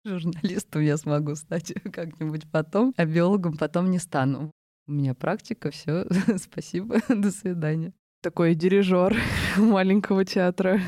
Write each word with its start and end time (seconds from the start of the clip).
Журналистом 0.04 0.82
я 0.82 0.96
смогу 0.96 1.34
стать 1.34 1.72
как-нибудь 1.92 2.50
потом, 2.50 2.94
а 2.96 3.04
биологом 3.04 3.56
потом 3.56 3.90
не 3.90 3.98
стану. 3.98 4.50
У 4.86 4.92
меня 4.92 5.14
практика, 5.14 5.70
все, 5.70 6.06
спасибо, 6.36 7.00
до 7.08 7.30
свидания. 7.30 7.92
Такой 8.22 8.54
дирижер 8.54 9.16
маленького 9.56 10.24
театра. 10.24 10.80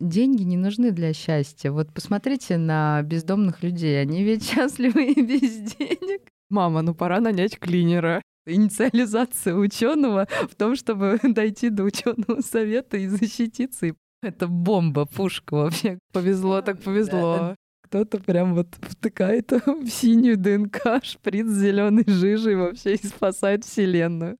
Деньги 0.00 0.44
не 0.44 0.56
нужны 0.56 0.92
для 0.92 1.12
счастья. 1.12 1.72
Вот 1.72 1.92
посмотрите 1.92 2.56
на 2.56 3.02
бездомных 3.02 3.64
людей, 3.64 4.00
они 4.00 4.22
ведь 4.22 4.44
счастливы 4.44 5.12
и 5.12 5.22
без 5.22 5.74
денег. 5.74 6.22
Мама, 6.50 6.82
ну 6.82 6.94
пора 6.94 7.20
нанять 7.20 7.58
клинера. 7.58 8.22
Инициализация 8.46 9.54
ученого 9.54 10.26
в 10.48 10.54
том, 10.54 10.76
чтобы 10.76 11.18
дойти 11.22 11.68
до 11.68 11.82
ученого 11.82 12.40
совета 12.42 12.96
и 12.96 13.08
защититься. 13.08 13.94
Это 14.22 14.46
бомба, 14.46 15.04
пушка 15.04 15.54
вообще. 15.54 15.98
Повезло, 16.12 16.62
так 16.62 16.80
повезло. 16.80 17.56
Кто-то 17.88 18.18
прям 18.18 18.54
вот 18.54 18.66
втыкает 18.82 19.50
в 19.66 19.88
синюю 19.88 20.36
ДНК 20.36 21.02
шприц 21.02 21.46
зеленой 21.46 22.04
жижей 22.06 22.54
вообще 22.54 22.96
и 22.96 23.06
спасает 23.06 23.64
Вселенную. 23.64 24.36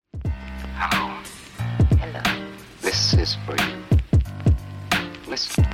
Hello. 0.77 1.09
Hello. 1.93 2.23
This 2.83 3.15
is 3.15 3.39
for 3.47 3.57
you. 3.57 4.01
Listen. 5.27 5.65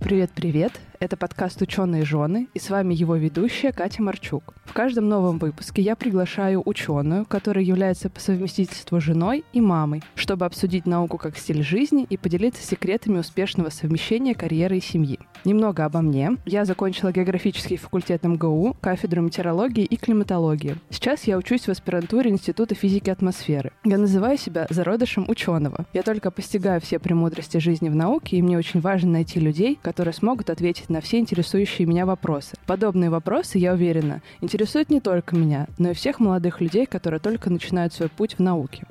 Привет-привет! 0.00 0.72
Это 1.00 1.16
подкаст 1.16 1.62
«Ученые 1.62 2.04
жены» 2.04 2.48
и 2.54 2.58
с 2.58 2.70
вами 2.70 2.92
его 2.92 3.14
ведущая 3.14 3.70
Катя 3.70 4.02
Марчук. 4.02 4.54
В 4.64 4.72
каждом 4.72 5.08
новом 5.08 5.38
выпуске 5.38 5.80
я 5.80 5.94
приглашаю 5.94 6.60
ученую, 6.64 7.24
которая 7.24 7.64
является 7.64 8.10
по 8.10 8.18
совместительству 8.18 9.00
женой 9.00 9.44
и 9.52 9.60
мамой, 9.60 10.02
чтобы 10.16 10.44
обсудить 10.44 10.86
науку 10.86 11.16
как 11.16 11.38
стиль 11.38 11.62
жизни 11.62 12.04
и 12.10 12.16
поделиться 12.16 12.66
секретами 12.66 13.18
успешного 13.18 13.70
совмещения 13.70 14.34
карьеры 14.34 14.78
и 14.78 14.80
семьи. 14.80 15.20
Немного 15.44 15.84
обо 15.84 16.00
мне. 16.00 16.32
Я 16.44 16.64
закончила 16.64 17.12
географический 17.12 17.76
факультет 17.76 18.24
МГУ, 18.24 18.76
кафедру 18.80 19.22
метеорологии 19.22 19.84
и 19.84 19.96
климатологии. 19.96 20.74
Сейчас 20.90 21.24
я 21.24 21.38
учусь 21.38 21.62
в 21.62 21.68
аспирантуре 21.68 22.30
Института 22.30 22.74
физики 22.74 23.08
атмосферы. 23.08 23.70
Я 23.84 23.98
называю 23.98 24.36
себя 24.36 24.66
зародышем 24.68 25.26
ученого. 25.28 25.86
Я 25.92 26.02
только 26.02 26.32
постигаю 26.32 26.80
все 26.80 26.98
премудрости 26.98 27.58
жизни 27.58 27.88
в 27.88 27.94
науке, 27.94 28.36
и 28.36 28.42
мне 28.42 28.58
очень 28.58 28.80
важно 28.80 29.12
найти 29.12 29.38
людей, 29.38 29.78
которые 29.80 30.12
смогут 30.12 30.50
ответить 30.50 30.87
ответить 30.88 30.90
на 30.90 31.00
все 31.00 31.18
интересующие 31.18 31.86
меня 31.86 32.06
вопросы. 32.06 32.56
Подобные 32.66 33.10
вопросы, 33.10 33.58
я 33.58 33.72
уверена, 33.72 34.22
интересуют 34.40 34.90
не 34.90 35.00
только 35.00 35.36
меня, 35.36 35.66
но 35.78 35.90
и 35.90 35.94
всех 35.94 36.20
молодых 36.20 36.60
людей, 36.60 36.86
которые 36.86 37.20
только 37.20 37.50
начинают 37.50 37.92
свой 37.92 38.08
путь 38.08 38.36
в 38.38 38.42
науке. 38.42 38.84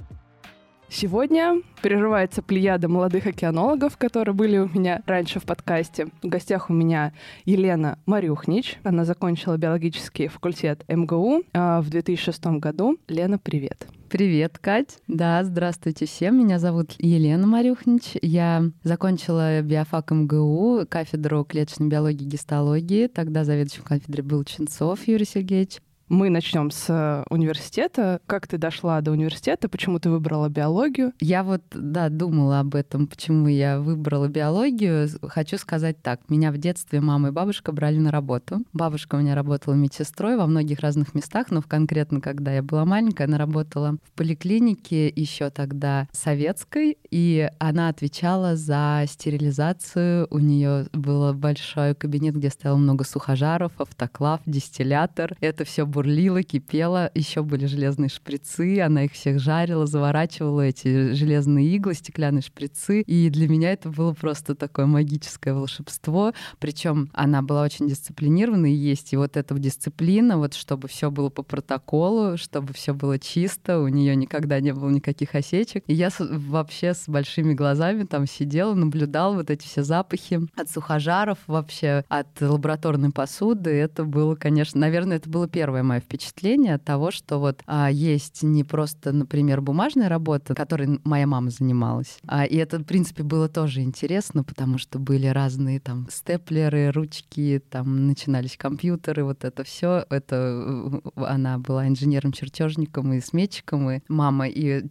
Сегодня 0.90 1.62
прерывается 1.82 2.42
плеяда 2.42 2.88
молодых 2.88 3.28
океанологов, 3.28 3.98
которые 3.98 4.34
были 4.34 4.58
у 4.58 4.70
меня 4.70 5.02
раньше 5.06 5.40
в 5.40 5.44
подкасте. 5.44 6.08
В 6.24 6.28
гостях 6.28 6.70
у 6.70 6.74
меня 6.74 7.14
Елена 7.46 8.00
Марюхнич. 8.06 8.80
Она 8.84 9.04
закончила 9.04 9.58
биологический 9.58 10.28
факультет 10.28 10.86
МГУ 10.88 11.44
а, 11.54 11.82
в 11.82 11.90
2006 11.90 12.46
году. 12.60 12.98
Лена, 13.08 13.38
привет. 13.38 13.88
Привет, 14.10 14.58
Кать. 14.58 15.00
Да, 15.08 15.44
здравствуйте 15.44 16.06
всем. 16.06 16.40
Меня 16.40 16.60
зовут 16.60 16.96
Елена 16.98 17.46
Марюхнич. 17.46 18.14
Я 18.22 18.64
закончила 18.84 19.62
биофак 19.62 20.12
МГУ, 20.12 20.86
кафедру 20.88 21.44
клеточной 21.44 21.90
биологии 21.90 22.24
и 22.24 22.30
гистологии. 22.30 23.08
Тогда 23.08 23.44
заведующим 23.44 23.84
кафедрой 23.84 24.24
был 24.24 24.46
Ченцов 24.46 25.06
Юрий 25.08 25.26
Сергеевич. 25.26 25.80
Мы 26.10 26.30
начнем 26.30 26.72
с 26.72 26.86
э, 26.88 27.26
университета. 27.30 28.22
Как 28.28 28.48
ты 28.48 28.58
дошла 28.58 29.02
до 29.02 29.12
университета? 29.12 29.68
Почему 29.68 30.00
ты 30.00 30.10
выбрала 30.10 30.48
биологию? 30.48 31.12
Я 31.20 31.44
вот, 31.44 31.62
да, 31.72 32.08
думала 32.08 32.62
об 32.62 32.76
этом, 32.76 33.08
почему 33.08 33.48
я 33.48 33.82
выбрала 33.82 34.30
биологию. 34.30 35.10
Хочу 35.24 35.58
сказать 35.58 36.02
так. 36.02 36.22
Меня 36.30 36.54
в 36.54 36.58
детстве 36.60 37.02
мама 37.02 37.28
и 37.28 37.32
бабушка 37.32 37.74
брали 37.74 37.98
на 37.98 38.10
работу. 38.10 38.64
Бабушка 38.72 39.16
у 39.16 39.18
меня 39.20 39.36
работала 39.36 39.74
медсестрой 39.74 40.38
во 40.38 40.48
многих 40.48 40.80
разных 40.80 41.14
местах, 41.14 41.48
но 41.50 41.62
конкретно, 41.62 42.22
когда 42.22 42.54
я 42.54 42.64
была 42.64 42.86
маленькая, 42.86 43.26
она 43.26 43.38
работала 43.38 43.98
в 44.06 44.12
поликлинике 44.14 45.10
еще 45.10 45.50
тогда 45.50 46.08
советской, 46.14 46.98
и 47.12 47.50
она 47.60 47.90
отвечала 47.90 48.56
за 48.56 49.04
стерилизацию. 49.10 50.28
У 50.30 50.40
нее 50.40 50.88
был 50.94 51.34
большой 51.34 51.96
кабинет, 51.96 52.38
где 52.38 52.50
стояло 52.50 52.78
много 52.78 53.04
сухожаров, 53.04 53.74
автоклав, 53.78 54.40
дистиллятор. 54.46 55.36
Это 55.42 55.66
все 55.66 55.86
бурлила, 55.98 56.44
кипела, 56.44 57.10
еще 57.16 57.42
были 57.42 57.66
железные 57.66 58.10
шприцы, 58.10 58.82
она 58.82 59.06
их 59.06 59.14
всех 59.14 59.40
жарила, 59.40 59.88
заворачивала 59.88 60.62
эти 60.62 61.14
железные 61.14 61.76
иглы, 61.76 61.96
стеклянные 61.96 62.44
шприцы, 62.44 63.02
и 63.02 63.32
для 63.32 63.50
меня 63.50 63.72
это 63.72 63.90
было 63.90 64.14
просто 64.14 64.54
такое 64.54 64.86
магическое 64.86 65.54
волшебство, 65.56 66.34
причем 66.60 67.10
она 67.14 67.42
была 67.42 67.64
очень 67.64 67.88
дисциплинирована, 67.88 68.68
и 68.68 68.76
есть 68.76 69.12
и 69.12 69.18
вот 69.18 69.38
эта 69.38 69.58
дисциплина, 69.58 70.38
вот 70.38 70.54
чтобы 70.54 70.88
все 70.88 71.10
было 71.10 71.32
по 71.32 71.42
протоколу, 71.42 72.38
чтобы 72.38 72.74
все 72.74 72.94
было 72.94 73.18
чисто, 73.18 73.80
у 73.80 73.88
нее 73.88 74.16
никогда 74.16 74.60
не 74.60 74.76
было 74.76 74.92
никаких 74.92 75.34
осечек, 75.34 75.84
и 75.88 75.96
я 75.96 76.10
вообще 76.20 76.94
с 76.94 77.06
большими 77.08 77.56
глазами 77.56 78.04
там 78.04 78.28
сидела, 78.28 78.76
наблюдала 78.76 79.34
вот 79.34 79.50
эти 79.50 79.66
все 79.66 79.82
запахи 79.82 80.42
от 80.56 80.70
сухожаров 80.70 81.40
вообще, 81.48 82.06
от 82.08 82.40
лабораторной 82.40 83.10
посуды, 83.10 83.72
это 83.72 84.04
было, 84.04 84.36
конечно, 84.36 84.80
наверное, 84.80 85.18
это 85.18 85.28
было 85.28 85.48
первое 85.48 85.87
мое 85.88 86.00
впечатление 86.00 86.76
от 86.76 86.84
того, 86.84 87.12
что 87.12 87.40
вот 87.40 87.62
а, 87.66 87.90
есть 87.90 88.44
не 88.44 88.64
просто, 88.64 89.12
например, 89.12 89.62
бумажная 89.62 90.10
работа, 90.10 90.54
которой 90.56 91.00
моя 91.04 91.28
мама 91.28 91.50
занималась, 91.50 92.20
а, 92.28 92.46
и 92.46 92.56
это, 92.58 92.80
в 92.80 92.84
принципе, 92.84 93.24
было 93.24 93.48
тоже 93.48 93.82
интересно, 93.82 94.44
потому 94.44 94.78
что 94.78 95.00
были 95.00 95.28
разные 95.28 95.80
там 95.80 96.08
степлеры, 96.10 96.92
ручки, 96.92 97.62
там 97.70 98.08
начинались 98.08 98.58
компьютеры, 98.58 99.24
вот 99.24 99.44
это 99.44 99.64
все. 99.64 100.06
Это 100.10 101.02
э, 101.16 101.24
она 101.24 101.58
была 101.58 101.88
инженером-чертежником 101.88 103.14
и 103.14 103.22
сметчиком, 103.22 103.90
и 103.90 104.00
мама, 104.08 104.48
и 104.48 104.84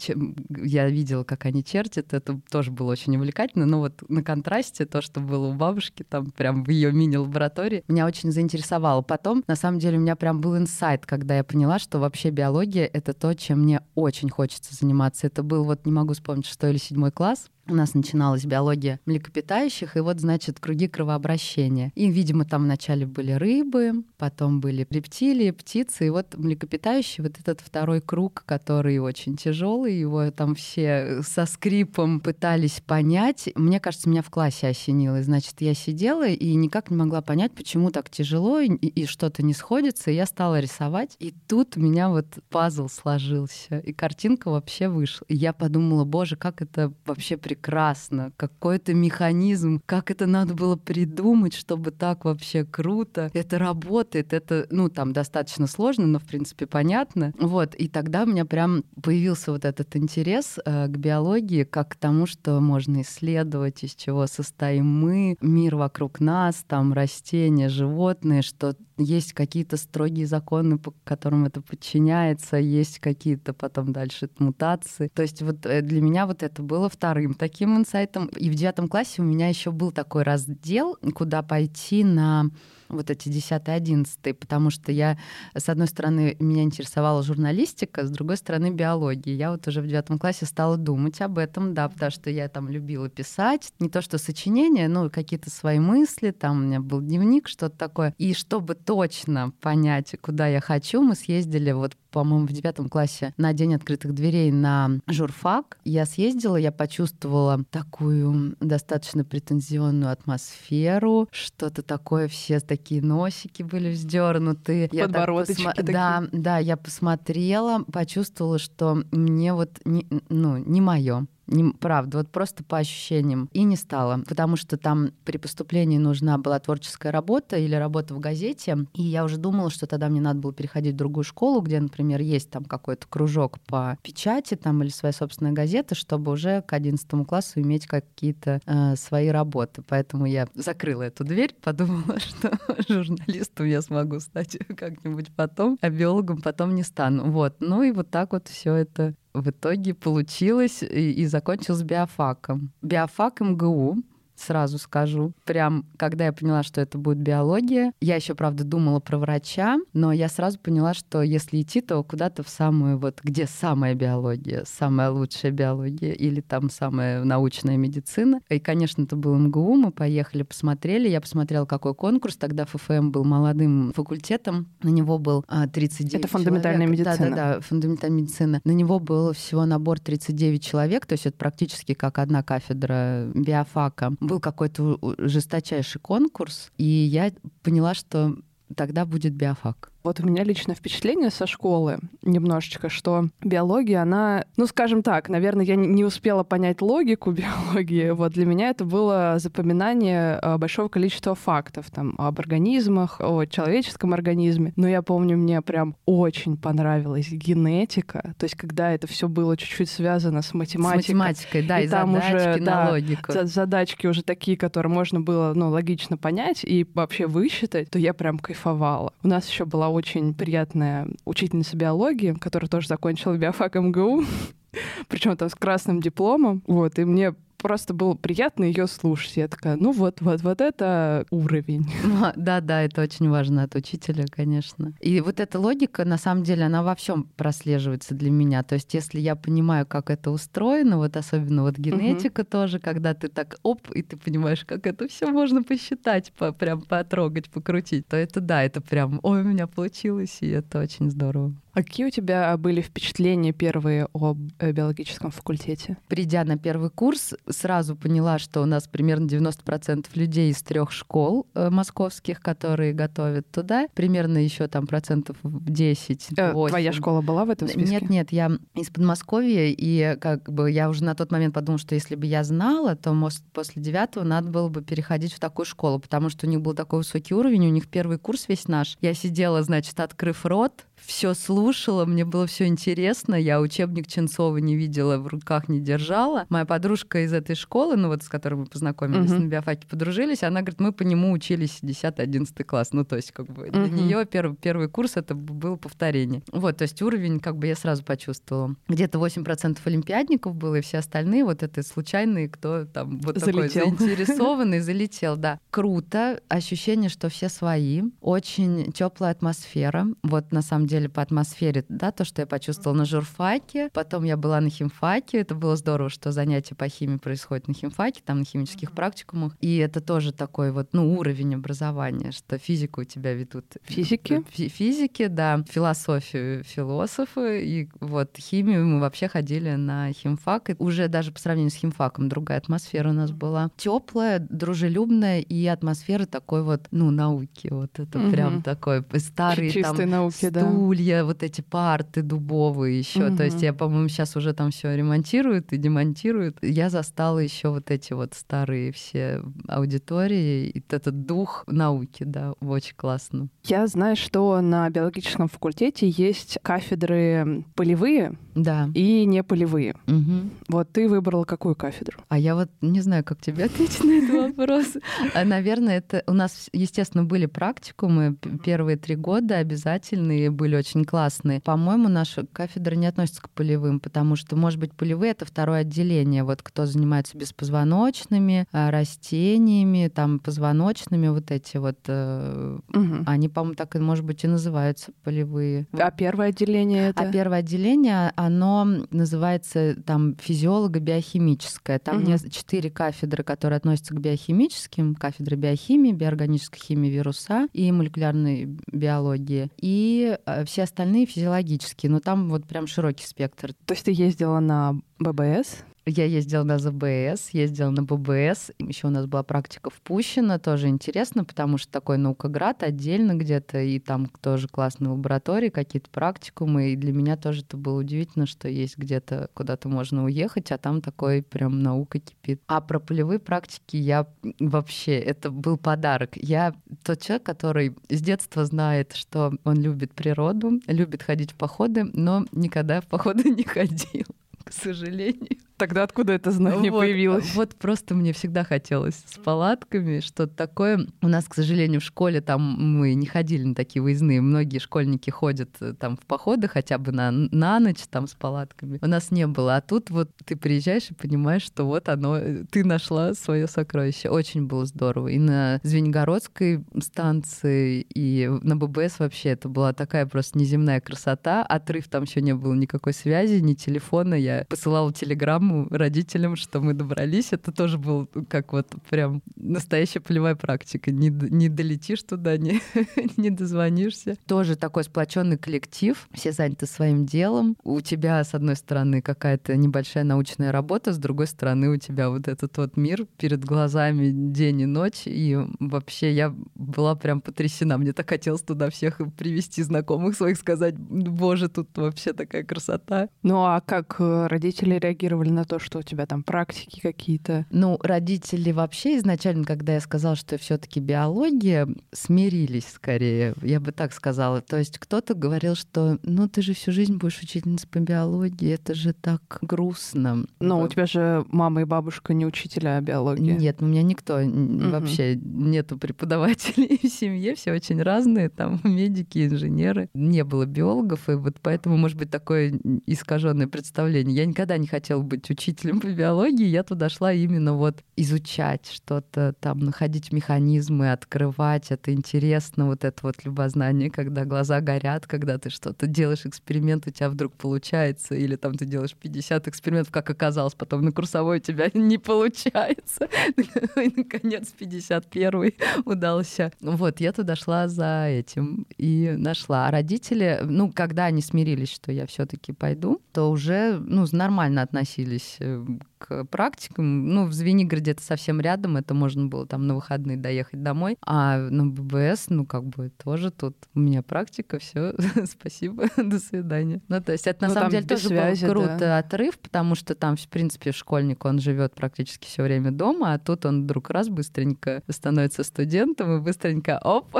я 0.50 0.88
видела, 0.88 1.24
как 1.24 1.46
они 1.46 1.62
чертят, 1.64 2.14
это 2.14 2.40
тоже 2.50 2.70
было 2.70 2.92
очень 2.92 3.16
увлекательно, 3.16 3.66
но 3.66 3.80
вот 3.80 4.02
на 4.08 4.22
контрасте 4.22 4.86
то, 4.86 5.02
что 5.02 5.20
было 5.20 5.48
у 5.48 5.54
бабушки, 5.54 6.02
там 6.02 6.30
прям 6.30 6.64
в 6.64 6.70
ее 6.70 6.92
мини-лаборатории, 6.92 7.84
меня 7.88 8.06
очень 8.06 8.32
заинтересовало. 8.32 9.02
Потом, 9.02 9.44
на 9.46 9.56
самом 9.56 9.78
деле, 9.78 9.98
у 9.98 10.00
меня 10.00 10.16
прям 10.16 10.40
был 10.40 10.56
инсайт 10.56 10.85
инсайт, 10.86 11.06
когда 11.06 11.36
я 11.36 11.44
поняла, 11.44 11.78
что 11.78 11.98
вообще 11.98 12.30
биология— 12.30 12.88
это 12.92 13.12
то, 13.12 13.34
чем 13.34 13.62
мне 13.62 13.80
очень 13.94 14.30
хочется 14.30 14.74
заниматься. 14.74 15.26
Это 15.26 15.42
был, 15.42 15.64
вот 15.64 15.84
не 15.84 15.92
могу 15.92 16.14
вспомнить, 16.14 16.46
шестой 16.46 16.70
или 16.70 16.78
седьмой 16.78 17.10
класс 17.10 17.50
у 17.68 17.74
нас 17.74 17.94
начиналась 17.94 18.44
биология 18.44 19.00
млекопитающих, 19.06 19.96
и 19.96 20.00
вот, 20.00 20.20
значит, 20.20 20.60
круги 20.60 20.88
кровообращения. 20.88 21.92
И, 21.94 22.10
видимо, 22.10 22.44
там 22.44 22.64
вначале 22.64 23.06
были 23.06 23.32
рыбы, 23.32 24.04
потом 24.18 24.60
были 24.60 24.86
рептилии, 24.88 25.50
птицы, 25.50 26.06
и 26.06 26.10
вот 26.10 26.36
млекопитающие, 26.36 27.24
вот 27.24 27.38
этот 27.38 27.60
второй 27.60 28.00
круг, 28.00 28.44
который 28.46 28.98
очень 28.98 29.36
тяжелый, 29.36 29.98
его 29.98 30.30
там 30.30 30.54
все 30.54 31.22
со 31.22 31.46
скрипом 31.46 32.20
пытались 32.20 32.80
понять. 32.80 33.48
Мне 33.54 33.80
кажется, 33.80 34.08
меня 34.08 34.22
в 34.22 34.30
классе 34.30 34.68
осенило. 34.68 35.22
Значит, 35.22 35.54
я 35.60 35.74
сидела 35.74 36.28
и 36.28 36.54
никак 36.54 36.90
не 36.90 36.96
могла 36.96 37.20
понять, 37.20 37.52
почему 37.52 37.90
так 37.90 38.10
тяжело, 38.10 38.60
и, 38.60 38.68
и 38.68 39.06
что-то 39.06 39.42
не 39.42 39.54
сходится, 39.54 40.10
и 40.10 40.14
я 40.14 40.26
стала 40.26 40.60
рисовать, 40.60 41.16
и 41.18 41.34
тут 41.48 41.76
у 41.76 41.80
меня 41.80 42.08
вот 42.08 42.26
пазл 42.50 42.88
сложился, 42.88 43.78
и 43.78 43.92
картинка 43.92 44.50
вообще 44.50 44.88
вышла. 44.88 45.24
И 45.28 45.34
я 45.34 45.52
подумала, 45.52 46.04
боже, 46.04 46.36
как 46.36 46.62
это 46.62 46.92
вообще 47.04 47.36
прекрасно 47.36 47.55
прекрасно, 47.56 48.32
какой-то 48.36 48.94
механизм, 48.94 49.80
как 49.86 50.10
это 50.10 50.26
надо 50.26 50.54
было 50.54 50.76
придумать, 50.76 51.54
чтобы 51.54 51.90
так 51.90 52.24
вообще 52.24 52.64
круто. 52.64 53.30
Это 53.32 53.58
работает, 53.58 54.32
это, 54.32 54.66
ну, 54.70 54.88
там 54.88 55.12
достаточно 55.12 55.66
сложно, 55.66 56.06
но, 56.06 56.18
в 56.18 56.24
принципе, 56.24 56.66
понятно. 56.66 57.32
Вот, 57.38 57.74
и 57.74 57.88
тогда 57.88 58.24
у 58.24 58.26
меня 58.26 58.44
прям 58.44 58.84
появился 59.02 59.52
вот 59.52 59.64
этот 59.64 59.96
интерес 59.96 60.58
э, 60.64 60.86
к 60.86 60.96
биологии, 60.96 61.64
как 61.64 61.90
к 61.90 61.96
тому, 61.96 62.26
что 62.26 62.60
можно 62.60 63.02
исследовать, 63.02 63.82
из 63.84 63.94
чего 63.94 64.26
состоим 64.26 64.86
мы, 64.86 65.36
мир 65.40 65.76
вокруг 65.76 66.20
нас, 66.20 66.64
там 66.66 66.92
растения, 66.92 67.68
животные, 67.68 68.42
что 68.42 68.74
есть 68.98 69.32
какие-то 69.34 69.76
строгие 69.76 70.26
законы, 70.26 70.78
по 70.78 70.92
которым 71.04 71.44
это 71.44 71.60
подчиняется, 71.60 72.56
есть 72.56 72.98
какие-то 72.98 73.52
потом 73.52 73.92
дальше 73.92 74.30
мутации. 74.38 75.10
То 75.14 75.22
есть 75.22 75.42
вот 75.42 75.66
э, 75.66 75.82
для 75.82 76.00
меня 76.00 76.26
вот 76.26 76.42
это 76.42 76.62
было 76.62 76.88
вторым 76.88 77.34
таким 77.34 77.45
инсайтом. 77.76 78.26
И 78.26 78.50
в 78.50 78.54
девятом 78.54 78.88
классе 78.88 79.22
у 79.22 79.24
меня 79.24 79.48
еще 79.48 79.70
был 79.70 79.92
такой 79.92 80.22
раздел, 80.22 80.96
куда 81.14 81.42
пойти 81.42 82.04
на 82.04 82.50
вот 82.88 83.10
эти 83.10 83.28
10-11, 83.28 84.34
потому 84.34 84.70
что 84.70 84.92
я, 84.92 85.18
с 85.54 85.68
одной 85.68 85.86
стороны, 85.86 86.36
меня 86.38 86.62
интересовала 86.62 87.22
журналистика, 87.22 88.06
с 88.06 88.10
другой 88.10 88.36
стороны, 88.36 88.70
биология. 88.70 89.34
Я 89.34 89.50
вот 89.50 89.66
уже 89.68 89.80
в 89.80 89.86
девятом 89.86 90.18
классе 90.18 90.46
стала 90.46 90.76
думать 90.76 91.20
об 91.20 91.38
этом, 91.38 91.74
да, 91.74 91.88
потому 91.88 92.10
что 92.10 92.30
я 92.30 92.48
там 92.48 92.68
любила 92.68 93.08
писать, 93.08 93.72
не 93.78 93.88
то 93.88 94.02
что 94.02 94.18
сочинения, 94.18 94.88
но 94.88 95.10
какие-то 95.10 95.50
свои 95.50 95.78
мысли, 95.78 96.30
там 96.30 96.58
у 96.58 96.60
меня 96.66 96.80
был 96.80 97.00
дневник, 97.00 97.48
что-то 97.48 97.76
такое. 97.76 98.14
И 98.18 98.34
чтобы 98.34 98.74
точно 98.74 99.52
понять, 99.60 100.14
куда 100.20 100.46
я 100.46 100.60
хочу, 100.60 101.02
мы 101.02 101.14
съездили 101.14 101.72
вот 101.72 101.96
по-моему, 102.16 102.46
в 102.46 102.52
девятом 102.52 102.88
классе 102.88 103.34
на 103.36 103.52
День 103.52 103.74
открытых 103.74 104.14
дверей 104.14 104.50
на 104.50 105.00
журфак. 105.06 105.76
Я 105.84 106.06
съездила, 106.06 106.56
я 106.56 106.72
почувствовала 106.72 107.62
такую 107.70 108.56
достаточно 108.58 109.22
претензионную 109.22 110.10
атмосферу, 110.10 111.28
что-то 111.30 111.82
такое, 111.82 112.26
все 112.28 112.58
такие 112.76 113.02
носики 113.02 113.62
были 113.62 113.92
вздернуты. 113.92 114.88
Подбородочки 114.88 115.54
посма... 115.54 115.72
такие. 115.72 115.92
Да, 115.92 116.24
да, 116.32 116.58
я 116.58 116.76
посмотрела, 116.76 117.82
почувствовала, 117.84 118.58
что 118.58 119.02
мне 119.10 119.54
вот 119.54 119.70
не, 119.84 120.06
ну, 120.28 120.58
не 120.58 120.80
мое. 120.80 121.26
Не, 121.46 121.72
правда, 121.72 122.18
вот 122.18 122.30
просто 122.30 122.64
по 122.64 122.78
ощущениям. 122.78 123.48
И 123.52 123.62
не 123.62 123.76
стало, 123.76 124.22
потому 124.26 124.56
что 124.56 124.76
там 124.76 125.12
при 125.24 125.38
поступлении 125.38 125.98
нужна 125.98 126.38
была 126.38 126.58
творческая 126.58 127.10
работа 127.10 127.56
или 127.56 127.74
работа 127.74 128.14
в 128.14 128.20
газете. 128.20 128.86
И 128.94 129.02
я 129.02 129.24
уже 129.24 129.36
думала, 129.36 129.70
что 129.70 129.86
тогда 129.86 130.08
мне 130.08 130.20
надо 130.20 130.40
было 130.40 130.52
переходить 130.52 130.94
в 130.94 130.98
другую 130.98 131.24
школу, 131.24 131.60
где, 131.60 131.80
например, 131.80 132.20
есть 132.20 132.50
там 132.50 132.64
какой-то 132.64 133.06
кружок 133.08 133.60
по 133.60 133.98
печати 134.02 134.54
там 134.54 134.82
или 134.82 134.90
своя 134.90 135.12
собственная 135.12 135.52
газета, 135.52 135.94
чтобы 135.94 136.32
уже 136.32 136.62
к 136.62 136.72
11 136.72 137.06
классу 137.26 137.60
иметь 137.60 137.86
какие-то 137.86 138.60
э, 138.66 138.96
свои 138.96 139.28
работы. 139.28 139.82
Поэтому 139.86 140.26
я 140.26 140.48
закрыла 140.54 141.02
эту 141.02 141.24
дверь, 141.24 141.54
подумала, 141.62 142.18
что 142.18 142.58
журналистом 142.88 143.66
я 143.66 143.82
смогу 143.82 144.20
стать 144.20 144.58
как-нибудь 144.76 145.34
потом, 145.34 145.78
а 145.80 145.90
биологом 145.90 146.42
потом 146.42 146.74
не 146.74 146.82
стану. 146.82 147.30
Вот. 147.30 147.56
Ну 147.60 147.82
и 147.82 147.92
вот 147.92 148.10
так 148.10 148.32
вот 148.32 148.48
все 148.48 148.74
это 148.74 149.14
в 149.40 149.50
итоге 149.50 149.94
получилось 149.94 150.82
и, 150.82 151.12
и 151.12 151.26
закончил 151.26 151.74
с 151.74 151.82
биофаком. 151.82 152.72
Биофак 152.82 153.40
МГУ 153.40 154.02
сразу 154.36 154.78
скажу. 154.78 155.32
Прям, 155.44 155.86
когда 155.96 156.26
я 156.26 156.32
поняла, 156.32 156.62
что 156.62 156.80
это 156.80 156.98
будет 156.98 157.18
биология, 157.18 157.92
я 158.00 158.16
еще, 158.16 158.34
правда, 158.34 158.64
думала 158.64 159.00
про 159.00 159.18
врача, 159.18 159.78
но 159.92 160.12
я 160.12 160.28
сразу 160.28 160.58
поняла, 160.58 160.94
что 160.94 161.22
если 161.22 161.60
идти, 161.60 161.80
то 161.80 162.02
куда-то 162.02 162.42
в 162.42 162.48
самую, 162.48 162.98
вот 162.98 163.20
где 163.22 163.46
самая 163.46 163.94
биология, 163.94 164.64
самая 164.66 165.10
лучшая 165.10 165.52
биология 165.52 166.12
или 166.12 166.40
там 166.40 166.70
самая 166.70 167.24
научная 167.24 167.76
медицина. 167.76 168.40
И, 168.48 168.58
конечно, 168.60 169.02
это 169.02 169.16
был 169.16 169.34
МГУ, 169.36 169.74
мы 169.76 169.90
поехали, 169.90 170.42
посмотрели, 170.42 171.08
я 171.08 171.20
посмотрела, 171.20 171.66
какой 171.66 171.94
конкурс, 171.94 172.36
тогда 172.36 172.66
ФФМ 172.66 173.10
был 173.10 173.24
молодым 173.24 173.92
факультетом, 173.94 174.68
на 174.82 174.88
него 174.88 175.18
был 175.18 175.44
39 175.72 176.14
Это 176.14 176.28
фундаментальная 176.28 176.86
человек. 176.86 177.06
медицина. 177.06 177.30
Да-да-да, 177.30 177.60
фундаментальная 177.60 178.18
медицина. 178.22 178.60
На 178.64 178.72
него 178.72 178.98
был 178.98 179.32
всего 179.32 179.64
набор 179.66 180.00
39 180.00 180.62
человек, 180.62 181.06
то 181.06 181.12
есть 181.12 181.26
это 181.26 181.36
практически 181.36 181.94
как 181.94 182.18
одна 182.18 182.42
кафедра 182.42 183.30
биофака 183.34 184.12
был 184.26 184.40
какой-то 184.40 184.98
жесточайший 185.18 186.00
конкурс, 186.00 186.70
и 186.78 186.84
я 186.84 187.32
поняла, 187.62 187.94
что 187.94 188.36
тогда 188.74 189.06
будет 189.06 189.34
биофак. 189.34 189.92
Вот 190.06 190.20
у 190.20 190.22
меня 190.24 190.44
личное 190.44 190.76
впечатление 190.76 191.30
со 191.30 191.48
школы 191.48 191.98
немножечко, 192.22 192.88
что 192.88 193.24
биология, 193.42 194.02
она, 194.02 194.44
ну, 194.56 194.68
скажем 194.68 195.02
так, 195.02 195.28
наверное, 195.28 195.64
я 195.64 195.74
не 195.74 196.04
успела 196.04 196.44
понять 196.44 196.80
логику 196.80 197.32
биологии. 197.32 198.10
Вот 198.10 198.30
для 198.30 198.46
меня 198.46 198.70
это 198.70 198.84
было 198.84 199.34
запоминание 199.38 200.38
э, 200.40 200.58
большого 200.58 200.86
количества 200.86 201.34
фактов 201.34 201.90
там 201.90 202.14
об 202.18 202.38
организмах, 202.38 203.20
о 203.20 203.46
человеческом 203.46 204.14
организме. 204.14 204.72
Но 204.76 204.86
я 204.86 205.02
помню, 205.02 205.36
мне 205.36 205.60
прям 205.60 205.96
очень 206.06 206.56
понравилась 206.56 207.32
генетика. 207.32 208.32
То 208.38 208.44
есть, 208.44 208.54
когда 208.54 208.92
это 208.92 209.08
все 209.08 209.26
было 209.26 209.56
чуть-чуть 209.56 209.90
связано 209.90 210.42
с 210.42 210.54
математикой. 210.54 211.02
С 211.02 211.08
математикой, 211.08 211.62
да, 211.66 211.80
и, 211.80 211.86
и 211.86 211.88
там 211.88 212.12
задачки 212.12 212.36
уже, 212.36 212.60
на 212.60 212.64
да, 212.64 212.90
логику. 212.90 213.32
Задачки 213.42 214.06
уже 214.06 214.22
такие, 214.22 214.56
которые 214.56 214.92
можно 214.92 215.20
было, 215.20 215.52
ну, 215.52 215.68
логично 215.68 216.16
понять 216.16 216.62
и 216.62 216.86
вообще 216.94 217.26
высчитать, 217.26 217.90
то 217.90 217.98
я 217.98 218.14
прям 218.14 218.38
кайфовала. 218.38 219.12
У 219.24 219.26
нас 219.26 219.48
еще 219.48 219.64
была 219.64 219.95
очень 219.96 220.34
приятная 220.34 221.08
учительница 221.24 221.76
биологии, 221.76 222.32
которая 222.32 222.68
тоже 222.68 222.88
закончила 222.88 223.36
биофак 223.36 223.74
МГУ, 223.74 224.24
причем 225.08 225.36
там 225.36 225.48
с 225.48 225.54
красным 225.54 226.00
дипломом. 226.00 226.62
Вот, 226.66 226.98
и 226.98 227.04
мне 227.04 227.34
просто 227.66 227.94
было 227.94 228.14
приятно 228.14 228.62
ее 228.62 228.86
слушать. 228.86 229.36
Я 229.36 229.48
такая, 229.48 229.74
ну 229.74 229.90
вот, 229.90 230.20
вот, 230.20 230.40
вот 230.42 230.60
это 230.60 231.26
уровень. 231.30 231.84
Да, 232.36 232.60
да, 232.60 232.82
это 232.82 233.02
очень 233.02 233.28
важно 233.28 233.64
от 233.64 233.74
учителя, 233.74 234.24
конечно. 234.30 234.92
И 235.00 235.20
вот 235.20 235.40
эта 235.40 235.58
логика, 235.58 236.04
на 236.04 236.16
самом 236.16 236.44
деле, 236.44 236.64
она 236.64 236.84
во 236.84 236.94
всем 236.94 237.24
прослеживается 237.36 238.14
для 238.14 238.30
меня. 238.30 238.62
То 238.62 238.76
есть, 238.76 238.94
если 238.94 239.18
я 239.18 239.34
понимаю, 239.34 239.84
как 239.84 240.10
это 240.10 240.30
устроено, 240.30 240.98
вот 240.98 241.16
особенно 241.16 241.62
вот 241.62 241.76
генетика 241.76 242.42
угу. 242.42 242.48
тоже, 242.48 242.78
когда 242.78 243.14
ты 243.14 243.26
так 243.26 243.56
оп, 243.64 243.90
и 243.90 244.02
ты 244.02 244.16
понимаешь, 244.16 244.64
как 244.64 244.86
это 244.86 245.08
все 245.08 245.26
можно 245.26 245.64
посчитать, 245.64 246.32
по, 246.38 246.52
прям 246.52 246.82
потрогать, 246.82 247.50
покрутить, 247.50 248.06
то 248.06 248.16
это 248.16 248.40
да, 248.40 248.62
это 248.62 248.80
прям, 248.80 249.18
ой, 249.24 249.40
у 249.40 249.44
меня 249.44 249.66
получилось, 249.66 250.38
и 250.40 250.48
это 250.48 250.78
очень 250.80 251.10
здорово. 251.10 251.52
А 251.76 251.82
какие 251.82 252.06
у 252.06 252.10
тебя 252.10 252.56
были 252.56 252.80
впечатления 252.80 253.52
первые 253.52 254.08
об 254.14 254.38
э, 254.60 254.72
биологическом 254.72 255.30
факультете? 255.30 255.98
Придя 256.08 256.42
на 256.44 256.56
первый 256.56 256.88
курс, 256.88 257.34
сразу 257.50 257.94
поняла, 257.96 258.38
что 258.38 258.62
у 258.62 258.64
нас 258.64 258.88
примерно 258.88 259.26
90% 259.26 260.06
людей 260.14 260.50
из 260.50 260.62
трех 260.62 260.90
школ 260.90 261.46
э, 261.52 261.68
московских, 261.68 262.40
которые 262.40 262.94
готовят 262.94 263.50
туда. 263.50 263.88
Примерно 263.92 264.38
еще 264.38 264.68
там 264.68 264.86
процентов 264.86 265.36
10 265.42 266.28
э, 266.38 266.52
Твоя 266.68 266.92
школа 266.94 267.20
была 267.20 267.44
в 267.44 267.50
этом 267.50 267.68
списке? 267.68 267.90
Нет, 267.90 268.08
нет, 268.08 268.32
я 268.32 268.52
из 268.74 268.88
Подмосковья, 268.88 269.66
и 269.66 270.18
как 270.18 270.50
бы 270.50 270.70
я 270.70 270.88
уже 270.88 271.04
на 271.04 271.14
тот 271.14 271.30
момент 271.30 271.52
подумала, 271.52 271.78
что 271.78 271.94
если 271.94 272.14
бы 272.14 272.24
я 272.24 272.42
знала, 272.42 272.96
то 272.96 273.12
может, 273.12 273.42
после 273.52 273.82
девятого 273.82 274.24
надо 274.24 274.48
было 274.48 274.70
бы 274.70 274.80
переходить 274.80 275.34
в 275.34 275.40
такую 275.40 275.66
школу, 275.66 275.98
потому 275.98 276.30
что 276.30 276.46
у 276.46 276.48
них 276.48 276.62
был 276.62 276.72
такой 276.72 277.00
высокий 277.00 277.34
уровень, 277.34 277.66
у 277.66 277.70
них 277.70 277.86
первый 277.88 278.16
курс 278.16 278.48
весь 278.48 278.66
наш. 278.66 278.96
Я 279.02 279.12
сидела, 279.12 279.62
значит, 279.62 280.00
открыв 280.00 280.46
рот, 280.46 280.86
все 281.06 281.34
слушала, 281.34 282.04
мне 282.04 282.24
было 282.24 282.46
все 282.46 282.66
интересно. 282.66 283.34
Я 283.34 283.60
учебник 283.60 284.08
Ченцова 284.08 284.56
не 284.58 284.76
видела, 284.76 285.18
в 285.18 285.28
руках 285.28 285.68
не 285.68 285.80
держала. 285.80 286.46
Моя 286.48 286.64
подружка 286.64 287.24
из 287.24 287.32
этой 287.32 287.54
школы, 287.54 287.96
ну 287.96 288.08
вот 288.08 288.22
с 288.22 288.28
которой 288.28 288.54
мы 288.54 288.66
познакомились 288.66 289.30
uh-huh. 289.30 289.38
на 289.38 289.46
биофаке, 289.46 289.86
подружились, 289.86 290.42
она 290.42 290.60
говорит, 290.60 290.80
мы 290.80 290.92
по 290.92 291.04
нему 291.04 291.30
учились 291.30 291.78
10-11 291.82 292.64
класс. 292.64 292.88
Ну, 292.92 293.04
то 293.04 293.16
есть, 293.16 293.32
как 293.32 293.46
бы 293.46 293.70
для 293.70 293.82
uh-huh. 293.82 293.90
нее 293.90 294.26
первый, 294.26 294.56
первый 294.56 294.88
курс 294.88 295.16
это 295.16 295.34
было 295.34 295.76
повторение. 295.76 296.42
Вот, 296.52 296.78
то 296.78 296.82
есть 296.82 297.00
уровень, 297.02 297.38
как 297.40 297.56
бы 297.56 297.68
я 297.68 297.76
сразу 297.76 298.02
почувствовала. 298.02 298.74
Где-то 298.88 299.18
8% 299.18 299.78
олимпиадников 299.84 300.56
было, 300.56 300.76
и 300.76 300.80
все 300.80 300.98
остальные 300.98 301.44
вот 301.44 301.62
это 301.62 301.82
случайные, 301.82 302.48
кто 302.48 302.84
там 302.84 303.20
вот 303.20 303.38
залетел. 303.38 303.92
такой 303.92 304.06
заинтересованный, 304.08 304.80
залетел, 304.80 305.36
да. 305.36 305.60
Круто, 305.70 306.40
ощущение, 306.48 307.10
что 307.10 307.28
все 307.28 307.48
свои, 307.48 308.02
очень 308.20 308.92
теплая 308.92 309.30
атмосфера. 309.30 310.06
Вот 310.22 310.52
на 310.52 310.62
самом 310.62 310.86
деле 310.86 310.95
по 311.04 311.20
атмосфере, 311.20 311.84
да, 311.88 312.10
то, 312.10 312.24
что 312.24 312.42
я 312.42 312.46
почувствовала 312.46 312.98
на 312.98 313.04
журфаке, 313.04 313.90
потом 313.92 314.24
я 314.24 314.36
была 314.36 314.60
на 314.60 314.70
химфаке, 314.70 315.38
это 315.38 315.54
было 315.54 315.76
здорово, 315.76 316.08
что 316.08 316.32
занятия 316.32 316.74
по 316.74 316.88
химии 316.88 317.18
происходят 317.18 317.68
на 317.68 317.74
химфаке, 317.74 318.22
там 318.24 318.38
на 318.38 318.44
химических 318.44 318.92
практикумах, 318.92 319.56
и 319.60 319.76
это 319.76 320.00
тоже 320.00 320.32
такой 320.32 320.72
вот, 320.72 320.88
ну, 320.92 321.16
уровень 321.18 321.54
образования, 321.54 322.32
что 322.32 322.58
физику 322.58 323.02
у 323.02 323.04
тебя 323.04 323.34
ведут. 323.34 323.66
Физики? 323.84 324.42
Фи 324.50 324.68
физики, 324.68 325.26
да, 325.26 325.64
философию 325.68 326.64
философы, 326.64 327.64
и 327.64 327.88
вот 328.00 328.36
химию 328.38 328.86
мы 328.86 329.00
вообще 329.00 329.28
ходили 329.28 329.74
на 329.74 330.12
химфак, 330.12 330.70
и 330.70 330.76
уже 330.78 331.08
даже 331.08 331.32
по 331.32 331.38
сравнению 331.38 331.70
с 331.70 331.74
химфаком 331.74 332.28
другая 332.28 332.58
атмосфера 332.58 333.10
у 333.10 333.12
нас 333.12 333.30
была. 333.30 333.70
Теплая, 333.76 334.38
дружелюбная, 334.38 335.40
и 335.40 335.66
атмосфера 335.66 336.26
такой 336.26 336.62
вот, 336.62 336.88
ну, 336.90 337.10
науки, 337.10 337.68
вот 337.70 337.98
это 337.98 338.18
угу. 338.18 338.30
прям 338.30 338.62
такой 338.62 339.04
старый 339.18 339.70
Чистой 339.70 339.96
там 339.96 340.10
науки, 340.10 340.48
да 340.48 340.64
стулья, 340.86 341.24
вот 341.24 341.42
эти 341.42 341.60
парты 341.60 342.22
дубовые 342.22 342.98
еще. 342.98 343.26
Угу. 343.26 343.36
То 343.36 343.44
есть 343.44 343.62
я, 343.62 343.72
по-моему, 343.72 344.08
сейчас 344.08 344.36
уже 344.36 344.52
там 344.52 344.70
все 344.70 344.94
ремонтируют 344.94 345.72
и 345.72 345.76
демонтируют. 345.76 346.58
Я 346.62 346.90
застала 346.90 347.38
еще 347.38 347.70
вот 347.70 347.90
эти 347.90 348.12
вот 348.12 348.34
старые 348.34 348.92
все 348.92 349.42
аудитории, 349.68 350.68
и 350.68 350.84
этот 350.88 351.26
дух 351.26 351.64
науки, 351.66 352.24
да, 352.24 352.52
очень 352.60 352.94
классно. 352.96 353.48
Я 353.64 353.86
знаю, 353.86 354.16
что 354.16 354.60
на 354.60 354.88
биологическом 354.90 355.48
факультете 355.48 356.08
есть 356.08 356.58
кафедры 356.62 357.64
полевые 357.74 358.34
да. 358.54 358.88
и 358.94 359.24
не 359.24 359.42
полевые. 359.42 359.96
Угу. 360.06 360.50
Вот 360.68 360.92
ты 360.92 361.08
выбрала 361.08 361.44
какую 361.44 361.74
кафедру? 361.74 362.18
А 362.28 362.38
я 362.38 362.54
вот 362.54 362.70
не 362.80 363.00
знаю, 363.00 363.24
как 363.24 363.40
тебе 363.40 363.64
ответить 363.64 364.04
на 364.04 364.10
этот 364.12 364.56
вопрос. 364.56 364.86
А, 365.34 365.44
наверное, 365.44 365.98
это 365.98 366.22
у 366.26 366.32
нас, 366.32 366.68
естественно, 366.72 367.24
были 367.24 367.46
практикумы 367.46 368.36
первые 368.64 368.96
три 368.96 369.16
года 369.16 369.56
обязательные 369.56 370.50
были 370.50 370.75
очень 370.78 371.04
классные. 371.04 371.60
По-моему, 371.60 372.08
наша 372.08 372.46
кафедра 372.52 372.94
не 372.94 373.06
относится 373.06 373.42
к 373.42 373.50
полевым, 373.50 374.00
потому 374.00 374.36
что, 374.36 374.56
может 374.56 374.78
быть, 374.78 374.92
полевые— 374.92 375.30
это 375.32 375.44
второе 375.44 375.80
отделение. 375.80 376.44
Вот 376.44 376.62
кто 376.62 376.86
занимается 376.86 377.36
беспозвоночными, 377.36 378.66
а, 378.72 378.90
растениями, 378.90 380.08
там, 380.08 380.38
позвоночными, 380.38 381.28
вот 381.28 381.50
эти 381.50 381.76
вот, 381.76 381.98
угу. 382.08 383.24
они, 383.26 383.48
по-моему, 383.48 383.74
так, 383.74 383.94
может 383.96 384.24
быть, 384.24 384.44
и 384.44 384.48
называются 384.48 385.12
полевые. 385.22 385.86
А 385.92 386.10
первое 386.10 386.48
отделение 386.48 387.10
это? 387.10 387.22
А 387.22 387.32
первое 387.32 387.58
отделение, 387.58 388.32
оно 388.36 388.84
называется 389.10 389.96
там 390.02 390.36
физиолого-биохимическое. 390.40 391.98
Там 391.98 392.22
угу. 392.22 392.38
четыре 392.50 392.90
кафедры, 392.90 393.42
которые 393.42 393.78
относятся 393.78 394.14
к 394.14 394.20
биохимическим, 394.20 395.14
кафедры 395.14 395.56
биохимии, 395.56 396.12
биоорганической 396.12 396.80
химии 396.80 397.08
вируса 397.08 397.68
и 397.72 397.90
молекулярной 397.92 398.78
биологии. 398.92 399.70
И 399.80 400.36
Э, 400.46 400.64
все 400.66 400.82
остальные 400.82 401.26
физиологические, 401.26 402.10
но 402.10 402.20
там 402.20 402.48
вот 402.48 402.66
прям 402.66 402.86
широкий 402.86 403.26
спектр. 403.26 403.72
То 403.86 403.94
есть 403.94 404.04
ты 404.04 404.12
ездила 404.12 404.60
на 404.60 405.00
ББС? 405.18 405.84
Я 406.08 406.24
ездила 406.24 406.62
на 406.62 406.78
ЗБС, 406.78 407.50
ездила 407.50 407.90
на 407.90 408.04
ББС. 408.04 408.70
Еще 408.78 409.08
у 409.08 409.10
нас 409.10 409.26
была 409.26 409.42
практика 409.42 409.90
в 409.90 410.00
Пущино, 410.02 410.60
тоже 410.60 410.86
интересно, 410.86 411.44
потому 411.44 411.78
что 411.78 411.90
такой 411.90 412.16
наукоград 412.16 412.84
отдельно 412.84 413.34
где-то, 413.34 413.80
и 413.80 413.98
там 413.98 414.26
тоже 414.40 414.68
классные 414.68 415.10
лаборатории, 415.10 415.68
какие-то 415.68 416.08
практикумы. 416.10 416.90
И 416.90 416.96
для 416.96 417.12
меня 417.12 417.36
тоже 417.36 417.62
это 417.62 417.76
было 417.76 417.98
удивительно, 417.98 418.46
что 418.46 418.68
есть 418.68 418.96
где-то 418.96 419.50
куда-то 419.52 419.88
можно 419.88 420.24
уехать, 420.24 420.70
а 420.70 420.78
там 420.78 421.02
такой 421.02 421.42
прям 421.42 421.82
наука 421.82 422.20
кипит. 422.20 422.62
А 422.68 422.80
про 422.80 423.00
полевые 423.00 423.40
практики 423.40 423.96
я 423.96 424.28
вообще, 424.60 425.18
это 425.18 425.50
был 425.50 425.76
подарок. 425.76 426.36
Я 426.36 426.72
тот 427.02 427.20
человек, 427.20 427.42
который 427.42 427.96
с 428.08 428.22
детства 428.22 428.64
знает, 428.64 429.14
что 429.14 429.54
он 429.64 429.82
любит 429.82 430.12
природу, 430.12 430.80
любит 430.86 431.24
ходить 431.24 431.50
в 431.50 431.56
походы, 431.56 432.04
но 432.04 432.46
никогда 432.52 433.00
в 433.00 433.08
походы 433.08 433.42
не 433.50 433.64
ходил 433.64 434.26
к 434.66 434.72
сожалению. 434.72 435.58
Тогда 435.76 436.04
откуда 436.04 436.32
это 436.32 436.50
знание 436.50 436.90
вот, 436.90 437.00
появилось? 437.00 437.54
Вот 437.54 437.74
просто 437.74 438.14
мне 438.14 438.32
всегда 438.32 438.64
хотелось 438.64 439.22
с 439.26 439.38
палатками, 439.38 440.20
что-то 440.20 440.54
такое. 440.54 441.06
У 441.20 441.28
нас, 441.28 441.44
к 441.46 441.54
сожалению, 441.54 442.00
в 442.00 442.04
школе 442.04 442.40
там 442.40 442.62
мы 442.62 443.14
не 443.14 443.26
ходили 443.26 443.62
на 443.62 443.74
такие 443.74 444.00
выездные. 444.02 444.40
Многие 444.40 444.78
школьники 444.78 445.28
ходят 445.28 445.70
э, 445.80 445.92
там 445.98 446.16
в 446.16 446.20
походы 446.20 446.66
хотя 446.66 446.96
бы 446.96 447.12
на, 447.12 447.30
на 447.30 447.78
ночь 447.78 448.00
там 448.10 448.26
с 448.26 448.34
палатками. 448.34 448.98
У 449.02 449.06
нас 449.06 449.30
не 449.30 449.46
было. 449.46 449.76
А 449.76 449.80
тут 449.82 450.08
вот 450.10 450.30
ты 450.46 450.56
приезжаешь 450.56 451.10
и 451.10 451.14
понимаешь, 451.14 451.62
что 451.62 451.84
вот 451.84 452.08
оно, 452.08 452.38
э, 452.38 452.64
ты 452.70 452.82
нашла 452.82 453.34
свое 453.34 453.66
сокровище. 453.66 454.30
Очень 454.30 454.66
было 454.66 454.86
здорово. 454.86 455.28
И 455.28 455.38
на 455.38 455.80
Звенигородской 455.82 456.84
станции, 457.02 458.06
и 458.14 458.48
на 458.62 458.76
ББС 458.76 459.18
вообще 459.18 459.50
это 459.50 459.68
была 459.68 459.92
такая 459.92 460.24
просто 460.24 460.58
неземная 460.58 461.00
красота. 461.00 461.62
Отрыв 461.64 462.08
там 462.08 462.22
еще 462.22 462.40
не 462.40 462.54
было 462.54 462.72
никакой 462.72 463.12
связи, 463.12 463.60
ни 463.60 463.74
телефона. 463.74 464.34
Я 464.34 464.64
посылала 464.68 465.12
телеграмму 465.12 465.65
маму, 465.66 465.88
родителям, 465.90 466.56
что 466.56 466.80
мы 466.80 466.94
добрались. 466.94 467.52
Это 467.52 467.72
тоже 467.72 467.98
был 467.98 468.28
как 468.48 468.72
вот 468.72 468.88
прям 469.10 469.42
настоящая 469.56 470.20
полевая 470.20 470.54
практика. 470.54 471.10
Не, 471.10 471.28
не 471.28 471.68
долетишь 471.68 472.22
туда, 472.22 472.56
не, 472.56 472.80
не 473.36 473.50
дозвонишься. 473.50 474.36
Тоже 474.46 474.76
такой 474.76 475.04
сплоченный 475.04 475.58
коллектив. 475.58 476.28
Все 476.32 476.52
заняты 476.52 476.86
своим 476.86 477.26
делом. 477.26 477.76
У 477.82 478.00
тебя, 478.00 478.42
с 478.42 478.54
одной 478.54 478.76
стороны, 478.76 479.22
какая-то 479.22 479.76
небольшая 479.76 480.24
научная 480.24 480.72
работа, 480.72 481.12
с 481.12 481.18
другой 481.18 481.46
стороны, 481.46 481.90
у 481.90 481.96
тебя 481.96 482.30
вот 482.30 482.48
этот 482.48 482.76
вот 482.78 482.96
мир 482.96 483.26
перед 483.38 483.64
глазами 483.64 484.30
день 484.30 484.82
и 484.82 484.86
ночь. 484.86 485.22
И 485.26 485.58
вообще 485.80 486.32
я 486.32 486.54
была 486.74 487.14
прям 487.14 487.40
потрясена. 487.40 487.98
Мне 487.98 488.12
так 488.12 488.28
хотелось 488.28 488.62
туда 488.62 488.90
всех 488.90 489.20
привести 489.36 489.82
знакомых 489.82 490.36
своих, 490.36 490.58
сказать, 490.58 490.96
боже, 490.98 491.68
тут 491.68 491.88
вообще 491.96 492.32
такая 492.32 492.64
красота. 492.64 493.28
Ну 493.42 493.64
а 493.64 493.80
как 493.80 494.16
э, 494.18 494.46
родители 494.46 494.94
реагировали 494.94 495.50
на 495.56 495.64
то, 495.64 495.78
что 495.78 495.98
у 495.98 496.02
тебя 496.02 496.26
там 496.26 496.42
практики 496.42 497.00
какие-то? 497.00 497.66
Ну, 497.70 497.98
родители 498.02 498.70
вообще 498.70 499.18
изначально, 499.18 499.64
когда 499.64 499.94
я 499.94 500.00
сказала, 500.00 500.36
что 500.36 500.58
все-таки 500.58 501.00
биология, 501.00 501.88
смирились 502.12 502.86
скорее, 502.88 503.54
я 503.62 503.80
бы 503.80 503.92
так 503.92 504.12
сказала. 504.12 504.60
То 504.60 504.78
есть 504.78 504.98
кто-то 504.98 505.34
говорил, 505.34 505.74
что 505.74 506.18
ну 506.22 506.48
ты 506.48 506.62
же 506.62 506.74
всю 506.74 506.92
жизнь 506.92 507.16
будешь 507.16 507.40
учительницей 507.40 507.88
по 507.88 507.98
биологии, 507.98 508.72
это 508.72 508.94
же 508.94 509.12
так 509.12 509.58
грустно. 509.62 510.46
Но 510.60 510.82
у 510.82 510.88
тебя 510.88 511.06
же 511.06 511.44
мама 511.48 511.82
и 511.82 511.84
бабушка 511.84 512.34
не 512.34 512.46
учителя 512.46 513.00
биологии. 513.00 513.52
Нет, 513.52 513.80
у 513.80 513.86
меня 513.86 514.02
никто 514.02 514.36
угу. 514.36 514.90
вообще 514.90 515.36
нету 515.36 515.98
преподавателей 515.98 517.00
в 517.02 517.08
семье, 517.08 517.54
все 517.54 517.72
очень 517.72 518.02
разные, 518.02 518.48
там 518.48 518.80
медики, 518.84 519.46
инженеры. 519.46 520.08
Не 520.14 520.44
было 520.44 520.66
биологов, 520.66 521.28
и 521.28 521.32
вот 521.32 521.56
поэтому, 521.62 521.96
может 521.96 522.16
быть, 522.16 522.30
такое 522.30 522.78
искаженное 523.06 523.66
представление. 523.66 524.36
Я 524.36 524.46
никогда 524.46 524.76
не 524.78 524.86
хотела 524.86 525.22
быть 525.22 525.45
быть 525.46 525.50
учителем 525.50 526.00
по 526.00 526.06
биологии, 526.06 526.66
я 526.66 526.82
туда 526.82 527.08
шла 527.08 527.32
именно 527.32 527.74
вот 527.74 528.02
изучать 528.16 528.88
что-то, 528.90 529.54
там, 529.60 529.80
находить 529.80 530.32
механизмы, 530.32 531.12
открывать. 531.12 531.90
Это 531.90 532.12
интересно, 532.12 532.86
вот 532.86 533.04
это 533.04 533.18
вот 533.22 533.44
любознание, 533.44 534.10
когда 534.10 534.44
глаза 534.44 534.80
горят, 534.80 535.26
когда 535.26 535.58
ты 535.58 535.70
что-то 535.70 536.06
делаешь, 536.06 536.46
эксперимент 536.46 537.06
у 537.06 537.10
тебя 537.10 537.28
вдруг 537.28 537.54
получается, 537.54 538.34
или 538.34 538.56
там 538.56 538.74
ты 538.74 538.86
делаешь 538.86 539.14
50 539.14 539.68
экспериментов, 539.68 540.12
как 540.12 540.30
оказалось, 540.30 540.74
потом 540.74 541.02
на 541.02 541.12
курсовой 541.12 541.58
у 541.58 541.60
тебя 541.60 541.90
не 541.94 542.18
получается. 542.18 543.28
И, 543.56 544.12
наконец, 544.16 544.68
51 544.78 545.72
удался. 546.04 546.72
Вот, 546.80 547.20
я 547.20 547.32
туда 547.32 547.56
шла 547.56 547.88
за 547.88 548.26
этим 548.26 548.86
и 548.98 549.34
нашла. 549.36 549.86
А 549.86 549.90
родители, 549.90 550.60
ну, 550.64 550.92
когда 550.92 551.26
они 551.26 551.42
смирились, 551.42 551.90
что 551.90 552.12
я 552.12 552.26
все 552.26 552.46
таки 552.46 552.72
пойду, 552.72 553.20
то 553.32 553.50
уже, 553.50 553.98
ну, 553.98 554.26
нормально 554.32 554.82
относились 554.82 555.35
готовились 555.36 555.56
э, 555.60 555.84
к 556.18 556.44
практикам. 556.44 557.28
Ну, 557.28 557.46
в 557.46 557.52
Звенигороде 557.52 558.12
это 558.12 558.22
совсем 558.22 558.60
рядом, 558.60 558.96
это 558.96 559.14
можно 559.14 559.46
было 559.46 559.66
там 559.66 559.86
на 559.86 559.94
выходные 559.94 560.36
доехать 560.36 560.82
домой. 560.82 561.16
А 561.24 561.58
на 561.58 561.86
ББС, 561.86 562.46
ну, 562.48 562.66
как 562.66 562.84
бы 562.84 563.10
тоже 563.22 563.50
тут 563.50 563.76
у 563.94 564.00
меня 564.00 564.22
практика, 564.22 564.78
все, 564.78 565.14
спасибо, 565.44 566.04
до 566.16 566.38
свидания. 566.38 567.00
Ну, 567.08 567.20
то 567.20 567.32
есть 567.32 567.46
это 567.46 567.62
на 567.62 567.68
ну, 567.68 567.74
самом 567.74 567.90
деле 567.90 568.06
тоже 568.06 568.28
связи, 568.28 568.64
был 568.66 568.72
круто 568.72 568.98
да. 568.98 569.18
отрыв, 569.18 569.58
потому 569.58 569.94
что 569.94 570.14
там, 570.14 570.36
в 570.36 570.48
принципе, 570.48 570.92
школьник, 570.92 571.44
он 571.44 571.58
живет 571.58 571.94
практически 571.94 572.46
все 572.46 572.62
время 572.62 572.90
дома, 572.90 573.34
а 573.34 573.38
тут 573.38 573.66
он 573.66 573.84
вдруг 573.84 574.10
раз 574.10 574.28
быстренько 574.28 575.02
становится 575.08 575.62
студентом 575.62 576.36
и 576.36 576.40
быстренько 576.40 576.98
оп. 577.02 577.36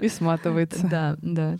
И 0.00 0.08
сматывается. 0.08 0.80
Да, 0.90 1.16
да. 1.22 1.56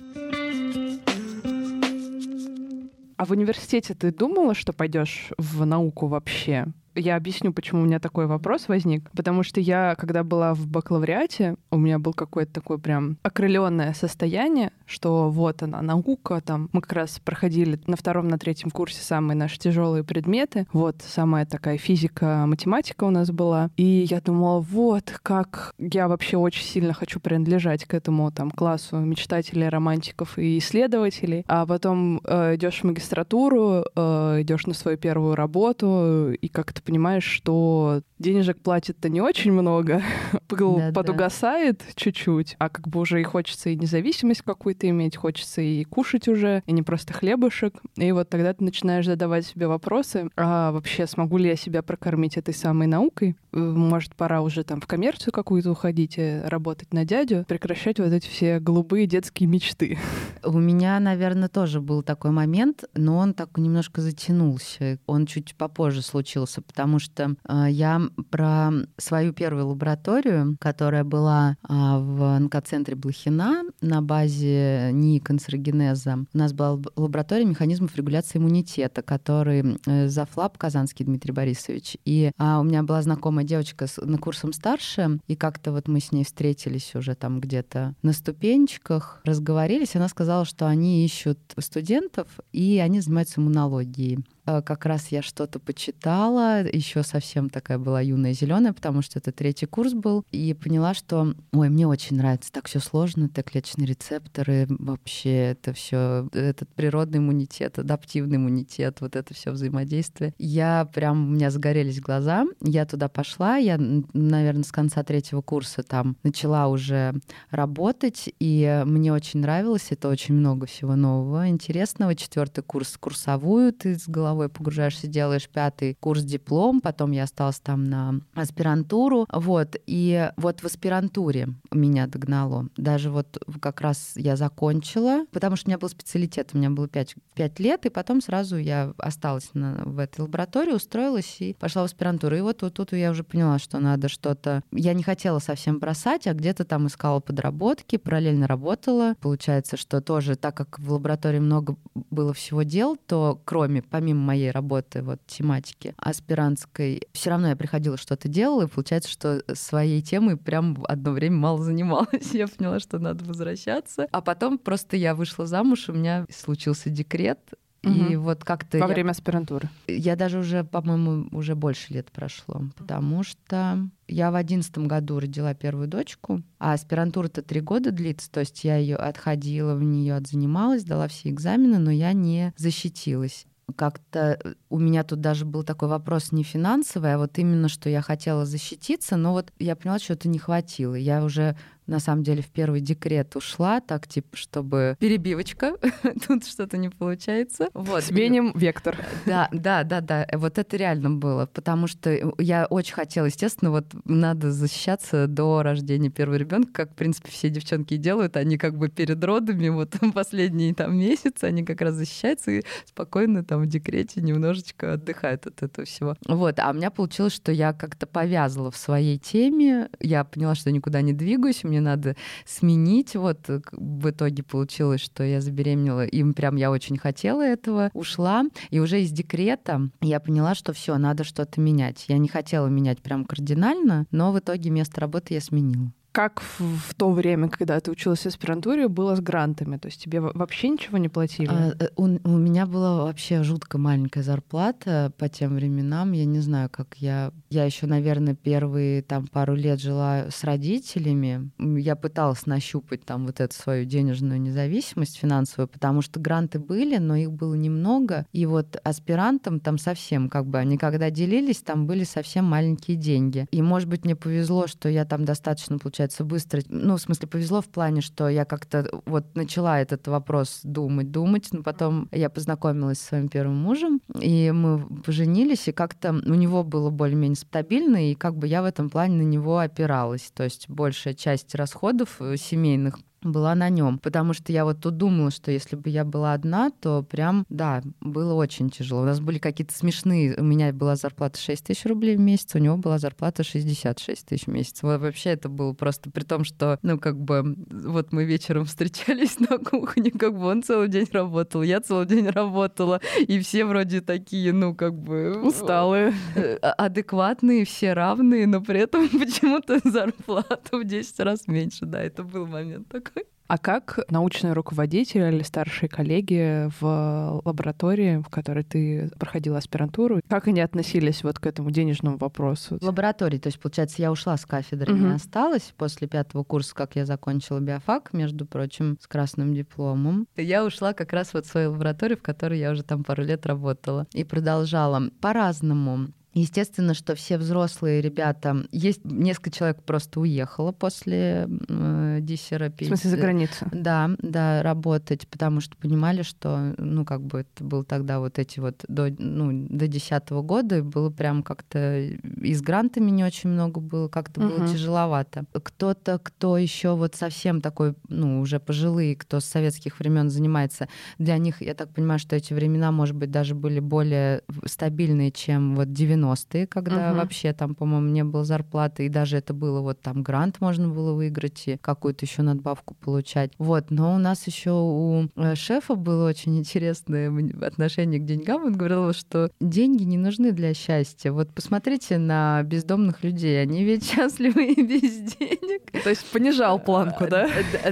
А 3.20 3.26
в 3.26 3.32
университете 3.32 3.92
ты 3.92 4.12
думала, 4.12 4.54
что 4.54 4.72
пойдешь 4.72 5.28
в 5.36 5.66
науку 5.66 6.06
вообще? 6.06 6.68
Я 6.94 7.16
объясню, 7.16 7.52
почему 7.52 7.82
у 7.82 7.84
меня 7.84 8.00
такой 8.00 8.26
вопрос 8.26 8.68
возник. 8.68 9.10
Потому 9.12 9.42
что 9.42 9.60
я, 9.60 9.94
когда 9.96 10.24
была 10.24 10.54
в 10.54 10.66
бакалавриате, 10.66 11.56
у 11.70 11.78
меня 11.78 11.98
был 11.98 12.12
какое-то 12.12 12.52
такое 12.52 12.78
прям 12.78 13.16
окрыленное 13.22 13.94
состояние, 13.94 14.72
что 14.86 15.30
вот 15.30 15.62
она, 15.62 15.82
наука, 15.82 16.40
там. 16.40 16.68
Мы 16.72 16.80
как 16.80 16.92
раз 16.94 17.20
проходили 17.24 17.80
на 17.86 17.96
втором, 17.96 18.28
на 18.28 18.38
третьем 18.38 18.70
курсе 18.70 19.02
самые 19.02 19.36
наши 19.36 19.58
тяжелые 19.58 20.04
предметы. 20.04 20.66
Вот 20.72 20.96
самая 21.06 21.46
такая 21.46 21.78
физика, 21.78 22.44
математика 22.46 23.04
у 23.04 23.10
нас 23.10 23.30
была. 23.30 23.70
И 23.76 24.06
я 24.10 24.20
думала, 24.20 24.60
вот 24.60 25.18
как 25.22 25.74
я 25.78 26.08
вообще 26.08 26.36
очень 26.36 26.64
сильно 26.64 26.92
хочу 26.92 27.20
принадлежать 27.20 27.84
к 27.84 27.94
этому 27.94 28.30
там 28.32 28.50
классу 28.50 28.96
мечтателей, 28.98 29.68
романтиков 29.68 30.38
и 30.38 30.58
исследователей. 30.58 31.44
А 31.46 31.66
потом 31.66 32.20
э, 32.24 32.56
идешь 32.56 32.80
в 32.80 32.84
магистратуру, 32.84 33.84
э, 33.94 34.38
идешь 34.42 34.66
на 34.66 34.74
свою 34.74 34.98
первую 34.98 35.34
работу, 35.34 36.32
и 36.32 36.48
как-то 36.48 36.79
ты 36.80 36.84
понимаешь, 36.84 37.24
что 37.24 38.02
денежек 38.18 38.58
платит-то 38.58 39.08
не 39.08 39.20
очень 39.20 39.52
много, 39.52 40.02
пыл 40.48 40.78
да, 40.78 40.92
подугасает 40.92 41.78
да. 41.78 41.84
чуть-чуть, 41.94 42.56
а 42.58 42.68
как 42.68 42.88
бы 42.88 43.00
уже 43.00 43.20
и 43.20 43.24
хочется 43.24 43.70
и 43.70 43.76
независимость 43.76 44.42
какую-то 44.42 44.88
иметь, 44.88 45.16
хочется 45.16 45.60
и 45.60 45.84
кушать 45.84 46.28
уже, 46.28 46.62
и 46.66 46.72
не 46.72 46.82
просто 46.82 47.12
хлебушек. 47.12 47.74
И 47.96 48.12
вот 48.12 48.28
тогда 48.28 48.52
ты 48.52 48.64
начинаешь 48.64 49.06
задавать 49.06 49.46
себе 49.46 49.66
вопросы, 49.66 50.30
а 50.36 50.72
вообще 50.72 51.06
смогу 51.06 51.38
ли 51.38 51.48
я 51.48 51.56
себя 51.56 51.82
прокормить 51.82 52.36
этой 52.36 52.54
самой 52.54 52.86
наукой? 52.86 53.36
Э, 53.52 53.58
может, 53.58 54.14
пора 54.14 54.42
уже 54.42 54.64
там 54.64 54.80
в 54.80 54.86
коммерцию 54.86 55.32
какую-то 55.32 55.70
уходить, 55.70 56.14
и 56.16 56.40
работать 56.44 56.92
на 56.92 57.04
дядю, 57.04 57.44
прекращать 57.48 57.98
вот 57.98 58.12
эти 58.12 58.28
все 58.28 58.60
голубые 58.60 59.06
детские 59.06 59.48
мечты. 59.48 59.98
У 60.44 60.58
меня, 60.58 60.98
наверное, 61.00 61.48
тоже 61.48 61.80
был 61.80 62.02
такой 62.02 62.30
момент, 62.30 62.84
но 62.94 63.18
он 63.18 63.34
так 63.34 63.56
немножко 63.56 64.00
затянулся. 64.00 64.98
Он 65.06 65.26
чуть 65.26 65.54
попозже 65.54 66.02
случился, 66.02 66.62
потому 66.70 67.00
что 67.00 67.34
э, 67.48 67.66
я 67.68 68.00
про 68.30 68.70
свою 68.96 69.32
первую 69.32 69.66
лабораторию, 69.66 70.56
которая 70.60 71.02
была 71.02 71.56
э, 71.62 71.66
в 71.68 72.36
онкоцентре 72.36 72.94
Блохина 72.94 73.64
на 73.80 74.00
базе 74.00 74.90
НИИ 74.92 75.18
канцерогенеза. 75.18 76.24
У 76.32 76.38
нас 76.38 76.52
была 76.52 76.80
лаборатория 76.94 77.44
механизмов 77.44 77.96
регуляции 77.96 78.38
иммунитета, 78.38 79.02
который 79.02 79.78
э, 79.84 80.06
зафлаб 80.06 80.56
Казанский 80.58 81.04
Дмитрий 81.04 81.32
Борисович. 81.32 81.96
И 82.04 82.30
э, 82.38 82.56
у 82.56 82.62
меня 82.62 82.84
была 82.84 83.02
знакомая 83.02 83.44
девочка 83.44 83.88
с, 83.88 84.00
на 84.00 84.18
курсом 84.18 84.52
старше, 84.52 85.18
и 85.26 85.34
как-то 85.34 85.72
вот 85.72 85.88
мы 85.88 85.98
с 85.98 86.12
ней 86.12 86.24
встретились 86.24 86.94
уже 86.94 87.16
там 87.16 87.40
где-то 87.40 87.96
на 88.02 88.12
ступенечках, 88.12 89.20
разговорились. 89.24 89.96
Она 89.96 90.08
сказала, 90.08 90.44
что 90.44 90.68
они 90.68 91.04
ищут 91.04 91.40
студентов, 91.58 92.28
и 92.52 92.78
они 92.78 93.00
занимаются 93.00 93.40
иммунологией. 93.40 94.24
Э, 94.50 94.62
как 94.62 94.86
раз 94.86 95.08
я 95.08 95.22
что-то 95.22 95.58
почитала, 95.58 96.62
еще 96.64 97.02
совсем 97.02 97.50
такая 97.50 97.78
была 97.78 98.00
юная 98.00 98.32
зеленая, 98.32 98.72
потому 98.72 99.02
что 99.02 99.18
это 99.18 99.32
третий 99.32 99.66
курс 99.66 99.92
был, 99.92 100.24
и 100.30 100.54
поняла, 100.54 100.94
что, 100.94 101.34
ой, 101.52 101.68
мне 101.68 101.86
очень 101.86 102.16
нравится, 102.16 102.52
так 102.52 102.66
все 102.66 102.80
сложно, 102.80 103.28
так 103.28 103.50
клеточные 103.50 103.86
рецепторы, 103.86 104.66
вообще 104.68 105.50
это 105.50 105.72
все, 105.72 106.28
этот 106.32 106.68
природный 106.70 107.18
иммунитет, 107.18 107.78
адаптивный 107.78 108.36
иммунитет, 108.36 109.00
вот 109.00 109.16
это 109.16 109.34
все 109.34 109.50
взаимодействие. 109.50 110.34
Я 110.38 110.88
прям, 110.92 111.28
у 111.28 111.30
меня 111.34 111.50
загорелись 111.50 112.00
глаза, 112.00 112.44
я 112.60 112.86
туда 112.86 113.08
пошла, 113.08 113.56
я, 113.56 113.76
наверное, 113.78 114.64
с 114.64 114.72
конца 114.72 115.02
третьего 115.02 115.42
курса 115.42 115.82
там 115.82 116.16
начала 116.22 116.68
уже 116.68 117.14
работать, 117.50 118.30
и 118.40 118.82
мне 118.84 119.12
очень 119.12 119.40
нравилось, 119.40 119.88
это 119.90 120.08
очень 120.08 120.34
много 120.34 120.66
всего 120.66 120.96
нового, 120.96 121.48
интересного. 121.48 122.14
Четвертый 122.14 122.62
курс 122.62 122.96
курсовую 122.98 123.72
ты 123.72 123.98
с 123.98 124.08
головой 124.08 124.39
и 124.44 124.48
погружаешься, 124.48 125.06
делаешь 125.06 125.48
пятый 125.48 125.96
курс 126.00 126.22
диплом, 126.22 126.80
потом 126.80 127.12
я 127.12 127.24
осталась 127.24 127.60
там 127.60 127.84
на 127.84 128.20
аспирантуру, 128.34 129.26
вот, 129.32 129.76
и 129.86 130.30
вот 130.36 130.60
в 130.60 130.66
аспирантуре 130.66 131.48
меня 131.72 132.06
догнало. 132.06 132.68
Даже 132.76 133.10
вот 133.10 133.42
как 133.60 133.80
раз 133.80 134.12
я 134.16 134.36
закончила, 134.36 135.24
потому 135.32 135.56
что 135.56 135.68
у 135.68 135.70
меня 135.70 135.78
был 135.78 135.88
специалитет, 135.88 136.50
у 136.52 136.58
меня 136.58 136.70
было 136.70 136.88
5, 136.88 137.14
5 137.34 137.60
лет, 137.60 137.86
и 137.86 137.90
потом 137.90 138.20
сразу 138.20 138.56
я 138.56 138.92
осталась 138.98 139.50
на, 139.54 139.82
в 139.84 139.98
этой 139.98 140.22
лаборатории, 140.22 140.72
устроилась 140.72 141.36
и 141.40 141.54
пошла 141.54 141.82
в 141.82 141.86
аспирантуру. 141.86 142.36
И 142.36 142.40
вот, 142.40 142.62
вот 142.62 142.74
тут 142.74 142.92
я 142.92 143.10
уже 143.10 143.24
поняла, 143.24 143.58
что 143.58 143.78
надо 143.78 144.08
что-то... 144.08 144.62
Я 144.72 144.94
не 144.94 145.02
хотела 145.02 145.38
совсем 145.38 145.78
бросать, 145.78 146.26
а 146.26 146.34
где-то 146.34 146.64
там 146.64 146.86
искала 146.86 147.20
подработки, 147.20 147.96
параллельно 147.96 148.46
работала. 148.46 149.14
Получается, 149.20 149.76
что 149.76 150.00
тоже, 150.00 150.36
так 150.36 150.56
как 150.56 150.78
в 150.78 150.92
лаборатории 150.92 151.38
много 151.38 151.76
было 151.94 152.32
всего 152.32 152.62
дел, 152.62 152.96
то 152.96 153.40
кроме, 153.44 153.82
помимо 153.82 154.19
моей 154.20 154.50
работы, 154.50 155.02
вот 155.02 155.20
тематики 155.26 155.94
аспирантской, 155.96 157.02
все 157.12 157.30
равно 157.30 157.48
я 157.48 157.56
приходила, 157.56 157.96
что-то 157.96 158.28
делала, 158.28 158.64
и 158.64 158.68
получается, 158.68 159.10
что 159.10 159.42
своей 159.54 160.02
темой 160.02 160.36
прям 160.36 160.84
одно 160.88 161.12
время 161.12 161.36
мало 161.36 161.62
занималась. 161.62 162.32
Я 162.32 162.46
поняла, 162.46 162.80
что 162.80 162.98
надо 162.98 163.24
возвращаться. 163.24 164.06
А 164.10 164.20
потом 164.20 164.58
просто 164.58 164.96
я 164.96 165.14
вышла 165.14 165.46
замуж, 165.46 165.88
у 165.88 165.92
меня 165.92 166.26
случился 166.30 166.90
декрет, 166.90 167.38
Угу. 167.82 167.92
И 167.92 168.16
вот 168.16 168.44
как-то... 168.44 168.78
Во 168.78 168.86
я... 168.86 168.92
время 168.92 169.10
аспирантуры? 169.10 169.68
Я 169.86 170.16
даже 170.16 170.38
уже, 170.38 170.64
по-моему, 170.64 171.28
уже 171.32 171.54
больше 171.54 171.92
лет 171.94 172.10
прошло, 172.12 172.62
потому 172.76 173.22
что 173.22 173.88
я 174.06 174.30
в 174.30 174.34
одиннадцатом 174.34 174.86
году 174.86 175.18
родила 175.18 175.54
первую 175.54 175.88
дочку, 175.88 176.42
а 176.58 176.74
аспирантура-то 176.74 177.42
три 177.42 177.60
года 177.60 177.90
длится, 177.90 178.30
то 178.30 178.40
есть 178.40 178.64
я 178.64 178.76
ее 178.76 178.96
отходила 178.96 179.74
в 179.74 179.82
нее, 179.82 180.14
отзанималась, 180.14 180.84
дала 180.84 181.08
все 181.08 181.30
экзамены, 181.30 181.78
но 181.78 181.90
я 181.90 182.12
не 182.12 182.52
защитилась 182.56 183.46
как-то 183.72 184.38
у 184.68 184.78
меня 184.78 185.04
тут 185.04 185.20
даже 185.20 185.44
был 185.44 185.62
такой 185.62 185.88
вопрос 185.88 186.32
не 186.32 186.42
финансовый, 186.42 187.14
а 187.14 187.18
вот 187.18 187.38
именно, 187.38 187.68
что 187.68 187.88
я 187.88 188.02
хотела 188.02 188.44
защититься, 188.46 189.16
но 189.16 189.32
вот 189.32 189.52
я 189.58 189.76
поняла, 189.76 189.98
что 189.98 190.14
это 190.14 190.28
не 190.28 190.38
хватило. 190.38 190.94
Я 190.94 191.24
уже 191.24 191.56
на 191.90 191.98
самом 191.98 192.22
деле 192.22 192.42
в 192.42 192.48
первый 192.48 192.80
декрет 192.80 193.36
ушла, 193.36 193.80
так 193.80 194.06
типа, 194.06 194.36
чтобы 194.36 194.96
перебивочка, 194.98 195.76
тут 196.26 196.46
что-то 196.46 196.78
не 196.78 196.88
получается. 196.88 197.68
Вот. 197.74 198.04
Сменим 198.04 198.52
вектор. 198.54 198.96
Да, 199.26 199.48
да, 199.52 199.82
да, 199.82 200.00
да, 200.00 200.26
вот 200.34 200.58
это 200.58 200.76
реально 200.76 201.10
было, 201.10 201.46
потому 201.46 201.88
что 201.88 202.16
я 202.38 202.66
очень 202.66 202.94
хотела, 202.94 203.26
естественно, 203.26 203.70
вот 203.70 203.86
надо 204.04 204.52
защищаться 204.52 205.26
до 205.26 205.62
рождения 205.62 206.10
первого 206.10 206.36
ребенка, 206.36 206.70
как, 206.72 206.92
в 206.92 206.94
принципе, 206.94 207.30
все 207.30 207.50
девчонки 207.50 207.96
делают, 207.96 208.36
они 208.36 208.56
как 208.56 208.76
бы 208.76 208.88
перед 208.88 209.22
родами, 209.22 209.68
вот 209.68 209.94
последние 210.14 210.74
там 210.74 210.96
месяцы, 210.96 211.44
они 211.44 211.64
как 211.64 211.80
раз 211.80 211.94
защищаются 211.94 212.52
и 212.52 212.62
спокойно 212.86 213.44
там 213.44 213.62
в 213.62 213.66
декрете 213.66 214.20
немножечко 214.20 214.94
отдыхают 214.94 215.46
от 215.46 215.62
этого 215.62 215.86
всего. 215.86 216.16
Вот, 216.26 216.58
а 216.58 216.70
у 216.70 216.72
меня 216.72 216.90
получилось, 216.90 217.34
что 217.34 217.50
я 217.50 217.72
как-то 217.72 218.06
повязала 218.06 218.70
в 218.70 218.76
своей 218.76 219.18
теме, 219.18 219.88
я 219.98 220.24
поняла, 220.24 220.54
что 220.54 220.70
никуда 220.70 221.02
не 221.02 221.12
двигаюсь, 221.12 221.64
мне 221.64 221.79
надо 221.80 222.16
сменить. 222.44 223.14
Вот 223.16 223.48
э, 223.48 223.60
в 223.72 224.10
итоге 224.10 224.42
получилось, 224.42 225.00
что 225.00 225.22
я 225.24 225.40
забеременела, 225.40 226.04
и 226.04 226.22
прям 226.32 226.56
я 226.56 226.70
очень 226.70 226.96
хотела 226.96 227.42
этого, 227.42 227.90
ушла. 227.94 228.44
И 228.70 228.78
уже 228.80 229.02
из 229.02 229.10
декрета 229.10 229.90
я 230.00 230.20
поняла, 230.20 230.54
что 230.54 230.72
все, 230.72 230.96
надо 230.98 231.24
что-то 231.24 231.60
менять. 231.60 232.04
Я 232.08 232.18
не 232.18 232.28
хотела 232.28 232.66
менять 232.68 233.00
прям 233.00 233.24
кардинально, 233.24 234.06
но 234.10 234.32
в 234.32 234.38
итоге 234.38 234.70
место 234.70 235.00
работы 235.00 235.34
я 235.34 235.40
сменила. 235.40 235.92
Как 236.12 236.42
в, 236.58 236.92
то 236.94 237.12
время, 237.12 237.48
когда 237.48 237.78
ты 237.78 237.90
училась 237.92 238.22
в 238.22 238.26
аспирантуре, 238.26 238.88
было 238.88 239.14
с 239.14 239.20
грантами? 239.20 239.76
То 239.76 239.86
есть 239.86 240.02
тебе 240.02 240.20
вообще 240.20 240.68
ничего 240.68 240.98
не 240.98 241.08
платили? 241.08 241.48
А, 241.48 241.72
э, 241.78 241.88
у, 241.94 242.04
у 242.04 242.36
меня 242.36 242.66
была 242.66 243.04
вообще 243.04 243.44
жутко 243.44 243.78
маленькая 243.78 244.24
зарплата 244.24 245.12
по 245.18 245.28
тем 245.28 245.54
временам. 245.54 246.10
Я 246.10 246.24
не 246.24 246.40
знаю, 246.40 246.68
как 246.68 246.96
я... 246.96 247.32
Я 247.50 247.64
еще, 247.64 247.86
наверное, 247.86 248.34
первые 248.34 249.02
там 249.02 249.28
пару 249.28 249.54
лет 249.54 249.80
жила 249.80 250.26
с 250.30 250.42
родителями. 250.42 251.50
Я 251.58 251.94
пыталась 251.94 252.44
нащупать 252.44 253.04
там 253.04 253.26
вот 253.26 253.40
эту 253.40 253.54
свою 253.54 253.84
денежную 253.84 254.40
независимость 254.40 255.16
финансовую, 255.16 255.68
потому 255.68 256.02
что 256.02 256.18
гранты 256.18 256.58
были, 256.58 256.96
но 256.96 257.14
их 257.14 257.30
было 257.30 257.54
немного. 257.54 258.26
И 258.32 258.46
вот 258.46 258.80
аспирантам 258.82 259.60
там 259.60 259.78
совсем 259.78 260.28
как 260.28 260.46
бы 260.46 260.58
они 260.58 260.76
когда 260.76 261.10
делились, 261.10 261.58
там 261.58 261.86
были 261.86 262.02
совсем 262.02 262.46
маленькие 262.46 262.96
деньги. 262.96 263.46
И, 263.52 263.62
может 263.62 263.88
быть, 263.88 264.04
мне 264.04 264.16
повезло, 264.16 264.66
что 264.66 264.88
я 264.88 265.04
там 265.04 265.24
достаточно 265.24 265.78
получала 265.78 265.99
получается, 266.00 266.24
быстро. 266.24 266.62
Ну, 266.68 266.96
в 266.96 267.00
смысле, 267.00 267.28
повезло 267.28 267.60
в 267.60 267.68
плане, 267.68 268.00
что 268.00 268.28
я 268.28 268.44
как-то 268.44 268.88
вот 269.04 269.34
начала 269.34 269.80
этот 269.80 270.08
вопрос 270.08 270.60
думать, 270.62 271.10
думать, 271.10 271.48
но 271.52 271.62
потом 271.62 272.08
я 272.12 272.30
познакомилась 272.30 272.98
с 272.98 273.08
своим 273.08 273.28
первым 273.28 273.56
мужем, 273.56 274.00
и 274.18 274.50
мы 274.50 274.86
поженились, 275.04 275.68
и 275.68 275.72
как-то 275.72 276.12
у 276.12 276.34
него 276.34 276.64
было 276.64 276.90
более-менее 276.90 277.36
стабильно, 277.36 278.10
и 278.10 278.14
как 278.14 278.36
бы 278.36 278.46
я 278.46 278.62
в 278.62 278.64
этом 278.64 278.88
плане 278.88 279.16
на 279.16 279.26
него 279.26 279.58
опиралась. 279.58 280.32
То 280.34 280.44
есть 280.44 280.68
большая 280.68 281.14
часть 281.14 281.54
расходов 281.54 282.16
э, 282.20 282.36
семейных 282.36 282.98
была 283.22 283.54
на 283.54 283.68
нем. 283.68 283.98
Потому 283.98 284.32
что 284.32 284.52
я 284.52 284.64
вот 284.64 284.80
тут 284.80 284.96
думала, 284.96 285.30
что 285.30 285.50
если 285.50 285.76
бы 285.76 285.90
я 285.90 286.04
была 286.04 286.32
одна, 286.32 286.70
то 286.70 287.02
прям, 287.02 287.44
да, 287.48 287.82
было 288.00 288.34
очень 288.34 288.70
тяжело. 288.70 289.02
У 289.02 289.04
нас 289.04 289.20
были 289.20 289.38
какие-то 289.38 289.74
смешные... 289.74 290.36
У 290.36 290.42
меня 290.42 290.72
была 290.72 290.96
зарплата 290.96 291.38
6 291.38 291.64
тысяч 291.64 291.84
рублей 291.86 292.16
в 292.16 292.20
месяц, 292.20 292.54
у 292.54 292.58
него 292.58 292.76
была 292.76 292.98
зарплата 292.98 293.44
66 293.44 294.26
тысяч 294.26 294.46
в 294.46 294.50
месяц. 294.50 294.82
Вот 294.82 295.00
вообще 295.00 295.30
это 295.30 295.48
было 295.48 295.72
просто 295.72 296.10
при 296.10 296.24
том, 296.24 296.44
что, 296.44 296.78
ну, 296.82 296.98
как 296.98 297.20
бы, 297.20 297.56
вот 297.70 298.12
мы 298.12 298.24
вечером 298.24 298.64
встречались 298.66 299.38
на 299.38 299.58
кухне, 299.58 300.10
как 300.10 300.38
бы 300.38 300.46
он 300.46 300.62
целый 300.62 300.88
день 300.88 301.08
работал, 301.12 301.62
я 301.62 301.80
целый 301.80 302.06
день 302.06 302.28
работала, 302.28 303.00
и 303.18 303.38
все 303.40 303.64
вроде 303.64 304.00
такие, 304.00 304.52
ну, 304.52 304.74
как 304.74 304.94
бы... 304.94 305.40
Усталые. 305.42 306.14
Э, 306.34 306.56
адекватные, 306.56 307.64
все 307.64 307.92
равные, 307.92 308.46
но 308.46 308.60
при 308.60 308.80
этом 308.80 309.08
почему-то 309.08 309.80
зарплата 309.84 310.78
в 310.78 310.84
10 310.84 311.20
раз 311.20 311.46
меньше. 311.46 311.86
Да, 311.86 312.02
это 312.02 312.22
был 312.22 312.46
момент 312.46 312.88
такой. 312.88 313.09
А 313.50 313.58
как 313.58 313.98
научный 314.08 314.52
руководитель 314.52 315.22
или 315.22 315.42
старшие 315.42 315.88
коллеги 315.88 316.70
в 316.80 317.42
лаборатории, 317.44 318.18
в 318.18 318.28
которой 318.28 318.62
ты 318.62 319.10
проходила 319.18 319.58
аспирантуру, 319.58 320.20
как 320.28 320.46
они 320.46 320.60
относились 320.60 321.24
вот 321.24 321.40
к 321.40 321.46
этому 321.48 321.72
денежному 321.72 322.16
вопросу? 322.16 322.78
В 322.80 322.84
лаборатории, 322.84 323.38
то 323.38 323.48
есть, 323.48 323.58
получается, 323.58 324.02
я 324.02 324.12
ушла 324.12 324.36
с 324.36 324.46
кафедры, 324.46 324.94
угу. 324.94 325.04
не 325.04 325.14
осталась 325.14 325.74
после 325.76 326.06
пятого 326.06 326.44
курса, 326.44 326.76
как 326.76 326.94
я 326.94 327.04
закончила 327.04 327.58
биофак, 327.58 328.12
между 328.12 328.46
прочим, 328.46 328.96
с 329.00 329.08
красным 329.08 329.52
дипломом. 329.52 330.28
Я 330.36 330.64
ушла 330.64 330.92
как 330.92 331.12
раз 331.12 331.34
вот 331.34 331.44
в 331.44 331.50
свою 331.50 331.72
лабораторию, 331.72 332.18
в 332.18 332.22
которой 332.22 332.60
я 332.60 332.70
уже 332.70 332.84
там 332.84 333.02
пару 333.02 333.24
лет 333.24 333.46
работала 333.46 334.06
и 334.12 334.22
продолжала 334.22 335.10
по-разному. 335.20 336.12
Естественно, 336.32 336.94
что 336.94 337.16
все 337.16 337.38
взрослые 337.38 338.00
ребята, 338.00 338.64
есть 338.70 339.04
несколько 339.04 339.50
человек 339.50 339.82
просто 339.82 340.20
уехало 340.20 340.70
после 340.70 341.48
э, 341.68 342.18
диссерапии. 342.20 342.84
В 342.84 342.88
смысле, 342.88 343.10
за 343.10 343.16
границу? 343.16 343.66
Да, 343.72 344.10
да, 344.18 344.62
работать, 344.62 345.26
потому 345.26 345.60
что 345.60 345.76
понимали, 345.76 346.22
что, 346.22 346.74
ну, 346.78 347.04
как 347.04 347.22
бы 347.22 347.40
это 347.40 347.64
был 347.64 347.82
тогда 347.82 348.20
вот 348.20 348.38
эти 348.38 348.60
вот 348.60 348.84
до, 348.86 349.12
ну, 349.18 349.66
до 349.68 349.88
десятого 349.88 350.42
года, 350.42 350.78
и 350.78 350.82
было 350.82 351.10
прям 351.10 351.42
как-то 351.42 351.98
и 351.98 352.54
с 352.54 352.62
грантами 352.62 353.10
не 353.10 353.24
очень 353.24 353.50
много 353.50 353.80
было, 353.80 354.06
как-то 354.06 354.40
было 354.40 354.64
угу. 354.64 354.72
тяжеловато. 354.72 355.46
Кто-то, 355.52 356.20
кто 356.22 356.56
еще 356.56 356.94
вот 356.94 357.16
совсем 357.16 357.60
такой, 357.60 357.94
ну, 358.08 358.40
уже 358.40 358.60
пожилые, 358.60 359.16
кто 359.16 359.40
с 359.40 359.46
советских 359.46 359.98
времен 359.98 360.30
занимается, 360.30 360.88
для 361.18 361.36
них, 361.38 361.60
я 361.60 361.74
так 361.74 361.92
понимаю, 361.92 362.20
что 362.20 362.36
эти 362.36 362.54
времена, 362.54 362.92
может 362.92 363.16
быть, 363.16 363.32
даже 363.32 363.56
были 363.56 363.80
более 363.80 364.42
стабильные, 364.64 365.32
чем 365.32 365.74
вот 365.74 365.92
90 365.92 366.19
90-е, 366.20 366.66
когда 366.66 367.10
угу. 367.10 367.18
вообще 367.18 367.52
там, 367.52 367.74
по-моему, 367.74 368.08
не 368.08 368.24
было 368.24 368.44
зарплаты, 368.44 369.06
и 369.06 369.08
даже 369.08 369.36
это 369.36 369.54
было 369.54 369.80
вот 369.80 370.00
там 370.00 370.22
грант 370.22 370.60
можно 370.60 370.88
было 370.88 371.12
выиграть 371.14 371.62
и 371.66 371.76
какую-то 371.76 372.24
еще 372.24 372.42
надбавку 372.42 372.94
получать. 372.94 373.52
Вот, 373.58 373.90
но 373.90 374.14
у 374.14 374.18
нас 374.18 374.46
еще 374.46 374.72
у 374.72 375.28
э, 375.36 375.54
шефа 375.54 375.94
было 375.94 376.28
очень 376.28 376.58
интересное 376.58 377.32
отношение 377.62 378.20
к 378.20 378.24
деньгам. 378.24 378.64
Он 378.64 378.72
говорил, 378.72 379.12
что 379.12 379.50
деньги 379.60 380.04
не 380.04 380.18
нужны 380.18 380.52
для 380.52 380.74
счастья. 380.74 381.32
Вот 381.32 381.50
посмотрите 381.52 382.18
на 382.18 382.62
бездомных 382.62 383.22
людей, 383.24 383.60
они 383.60 383.84
ведь 383.84 384.04
счастливы 384.10 384.72
и 384.72 384.82
без 384.82 385.34
денег. 385.34 386.02
То 386.02 386.10
есть 386.10 386.24
понижал 386.30 386.78
планку, 386.78 387.26
да? 387.28 387.48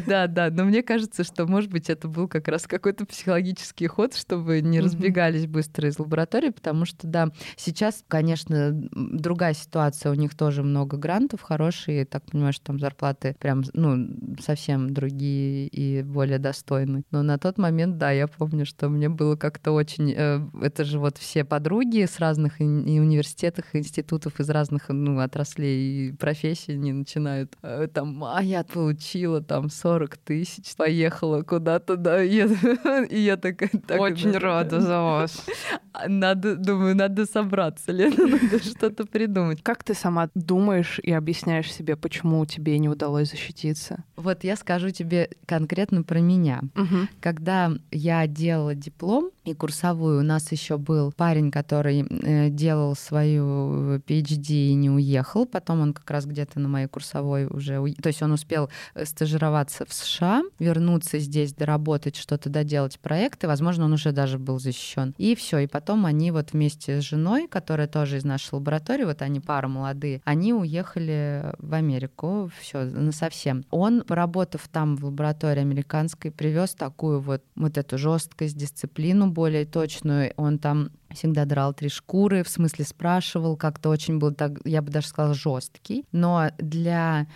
Да, 0.06 0.26
да, 0.26 0.50
но 0.50 0.64
мне 0.64 0.82
кажется, 0.82 1.24
что, 1.24 1.46
может 1.46 1.70
быть, 1.70 1.90
это 1.90 2.08
был 2.08 2.28
как 2.28 2.48
раз 2.48 2.66
какой-то 2.66 3.04
психологический 3.06 3.86
ход, 3.86 4.14
чтобы 4.14 4.60
не 4.60 4.80
разбегались 4.80 5.46
быстро 5.46 5.88
из 5.88 5.98
лаборатории, 5.98 6.50
потому 6.50 6.84
что, 6.84 7.06
да, 7.06 7.30
сейчас, 7.56 8.04
конечно, 8.06 8.17
конечно, 8.18 8.72
другая 8.72 9.54
ситуация, 9.54 10.10
у 10.10 10.14
них 10.14 10.34
тоже 10.34 10.64
много 10.64 10.96
грантов 10.96 11.40
хорошие, 11.40 12.04
так 12.04 12.24
понимаю, 12.24 12.52
что 12.52 12.64
там 12.66 12.80
зарплаты 12.80 13.36
прям, 13.38 13.62
ну, 13.74 14.08
совсем 14.40 14.92
другие 14.92 15.68
и 15.68 16.02
более 16.02 16.40
достойные. 16.40 17.04
Но 17.12 17.22
на 17.22 17.38
тот 17.38 17.58
момент, 17.58 17.96
да, 17.96 18.10
я 18.10 18.26
помню, 18.26 18.66
что 18.66 18.88
мне 18.88 19.08
было 19.08 19.36
как-то 19.36 19.70
очень... 19.70 20.12
Э, 20.16 20.40
это 20.60 20.84
же 20.84 20.98
вот 20.98 21.16
все 21.16 21.44
подруги 21.44 22.06
с 22.06 22.18
разных 22.18 22.60
и 22.60 22.64
университетов, 22.64 23.66
и 23.72 23.78
институтов, 23.78 24.40
из 24.40 24.50
разных, 24.50 24.88
ну, 24.88 25.20
отраслей 25.20 26.08
и 26.08 26.12
профессий 26.12 26.76
не 26.76 26.92
начинают. 26.92 27.56
Э, 27.62 27.86
там, 27.86 28.24
а 28.24 28.42
я 28.42 28.64
получила 28.64 29.40
там 29.40 29.70
40 29.70 30.16
тысяч, 30.16 30.74
поехала 30.74 31.42
куда-то, 31.42 31.96
да, 31.96 32.20
и 32.20 32.34
я, 32.34 33.04
и 33.10 33.20
я 33.20 33.36
такая... 33.36 33.70
Так, 33.86 34.00
очень 34.00 34.36
рада 34.36 34.80
за 34.80 35.00
вас. 35.00 35.46
Надо, 36.08 36.56
думаю, 36.56 36.96
надо 36.96 37.26
собраться, 37.26 37.92
Лена, 38.10 38.38
надо 38.42 38.58
что-то 38.62 39.06
придумать. 39.06 39.62
Как 39.62 39.84
ты 39.84 39.94
сама 39.94 40.28
думаешь 40.34 41.00
и 41.02 41.12
объясняешь 41.12 41.72
себе, 41.72 41.96
почему 41.96 42.44
тебе 42.46 42.78
не 42.78 42.88
удалось 42.88 43.30
защититься? 43.30 44.04
Вот 44.16 44.44
я 44.44 44.56
скажу 44.56 44.90
тебе 44.90 45.30
конкретно 45.46 46.02
про 46.02 46.20
меня. 46.20 46.62
Угу. 46.76 47.08
Когда 47.20 47.72
я 47.90 48.26
делала 48.26 48.74
диплом 48.74 49.30
и 49.50 49.54
курсовую, 49.54 50.20
у 50.20 50.22
нас 50.22 50.50
еще 50.52 50.78
был 50.78 51.12
парень, 51.12 51.50
который 51.50 52.02
э, 52.02 52.50
делал 52.50 52.94
свою 52.94 53.98
PhD 53.98 54.52
и 54.52 54.74
не 54.74 54.90
уехал. 54.90 55.46
Потом 55.46 55.80
он 55.80 55.92
как 55.92 56.10
раз 56.10 56.26
где-то 56.26 56.60
на 56.60 56.68
моей 56.68 56.86
курсовой 56.86 57.46
уже... 57.46 57.78
У... 57.80 57.88
То 57.88 58.08
есть 58.08 58.22
он 58.22 58.32
успел 58.32 58.70
э, 58.94 59.04
стажироваться 59.04 59.84
в 59.86 59.92
США, 59.92 60.42
вернуться 60.58 61.18
здесь, 61.18 61.54
доработать 61.54 62.16
что-то, 62.16 62.50
доделать 62.50 62.98
проекты. 62.98 63.46
Возможно, 63.46 63.86
он 63.86 63.92
уже 63.92 64.12
даже 64.12 64.38
был 64.38 64.58
защищен. 64.58 65.14
И 65.18 65.34
все. 65.34 65.58
И 65.58 65.66
потом 65.66 66.06
они 66.06 66.30
вот 66.30 66.52
вместе 66.52 67.00
с 67.00 67.04
женой, 67.04 67.48
которая 67.48 67.88
тоже 67.88 68.18
из 68.18 68.24
нашей 68.24 68.54
лаборатории, 68.54 69.04
вот 69.04 69.22
они 69.22 69.40
пара 69.40 69.68
молодые, 69.68 70.20
они 70.24 70.52
уехали 70.52 71.54
в 71.58 71.74
Америку. 71.74 72.50
Все, 72.60 72.84
на 72.84 73.12
совсем. 73.12 73.64
Он, 73.70 74.02
поработав 74.02 74.68
там 74.68 74.96
в 74.96 75.04
лаборатории 75.04 75.60
американской, 75.60 76.30
привез 76.30 76.74
такую 76.74 77.20
вот, 77.20 77.42
вот 77.56 77.78
эту 77.78 77.98
жесткость, 77.98 78.56
дисциплину 78.56 79.30
более 79.38 79.64
точную. 79.64 80.32
Он 80.36 80.58
там 80.58 80.90
всегда 81.10 81.44
драл 81.44 81.72
три 81.72 81.88
шкуры, 81.88 82.42
в 82.42 82.48
смысле 82.48 82.84
спрашивал, 82.84 83.56
как-то 83.56 83.88
очень 83.88 84.18
был 84.18 84.32
так, 84.32 84.58
я 84.64 84.82
бы 84.82 84.90
даже 84.90 85.06
сказала, 85.06 85.32
жесткий. 85.32 86.04
Но 86.10 86.50
для 86.58 87.28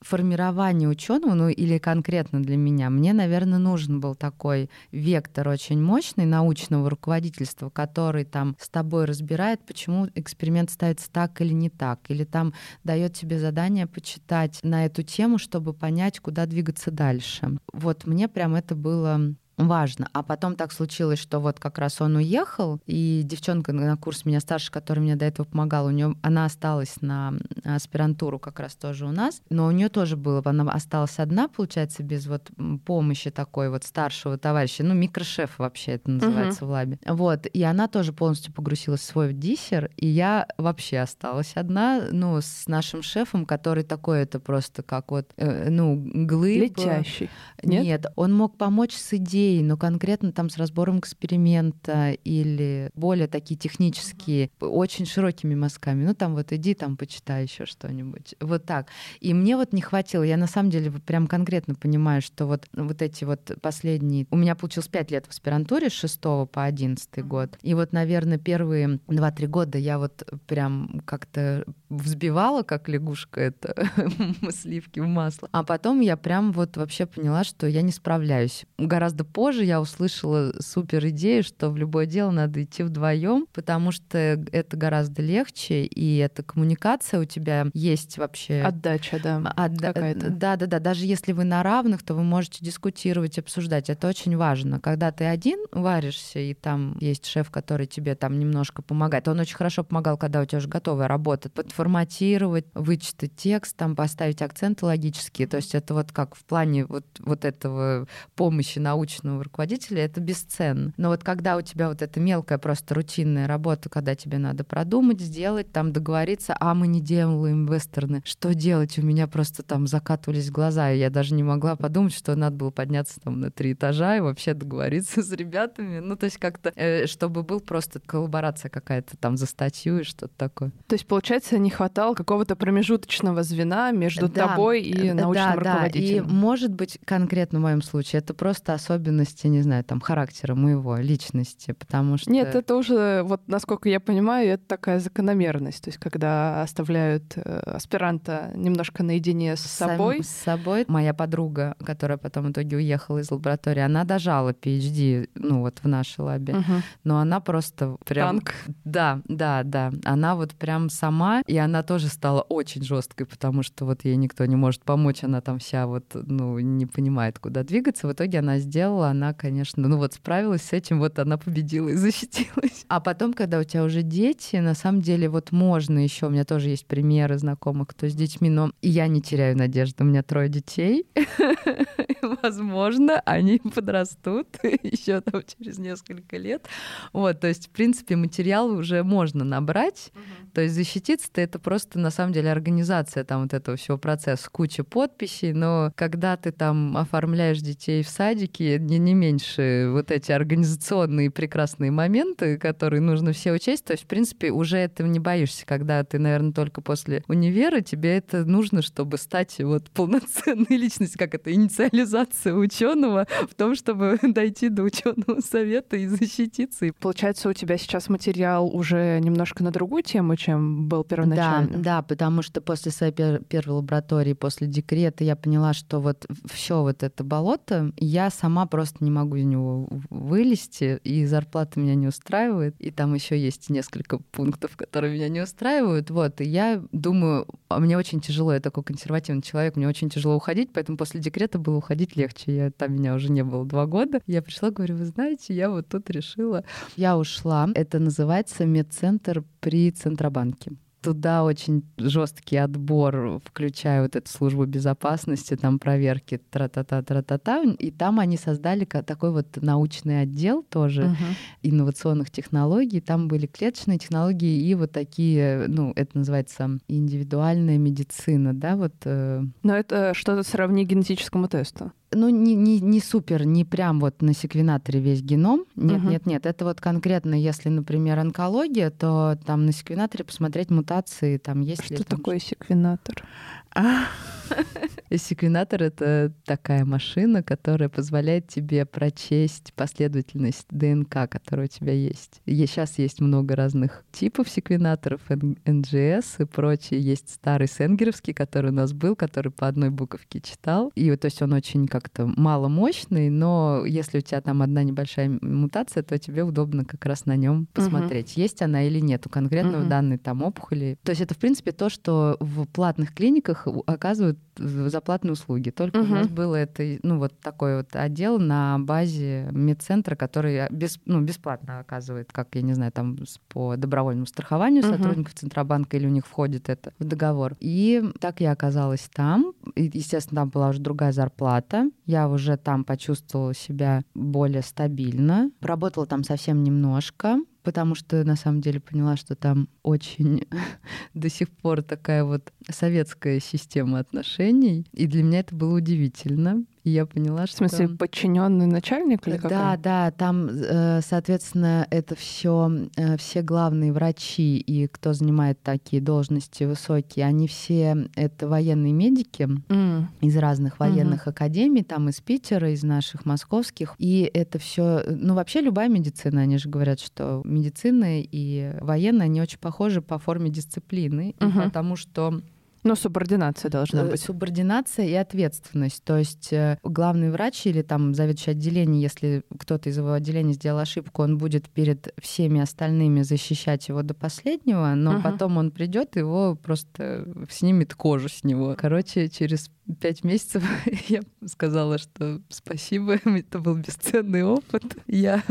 формирование 0.00 0.88
ученого, 0.88 1.34
ну 1.34 1.48
или 1.48 1.78
конкретно 1.78 2.40
для 2.40 2.56
меня, 2.56 2.90
мне, 2.90 3.12
наверное, 3.12 3.58
нужен 3.58 3.98
был 3.98 4.14
такой 4.14 4.70
вектор 4.92 5.48
очень 5.48 5.82
мощный 5.82 6.26
научного 6.26 6.88
руководительства, 6.88 7.70
который 7.70 8.24
там 8.24 8.56
с 8.60 8.68
тобой 8.68 9.04
разбирает, 9.06 9.58
почему 9.66 10.06
эксперимент 10.14 10.70
ставится 10.70 11.10
так 11.10 11.40
или 11.40 11.52
не 11.52 11.70
так, 11.70 11.98
или 12.08 12.22
там 12.22 12.54
дает 12.84 13.14
тебе 13.14 13.40
задание 13.40 13.88
почитать 13.88 14.60
на 14.62 14.86
эту 14.86 15.02
тему, 15.02 15.38
чтобы 15.38 15.74
понять, 15.74 16.20
куда 16.20 16.46
двигаться 16.46 16.92
дальше. 16.92 17.58
Вот 17.72 18.06
мне 18.06 18.28
прям 18.28 18.54
это 18.54 18.76
было 18.76 19.34
важно. 19.58 20.08
А 20.12 20.22
потом 20.22 20.54
так 20.56 20.72
случилось, 20.72 21.18
что 21.18 21.40
вот 21.40 21.58
как 21.58 21.78
раз 21.78 22.00
он 22.00 22.16
уехал, 22.16 22.80
и 22.86 23.22
девчонка 23.24 23.72
на 23.72 23.96
курс 23.96 24.24
меня 24.24 24.40
старше, 24.40 24.70
которая 24.70 25.02
мне 25.02 25.16
до 25.16 25.24
этого 25.24 25.46
помогала, 25.46 25.88
у 25.88 25.90
нее 25.90 26.14
она 26.22 26.44
осталась 26.44 27.00
на 27.00 27.34
аспирантуру 27.64 28.38
как 28.38 28.60
раз 28.60 28.74
тоже 28.74 29.06
у 29.06 29.12
нас, 29.12 29.42
но 29.50 29.66
у 29.66 29.70
нее 29.70 29.88
тоже 29.88 30.16
было, 30.16 30.42
она 30.44 30.70
осталась 30.70 31.18
одна, 31.18 31.48
получается, 31.48 32.02
без 32.02 32.26
вот 32.26 32.50
помощи 32.86 33.30
такой 33.30 33.70
вот 33.70 33.84
старшего 33.84 34.38
товарища, 34.38 34.84
ну 34.84 34.94
микрошеф 34.94 35.58
вообще 35.58 35.92
это 35.92 36.10
называется 36.10 36.64
uh-huh. 36.64 36.68
в 36.68 36.70
лабе. 36.70 36.98
Вот, 37.06 37.46
и 37.46 37.62
она 37.62 37.88
тоже 37.88 38.12
полностью 38.12 38.52
погрузилась 38.52 39.00
в 39.00 39.04
свой 39.04 39.32
диссер, 39.32 39.90
и 39.96 40.06
я 40.06 40.46
вообще 40.56 41.00
осталась 41.00 41.52
одна, 41.54 42.04
ну 42.12 42.38
с 42.40 42.66
нашим 42.66 43.02
шефом, 43.02 43.44
который 43.44 43.84
такой 43.84 44.20
это 44.20 44.40
просто 44.40 44.82
как 44.82 45.10
вот, 45.10 45.32
э, 45.36 45.68
ну 45.70 45.96
глыба. 45.96 46.64
Летящий. 46.64 47.30
Нет? 47.62 47.84
Нет, 47.84 48.06
он 48.16 48.34
мог 48.34 48.56
помочь 48.56 48.94
с 48.94 49.14
идеей 49.14 49.47
идеи, 49.48 49.62
но 49.62 49.76
конкретно 49.76 50.32
там 50.32 50.50
с 50.50 50.56
разбором 50.56 51.00
эксперимента 51.00 52.12
или 52.24 52.90
более 52.94 53.28
такие 53.28 53.56
технические, 53.56 54.50
очень 54.60 55.06
широкими 55.06 55.54
мазками. 55.54 56.04
Ну 56.04 56.14
там 56.14 56.34
вот 56.34 56.52
иди 56.52 56.74
там 56.74 56.96
почитай 56.96 57.44
еще 57.44 57.66
что-нибудь. 57.66 58.34
Вот 58.40 58.64
так. 58.64 58.88
И 59.20 59.34
мне 59.34 59.56
вот 59.56 59.72
не 59.72 59.80
хватило. 59.80 60.22
Я 60.22 60.36
на 60.36 60.46
самом 60.46 60.70
деле 60.70 60.90
прям 60.90 61.26
конкретно 61.26 61.74
понимаю, 61.74 62.22
что 62.22 62.46
вот, 62.46 62.66
вот 62.72 63.02
эти 63.02 63.24
вот 63.24 63.52
последние... 63.60 64.26
У 64.30 64.36
меня 64.36 64.54
получилось 64.54 64.88
5 64.88 65.10
лет 65.10 65.26
в 65.26 65.30
аспирантуре 65.30 65.90
с 65.90 65.92
6 65.92 66.20
по 66.20 66.64
11 66.64 67.24
год. 67.24 67.58
И 67.62 67.74
вот, 67.74 67.92
наверное, 67.92 68.38
первые 68.38 69.00
2-3 69.08 69.46
года 69.46 69.78
я 69.78 69.98
вот 69.98 70.26
прям 70.46 71.02
как-то 71.04 71.64
взбивала, 71.88 72.62
как 72.62 72.88
лягушка, 72.88 73.40
это 73.40 73.74
сливки 74.50 75.00
в 75.00 75.06
масло. 75.06 75.48
А 75.52 75.64
потом 75.64 76.00
я 76.00 76.16
прям 76.16 76.52
вот 76.52 76.76
вообще 76.76 77.06
поняла, 77.06 77.44
что 77.44 77.66
я 77.66 77.82
не 77.82 77.92
справляюсь. 77.92 78.66
Гораздо 78.78 79.24
позже 79.38 79.64
я 79.64 79.80
услышала 79.80 80.52
супер 80.58 81.06
идею, 81.10 81.44
что 81.44 81.70
в 81.70 81.76
любое 81.76 82.06
дело 82.06 82.32
надо 82.32 82.64
идти 82.64 82.82
вдвоем, 82.82 83.46
потому 83.52 83.92
что 83.92 84.18
это 84.18 84.76
гораздо 84.76 85.22
легче, 85.22 85.84
и 85.84 86.16
эта 86.16 86.42
коммуникация 86.42 87.20
у 87.20 87.24
тебя 87.24 87.68
есть 87.72 88.18
вообще. 88.18 88.62
Отдача, 88.62 89.20
да. 89.22 89.36
Отда... 89.54 89.92
Да, 89.92 90.56
да, 90.56 90.66
да. 90.66 90.80
Даже 90.80 91.06
если 91.06 91.30
вы 91.30 91.44
на 91.44 91.62
равных, 91.62 92.02
то 92.02 92.14
вы 92.14 92.24
можете 92.24 92.64
дискутировать, 92.64 93.38
обсуждать. 93.38 93.88
Это 93.90 94.08
очень 94.08 94.36
важно. 94.36 94.80
Когда 94.80 95.12
ты 95.12 95.24
один 95.26 95.60
варишься, 95.70 96.40
и 96.40 96.52
там 96.52 96.96
есть 96.98 97.24
шеф, 97.24 97.52
который 97.52 97.86
тебе 97.86 98.16
там 98.16 98.40
немножко 98.40 98.82
помогает. 98.82 99.28
Он 99.28 99.38
очень 99.38 99.54
хорошо 99.54 99.84
помогал, 99.84 100.18
когда 100.18 100.40
у 100.40 100.46
тебя 100.46 100.58
уже 100.58 100.68
готовая 100.68 101.06
работа. 101.06 101.48
Подформатировать, 101.48 102.66
вычитать 102.74 103.36
текст, 103.36 103.76
там 103.76 103.94
поставить 103.94 104.42
акценты 104.42 104.84
логические. 104.84 105.46
То 105.46 105.58
есть 105.58 105.76
это 105.76 105.94
вот 105.94 106.10
как 106.10 106.34
в 106.34 106.44
плане 106.44 106.86
вот, 106.86 107.06
вот 107.20 107.44
этого 107.44 108.08
помощи 108.34 108.80
научной 108.80 109.27
научного 109.28 109.44
руководителя, 109.44 110.04
это 110.04 110.20
бесценно. 110.20 110.92
Но 110.96 111.08
вот 111.08 111.22
когда 111.22 111.56
у 111.56 111.62
тебя 111.62 111.88
вот 111.88 112.02
эта 112.02 112.20
мелкая 112.20 112.58
просто 112.58 112.94
рутинная 112.94 113.46
работа, 113.46 113.88
когда 113.88 114.14
тебе 114.14 114.38
надо 114.38 114.64
продумать, 114.64 115.20
сделать, 115.20 115.72
там 115.72 115.92
договориться, 115.92 116.56
а 116.58 116.74
мы 116.74 116.86
не 116.86 117.00
делаем 117.00 117.66
вестерны, 117.66 118.22
что 118.24 118.54
делать? 118.54 118.98
У 118.98 119.02
меня 119.02 119.26
просто 119.26 119.62
там 119.62 119.86
закатывались 119.86 120.50
глаза, 120.50 120.90
и 120.92 120.98
я 120.98 121.10
даже 121.10 121.34
не 121.34 121.42
могла 121.42 121.76
подумать, 121.76 122.14
что 122.14 122.34
надо 122.34 122.56
было 122.56 122.70
подняться 122.70 123.20
там 123.20 123.40
на 123.40 123.50
три 123.50 123.72
этажа 123.72 124.16
и 124.16 124.20
вообще 124.20 124.54
договориться 124.54 125.22
с 125.22 125.30
ребятами. 125.32 125.98
Ну, 125.98 126.16
то 126.16 126.24
есть 126.24 126.38
как-то, 126.38 126.72
э, 126.74 127.06
чтобы 127.06 127.42
был 127.42 127.60
просто 127.60 128.00
коллаборация 128.00 128.70
какая-то 128.70 129.16
там 129.16 129.36
за 129.36 129.46
статью 129.46 130.00
и 130.00 130.02
что-то 130.04 130.32
такое. 130.36 130.70
То 130.86 130.94
есть, 130.94 131.06
получается, 131.06 131.58
не 131.58 131.70
хватало 131.70 132.14
какого-то 132.14 132.56
промежуточного 132.56 133.42
звена 133.42 133.90
между 133.90 134.28
да, 134.28 134.48
тобой 134.48 134.82
и 134.82 135.12
научным 135.12 135.34
да, 135.34 135.54
руководителем. 135.54 136.24
Да, 136.24 136.30
и 136.30 136.34
может 136.34 136.72
быть 136.72 136.98
конкретно 137.04 137.58
в 137.58 137.62
моем 137.62 137.82
случае 137.82 138.20
это 138.20 138.34
просто 138.34 138.74
особенность 138.74 139.17
особенности, 139.18 139.46
не 139.46 139.62
знаю, 139.62 139.84
там, 139.84 140.00
характера 140.00 140.54
моего, 140.54 140.96
личности, 140.96 141.72
потому 141.72 142.18
что... 142.18 142.30
Нет, 142.30 142.54
это 142.54 142.76
уже, 142.76 143.22
вот 143.22 143.42
насколько 143.46 143.88
я 143.88 144.00
понимаю, 144.00 144.50
это 144.50 144.64
такая 144.66 145.00
закономерность, 145.00 145.84
то 145.84 145.88
есть 145.88 145.98
когда 145.98 146.62
оставляют 146.62 147.34
э, 147.36 147.60
аспиранта 147.66 148.52
немножко 148.54 149.02
наедине 149.02 149.56
с 149.56 149.60
собой. 149.60 150.22
Сам, 150.22 150.24
с 150.24 150.28
собой. 150.28 150.84
Моя 150.88 151.14
подруга, 151.14 151.76
которая 151.84 152.18
потом 152.18 152.46
в 152.46 152.50
итоге 152.52 152.76
уехала 152.76 153.18
из 153.18 153.30
лаборатории, 153.30 153.80
она 153.80 154.04
дожала 154.04 154.50
PhD, 154.50 155.28
ну 155.34 155.60
вот 155.60 155.80
в 155.82 155.88
нашей 155.88 156.20
лабе, 156.20 156.54
угу. 156.54 156.82
но 157.04 157.18
она 157.18 157.40
просто 157.40 157.96
прям... 158.04 158.28
Танк. 158.28 158.54
Да, 158.84 159.20
да, 159.26 159.62
да. 159.64 159.90
Она 160.04 160.34
вот 160.34 160.54
прям 160.54 160.90
сама, 160.90 161.42
и 161.46 161.56
она 161.56 161.82
тоже 161.82 162.08
стала 162.08 162.42
очень 162.42 162.82
жесткой, 162.82 163.26
потому 163.26 163.62
что 163.62 163.84
вот 163.84 164.04
ей 164.04 164.16
никто 164.16 164.44
не 164.46 164.56
может 164.56 164.84
помочь, 164.84 165.24
она 165.24 165.40
там 165.40 165.58
вся 165.58 165.86
вот, 165.86 166.04
ну, 166.14 166.58
не 166.58 166.86
понимает, 166.86 167.38
куда 167.38 167.62
двигаться. 167.62 168.06
В 168.06 168.12
итоге 168.12 168.38
она 168.38 168.58
сделала 168.58 168.97
она, 169.02 169.34
конечно, 169.34 169.88
ну 169.88 169.96
вот 169.96 170.14
справилась 170.14 170.62
с 170.62 170.72
этим, 170.72 170.98
вот 170.98 171.18
она 171.18 171.38
победила 171.38 171.88
и 171.88 171.94
защитилась. 171.94 172.84
А 172.88 173.00
потом, 173.00 173.32
когда 173.32 173.58
у 173.60 173.64
тебя 173.64 173.84
уже 173.84 174.02
дети, 174.02 174.56
на 174.56 174.74
самом 174.74 175.02
деле 175.02 175.28
вот 175.28 175.52
можно 175.52 175.98
еще, 175.98 176.26
у 176.26 176.30
меня 176.30 176.44
тоже 176.44 176.70
есть 176.70 176.86
примеры 176.86 177.38
знакомых, 177.38 177.88
кто 177.88 178.08
с 178.08 178.14
детьми, 178.14 178.48
но 178.50 178.72
я 178.82 179.06
не 179.08 179.20
теряю 179.20 179.56
надежды, 179.56 180.04
у 180.04 180.06
меня 180.06 180.22
трое 180.22 180.48
детей. 180.48 181.06
Возможно, 182.42 183.20
они 183.24 183.58
подрастут 183.58 184.48
еще 184.62 185.20
там 185.20 185.42
через 185.46 185.78
несколько 185.78 186.36
лет. 186.36 186.66
Вот, 187.12 187.40
то 187.40 187.46
есть, 187.46 187.68
в 187.68 187.70
принципе, 187.70 188.16
материал 188.16 188.70
уже 188.70 189.02
можно 189.02 189.44
набрать, 189.44 190.12
то 190.54 190.60
есть 190.60 190.74
защититься-то 190.74 191.40
это 191.40 191.58
просто 191.58 191.98
на 191.98 192.10
самом 192.10 192.32
деле 192.32 192.50
организация 192.50 193.24
там 193.24 193.42
вот 193.42 193.54
этого 193.54 193.76
всего 193.76 193.98
процесса, 193.98 194.48
куча 194.50 194.84
подписей, 194.84 195.52
но 195.52 195.92
когда 195.94 196.36
ты 196.36 196.52
там 196.52 196.96
оформляешь 196.96 197.60
детей 197.60 198.02
в 198.02 198.08
садике, 198.08 198.78
не, 198.88 198.98
не 198.98 199.14
меньше 199.14 199.88
вот 199.92 200.10
эти 200.10 200.32
организационные 200.32 201.30
прекрасные 201.30 201.90
моменты, 201.90 202.56
которые 202.58 203.00
нужно 203.00 203.32
все 203.32 203.52
учесть. 203.52 203.84
То 203.84 203.92
есть, 203.92 204.04
в 204.04 204.06
принципе, 204.06 204.50
уже 204.50 204.78
этого 204.78 205.06
не 205.06 205.20
боишься, 205.20 205.66
когда 205.66 206.02
ты, 206.04 206.18
наверное, 206.18 206.52
только 206.52 206.80
после 206.80 207.22
универа, 207.28 207.80
тебе 207.80 208.16
это 208.16 208.44
нужно, 208.44 208.82
чтобы 208.82 209.18
стать 209.18 209.58
вот 209.60 209.90
полноценной 209.90 210.66
личностью, 210.76 211.18
как 211.18 211.34
это, 211.34 211.52
инициализация 211.52 212.54
ученого 212.54 213.26
в 213.48 213.54
том, 213.54 213.74
чтобы 213.74 214.18
дойти 214.22 214.68
до 214.70 214.82
ученого 214.84 215.40
совета 215.40 215.96
и 215.96 216.06
защититься. 216.06 216.86
Получается, 216.98 217.48
у 217.50 217.52
тебя 217.52 217.76
сейчас 217.76 218.08
материал 218.08 218.74
уже 218.74 219.20
немножко 219.20 219.62
на 219.62 219.70
другую 219.70 220.02
тему, 220.02 220.36
чем 220.36 220.88
был 220.88 221.04
первоначально? 221.04 221.78
Да, 221.78 221.78
да, 221.78 222.02
потому 222.02 222.42
что 222.42 222.60
после 222.60 222.90
своей 222.90 223.12
пер- 223.12 223.44
первой 223.44 223.76
лаборатории, 223.76 224.32
после 224.32 224.66
декрета, 224.66 225.24
я 225.24 225.36
поняла, 225.36 225.74
что 225.74 226.00
вот 226.00 226.26
все 226.50 226.82
вот 226.82 227.02
это 227.02 227.22
болото, 227.22 227.92
я 227.98 228.30
сама 228.30 228.66
просто 228.66 228.77
не 229.00 229.10
могу 229.10 229.36
из 229.36 229.44
него 229.44 229.88
вылезти, 230.10 231.00
и 231.04 231.24
зарплата 231.26 231.78
меня 231.80 231.94
не 231.94 232.06
устраивает, 232.06 232.74
и 232.78 232.90
там 232.90 233.14
еще 233.14 233.38
есть 233.38 233.70
несколько 233.70 234.18
пунктов, 234.18 234.76
которые 234.76 235.14
меня 235.14 235.28
не 235.28 235.40
устраивают. 235.40 236.10
Вот, 236.10 236.40
и 236.40 236.44
я 236.44 236.82
думаю, 236.92 237.46
а 237.68 237.78
мне 237.80 237.96
очень 237.96 238.20
тяжело, 238.20 238.52
я 238.52 238.60
такой 238.60 238.84
консервативный 238.84 239.42
человек, 239.42 239.76
мне 239.76 239.88
очень 239.88 240.10
тяжело 240.10 240.36
уходить, 240.36 240.70
поэтому 240.72 240.98
после 240.98 241.20
декрета 241.20 241.58
было 241.58 241.76
уходить 241.76 242.16
легче. 242.16 242.56
Я, 242.56 242.70
там 242.70 242.94
меня 242.94 243.14
уже 243.14 243.30
не 243.30 243.44
было 243.44 243.64
два 243.64 243.86
года. 243.86 244.20
Я 244.26 244.42
пришла, 244.42 244.70
говорю, 244.70 244.96
вы 244.96 245.04
знаете, 245.04 245.54
я 245.54 245.70
вот 245.70 245.88
тут 245.88 246.10
решила. 246.10 246.64
Я 246.96 247.16
ушла. 247.18 247.68
Это 247.74 247.98
называется 247.98 248.64
медцентр 248.64 249.44
при 249.60 249.90
Центробанке 249.90 250.72
туда 251.00 251.44
очень 251.44 251.84
жесткий 251.96 252.56
отбор, 252.56 253.40
включая 253.44 254.02
вот 254.02 254.16
эту 254.16 254.30
службу 254.30 254.64
безопасности, 254.64 255.56
там 255.56 255.78
проверки, 255.78 256.40
тра-та-та, 256.50 257.02
тра-та-та. 257.02 257.62
И 257.78 257.90
там 257.90 258.20
они 258.20 258.36
создали 258.36 258.84
такой 258.84 259.30
вот 259.30 259.58
научный 259.60 260.22
отдел 260.22 260.62
тоже 260.62 261.02
uh-huh. 261.02 261.34
инновационных 261.62 262.30
технологий. 262.30 263.00
Там 263.00 263.28
были 263.28 263.46
клеточные 263.46 263.98
технологии 263.98 264.68
и 264.68 264.74
вот 264.74 264.92
такие, 264.92 265.66
ну, 265.68 265.92
это 265.96 266.18
называется 266.18 266.78
индивидуальная 266.88 267.78
медицина, 267.78 268.54
да, 268.54 268.76
вот. 268.76 268.94
Э. 269.04 269.42
Но 269.62 269.76
это 269.76 270.12
что-то 270.14 270.42
сравни 270.42 270.84
генетическому 270.84 271.48
тесту 271.48 271.92
ну, 272.10 272.28
не, 272.28 272.54
не, 272.54 272.80
не 272.80 273.00
супер, 273.00 273.44
не 273.44 273.64
прям 273.64 274.00
вот 274.00 274.22
на 274.22 274.32
секвенаторе 274.32 275.00
весь 275.00 275.22
геном. 275.22 275.64
Нет, 275.76 275.98
угу. 275.98 276.08
нет, 276.08 276.26
нет. 276.26 276.46
Это 276.46 276.64
вот 276.64 276.80
конкретно, 276.80 277.34
если, 277.34 277.68
например, 277.68 278.18
онкология, 278.18 278.90
то 278.90 279.38
там 279.44 279.66
на 279.66 279.72
секвенаторе 279.72 280.24
посмотреть 280.24 280.70
мутации, 280.70 281.36
там 281.36 281.60
есть 281.60 281.84
Что 281.84 281.94
ли... 281.94 282.00
Что 282.00 282.16
такое 282.16 282.38
секвенатор? 282.38 283.24
Секвенатор— 285.16 285.82
это 285.84 286.32
такая 286.44 286.84
машина, 286.84 287.42
которая 287.42 287.88
позволяет 287.88 288.48
тебе 288.48 288.84
прочесть 288.84 289.72
последовательность 289.74 290.66
ДНК, 290.70 291.28
которая 291.30 291.66
у 291.66 291.68
тебя 291.68 291.92
есть. 291.92 292.40
И 292.44 292.54
сейчас 292.54 292.98
есть 292.98 293.20
много 293.20 293.56
разных 293.56 294.04
типов 294.12 294.48
секвенаторов, 294.48 295.20
NGS 295.30 296.42
и 296.42 296.44
прочее. 296.44 297.00
Есть 297.00 297.30
старый 297.30 297.68
сенгеровский, 297.68 298.34
который 298.34 298.70
у 298.70 298.74
нас 298.74 298.92
был, 298.92 299.16
который 299.16 299.50
по 299.50 299.66
одной 299.66 299.90
буковке 299.90 300.40
читал. 300.40 300.92
И 300.94 301.14
то 301.16 301.26
есть 301.26 301.40
он 301.40 301.52
очень 301.52 301.86
как-то 301.86 302.26
маломощный, 302.26 303.30
но 303.30 303.84
если 303.86 304.18
у 304.18 304.20
тебя 304.20 304.40
там 304.40 304.62
одна 304.62 304.82
небольшая 304.82 305.38
мутация, 305.40 306.02
то 306.02 306.18
тебе 306.18 306.42
удобно 306.42 306.84
как 306.84 307.04
раз 307.06 307.24
на 307.26 307.36
нем 307.36 307.66
посмотреть, 307.72 308.32
угу. 308.32 308.40
есть 308.40 308.62
она 308.62 308.82
или 308.82 309.00
нет 309.00 309.26
у 309.26 309.30
конкретного 309.30 309.82
угу. 309.82 309.88
данной 309.88 310.18
там 310.18 310.42
опухоли. 310.42 310.98
То 311.02 311.10
есть 311.10 311.22
это, 311.22 311.34
в 311.34 311.38
принципе, 311.38 311.72
то, 311.72 311.88
что 311.88 312.36
в 312.40 312.66
платных 312.66 313.14
клиниках 313.14 313.66
оказывают 313.86 314.38
за 314.56 315.00
платные 315.00 315.32
услуги. 315.32 315.70
Только 315.70 315.98
угу. 315.98 316.06
у 316.06 316.14
нас 316.14 316.28
было 316.28 316.56
это, 316.56 316.98
ну, 317.02 317.18
вот 317.18 317.38
такой 317.40 317.78
вот 317.78 317.94
отдел 317.94 318.38
на 318.38 318.78
базе 318.78 319.48
медцентра, 319.52 320.16
который 320.16 320.68
без, 320.70 321.00
ну, 321.04 321.20
бесплатно 321.20 321.80
оказывает, 321.80 322.32
как, 322.32 322.48
я 322.54 322.62
не 322.62 322.74
знаю, 322.74 322.92
там 322.92 323.16
по 323.48 323.76
добровольному 323.76 324.26
страхованию 324.26 324.84
угу. 324.84 324.92
сотрудников 324.92 325.34
Центробанка 325.34 325.96
или 325.96 326.06
у 326.06 326.10
них 326.10 326.26
входит 326.26 326.68
это 326.68 326.92
в 326.98 327.04
договор. 327.04 327.56
И 327.60 328.02
так 328.20 328.40
я 328.40 328.52
оказалась 328.52 329.08
там. 329.12 329.52
И, 329.74 329.90
естественно, 329.92 330.42
там 330.42 330.50
была 330.50 330.70
уже 330.70 330.80
другая 330.80 331.12
зарплата. 331.12 331.90
Я 332.06 332.28
уже 332.28 332.56
там 332.56 332.84
почувствовала 332.84 333.54
себя 333.54 334.02
более 334.14 334.62
стабильно. 334.62 335.50
Работала 335.60 336.06
там 336.06 336.24
совсем 336.24 336.62
немножко 336.62 337.38
потому 337.68 337.94
что 337.94 338.24
на 338.24 338.34
самом 338.34 338.62
деле 338.62 338.80
поняла, 338.80 339.18
что 339.18 339.36
там 339.36 339.68
очень 339.82 340.46
до 341.12 341.28
сих 341.28 341.50
пор 341.50 341.82
такая 341.82 342.24
вот 342.24 342.50
советская 342.70 343.40
система 343.40 343.98
отношений. 343.98 344.86
И 344.94 345.06
для 345.06 345.22
меня 345.22 345.40
это 345.40 345.54
было 345.54 345.76
удивительно. 345.76 346.64
И 346.88 346.90
я 346.90 347.04
поняла, 347.04 347.46
что... 347.46 347.56
В 347.56 347.58
смысле, 347.58 347.86
там... 347.88 347.98
подчиненный 347.98 348.66
начальник 348.66 349.28
или 349.28 349.36
какой? 349.36 349.50
Да, 349.50 349.76
да, 349.76 350.10
там, 350.10 350.48
э, 350.48 351.00
соответственно, 351.02 351.86
это 351.90 352.14
все, 352.16 352.70
э, 352.96 353.18
все 353.18 353.42
главные 353.42 353.92
врачи 353.92 354.56
и 354.56 354.86
кто 354.86 355.12
занимает 355.12 355.62
такие 355.62 356.00
должности 356.00 356.64
высокие, 356.64 357.26
они 357.26 357.46
все 357.46 358.08
это 358.16 358.48
военные 358.48 358.94
медики 358.94 359.42
mm. 359.42 360.04
из 360.22 360.36
разных 360.38 360.80
военных 360.80 361.26
mm-hmm. 361.26 361.30
академий, 361.30 361.82
там 361.82 362.08
из 362.08 362.22
Питера, 362.22 362.72
из 362.72 362.82
наших 362.82 363.26
московских. 363.26 363.94
И 363.98 364.30
это 364.32 364.58
все, 364.58 365.02
ну, 365.06 365.34
вообще 365.34 365.60
любая 365.60 365.90
медицина, 365.90 366.40
они 366.40 366.56
же 366.56 366.70
говорят, 366.70 367.00
что 367.00 367.42
медицина 367.44 368.22
и 368.22 368.72
военная, 368.80 369.26
они 369.26 369.42
очень 369.42 369.58
похожи 369.58 370.00
по 370.00 370.18
форме 370.18 370.48
дисциплины, 370.48 371.34
mm-hmm. 371.38 371.64
потому 371.64 371.96
что 371.96 372.40
но 372.82 372.94
субординация 372.94 373.70
должна 373.70 374.02
э, 374.02 374.10
быть. 374.10 374.20
Субординация 374.20 375.06
и 375.06 375.14
ответственность. 375.14 376.02
То 376.04 376.16
есть 376.18 376.52
э, 376.52 376.78
главный 376.82 377.30
врач 377.30 377.66
или 377.66 377.82
там 377.82 378.14
заведующий 378.14 378.52
отделение, 378.52 379.02
если 379.02 379.42
кто-то 379.58 379.88
из 379.88 379.96
его 379.98 380.12
отделения 380.12 380.52
сделал 380.52 380.78
ошибку, 380.78 381.22
он 381.22 381.38
будет 381.38 381.68
перед 381.68 382.14
всеми 382.20 382.60
остальными 382.60 383.22
защищать 383.22 383.88
его 383.88 384.02
до 384.02 384.14
последнего, 384.14 384.94
но 384.94 385.14
uh-huh. 385.16 385.22
потом 385.22 385.56
он 385.56 385.70
придет, 385.70 386.16
его 386.16 386.56
просто 386.56 387.26
снимет 387.50 387.94
кожу 387.94 388.28
с 388.28 388.44
него. 388.44 388.76
Короче, 388.78 389.28
через 389.28 389.70
пять 390.00 390.24
месяцев 390.24 390.62
я 391.08 391.20
сказала, 391.46 391.98
что 391.98 392.40
спасибо, 392.48 393.14
это 393.24 393.58
был 393.58 393.76
бесценный 393.76 394.44
опыт. 394.44 394.84
Я 395.06 395.42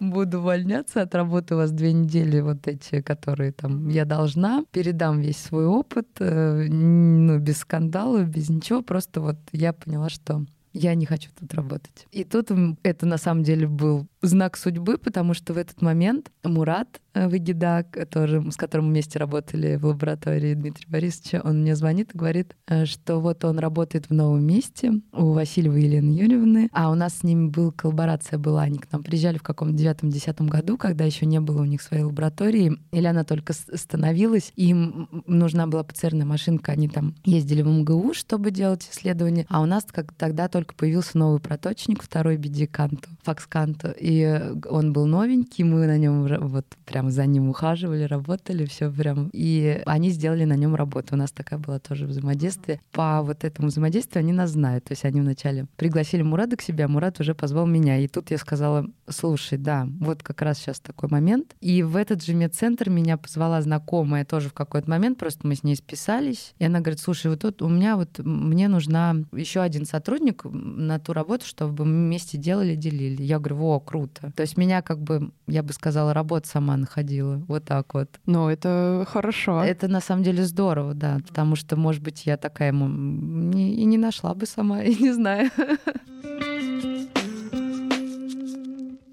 буду 0.00 0.38
увольняться, 0.38 1.02
отработаю 1.02 1.58
у 1.58 1.62
вас 1.62 1.70
две 1.70 1.92
недели 1.92 2.40
вот 2.40 2.66
эти, 2.66 3.00
которые 3.00 3.52
там 3.52 3.88
я 3.88 4.04
должна, 4.04 4.64
передам 4.70 5.20
весь 5.20 5.38
свой 5.38 5.66
опыт, 5.66 6.08
э, 6.20 6.66
ну, 6.68 7.38
без 7.38 7.58
скандалов, 7.58 8.28
без 8.28 8.48
ничего, 8.48 8.82
просто 8.82 9.20
вот 9.20 9.36
я 9.52 9.72
поняла, 9.72 10.08
что 10.08 10.44
я 10.72 10.94
не 10.94 11.06
хочу 11.06 11.30
тут 11.38 11.52
работать. 11.54 12.06
И 12.12 12.24
тут 12.24 12.50
это 12.82 13.06
на 13.06 13.18
самом 13.18 13.42
деле 13.42 13.66
был 13.66 14.06
знак 14.22 14.56
судьбы, 14.56 14.98
потому 14.98 15.34
что 15.34 15.52
в 15.52 15.58
этот 15.58 15.80
момент 15.82 16.30
Мурат 16.42 17.00
э, 17.14 17.28
Выгида, 17.28 17.86
который, 17.90 18.50
с 18.50 18.56
которым 18.56 18.86
мы 18.86 18.92
вместе 18.92 19.18
работали 19.18 19.76
в 19.76 19.86
лаборатории 19.86 20.54
Дмитрия 20.54 20.86
Борисовича, 20.88 21.40
он 21.44 21.60
мне 21.62 21.76
звонит 21.76 22.14
и 22.14 22.18
говорит, 22.18 22.56
э, 22.66 22.84
что 22.84 23.20
вот 23.20 23.44
он 23.44 23.58
работает 23.58 24.08
в 24.08 24.14
новом 24.14 24.44
месте 24.44 24.92
у 25.12 25.32
Васильевой 25.32 25.82
Елены 25.82 26.10
Юрьевны, 26.10 26.68
а 26.72 26.90
у 26.90 26.94
нас 26.94 27.18
с 27.18 27.22
ними 27.22 27.48
была 27.48 27.70
коллаборация 27.70 28.38
была. 28.38 28.62
Они 28.62 28.78
к 28.78 28.90
нам 28.90 29.02
приезжали 29.02 29.38
в 29.38 29.42
каком-то 29.42 29.74
девятом-десятом 29.74 30.48
году, 30.48 30.76
когда 30.76 31.04
еще 31.04 31.26
не 31.26 31.40
было 31.40 31.62
у 31.62 31.66
них 31.66 31.82
своей 31.82 32.02
лаборатории, 32.02 32.78
или 32.92 33.06
она 33.06 33.24
только 33.24 33.52
становилась, 33.52 34.52
им 34.56 35.08
нужна 35.26 35.66
была 35.66 35.84
ПЦРная 35.84 36.26
машинка, 36.26 36.72
они 36.72 36.88
там 36.88 37.14
ездили 37.24 37.62
в 37.62 37.68
МГУ, 37.68 38.14
чтобы 38.14 38.50
делать 38.50 38.88
исследования, 38.90 39.46
а 39.48 39.60
у 39.60 39.66
нас 39.66 39.84
как 39.88 40.12
тогда 40.14 40.48
только 40.48 40.74
появился 40.74 41.18
новый 41.18 41.40
проточник, 41.40 42.02
второй 42.02 42.36
BD 42.36 42.66
Канту, 42.66 43.08
Факсканту, 43.22 43.92
и 44.08 44.54
он 44.70 44.94
был 44.94 45.04
новенький, 45.04 45.64
мы 45.64 45.86
на 45.86 45.98
нем 45.98 46.26
вот 46.48 46.64
прям 46.86 47.10
за 47.10 47.26
ним 47.26 47.50
ухаживали, 47.50 48.04
работали, 48.04 48.64
все 48.64 48.90
прям. 48.90 49.28
И 49.34 49.82
они 49.84 50.08
сделали 50.08 50.44
на 50.44 50.54
нем 50.54 50.74
работу. 50.74 51.08
У 51.14 51.18
нас 51.18 51.30
такая 51.30 51.58
была 51.58 51.78
тоже 51.78 52.06
взаимодействие. 52.06 52.80
По 52.90 53.20
вот 53.20 53.44
этому 53.44 53.68
взаимодействию 53.68 54.20
они 54.20 54.32
нас 54.32 54.52
знают. 54.52 54.84
То 54.84 54.92
есть 54.92 55.04
они 55.04 55.20
вначале 55.20 55.66
пригласили 55.76 56.22
Мурада 56.22 56.56
к 56.56 56.62
себе, 56.62 56.86
а 56.86 56.88
Мурат 56.88 57.20
уже 57.20 57.34
позвал 57.34 57.66
меня. 57.66 57.98
И 57.98 58.08
тут 58.08 58.30
я 58.30 58.38
сказала, 58.38 58.86
слушай, 59.10 59.58
да, 59.58 59.86
вот 60.00 60.22
как 60.22 60.40
раз 60.40 60.56
сейчас 60.56 60.80
такой 60.80 61.10
момент. 61.10 61.54
И 61.60 61.82
в 61.82 61.94
этот 61.94 62.24
же 62.24 62.32
медцентр 62.32 62.88
меня 62.88 63.18
позвала 63.18 63.60
знакомая 63.60 64.24
тоже 64.24 64.48
в 64.48 64.54
какой-то 64.54 64.88
момент, 64.88 65.18
просто 65.18 65.46
мы 65.46 65.54
с 65.54 65.62
ней 65.62 65.76
списались. 65.76 66.54
И 66.58 66.64
она 66.64 66.80
говорит, 66.80 67.00
слушай, 67.00 67.26
вот 67.26 67.40
тут 67.40 67.60
у 67.60 67.68
меня 67.68 67.96
вот, 67.96 68.20
мне 68.20 68.68
нужна 68.68 69.16
еще 69.32 69.60
один 69.60 69.84
сотрудник 69.84 70.44
на 70.44 70.98
ту 70.98 71.12
работу, 71.12 71.44
чтобы 71.44 71.84
мы 71.84 72.06
вместе 72.06 72.38
делали, 72.38 72.74
делили. 72.74 73.22
Я 73.22 73.38
говорю, 73.38 73.60
о, 73.64 73.80
круто 73.80 73.97
круто. 73.98 74.32
То 74.36 74.42
есть 74.42 74.56
меня 74.56 74.82
как 74.82 75.00
бы, 75.00 75.30
я 75.46 75.62
бы 75.62 75.72
сказала, 75.72 76.14
работа 76.14 76.48
сама 76.48 76.76
находила. 76.76 77.42
Вот 77.48 77.64
так 77.64 77.94
вот. 77.94 78.20
Ну, 78.26 78.48
это 78.48 79.06
хорошо. 79.08 79.62
Это 79.62 79.88
на 79.88 80.00
самом 80.00 80.22
деле 80.22 80.44
здорово, 80.44 80.94
да. 80.94 81.18
Потому 81.26 81.56
что, 81.56 81.76
может 81.76 82.02
быть, 82.02 82.26
я 82.26 82.36
такая 82.36 82.68
ему 82.68 82.88
не, 82.88 83.74
и 83.74 83.84
не 83.84 83.98
нашла 83.98 84.34
бы 84.34 84.46
сама, 84.46 84.82
и 84.84 84.94
не 84.94 85.12
знаю. 85.12 85.50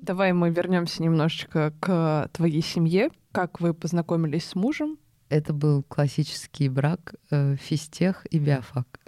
Давай 0.02 0.34
мы 0.34 0.52
вернемся 0.52 1.02
немножечко 1.02 1.74
к 1.80 2.30
твоей 2.32 2.62
семье. 2.62 3.10
Как 3.32 3.60
вы 3.60 3.74
познакомились 3.74 4.46
с 4.46 4.56
мужем? 4.56 4.98
Это 5.30 5.54
был 5.54 5.82
классический 5.82 6.70
брак, 6.70 7.16
э, 7.32 7.56
физтех 7.56 8.28
и 8.30 8.38
биофак. 8.38 9.00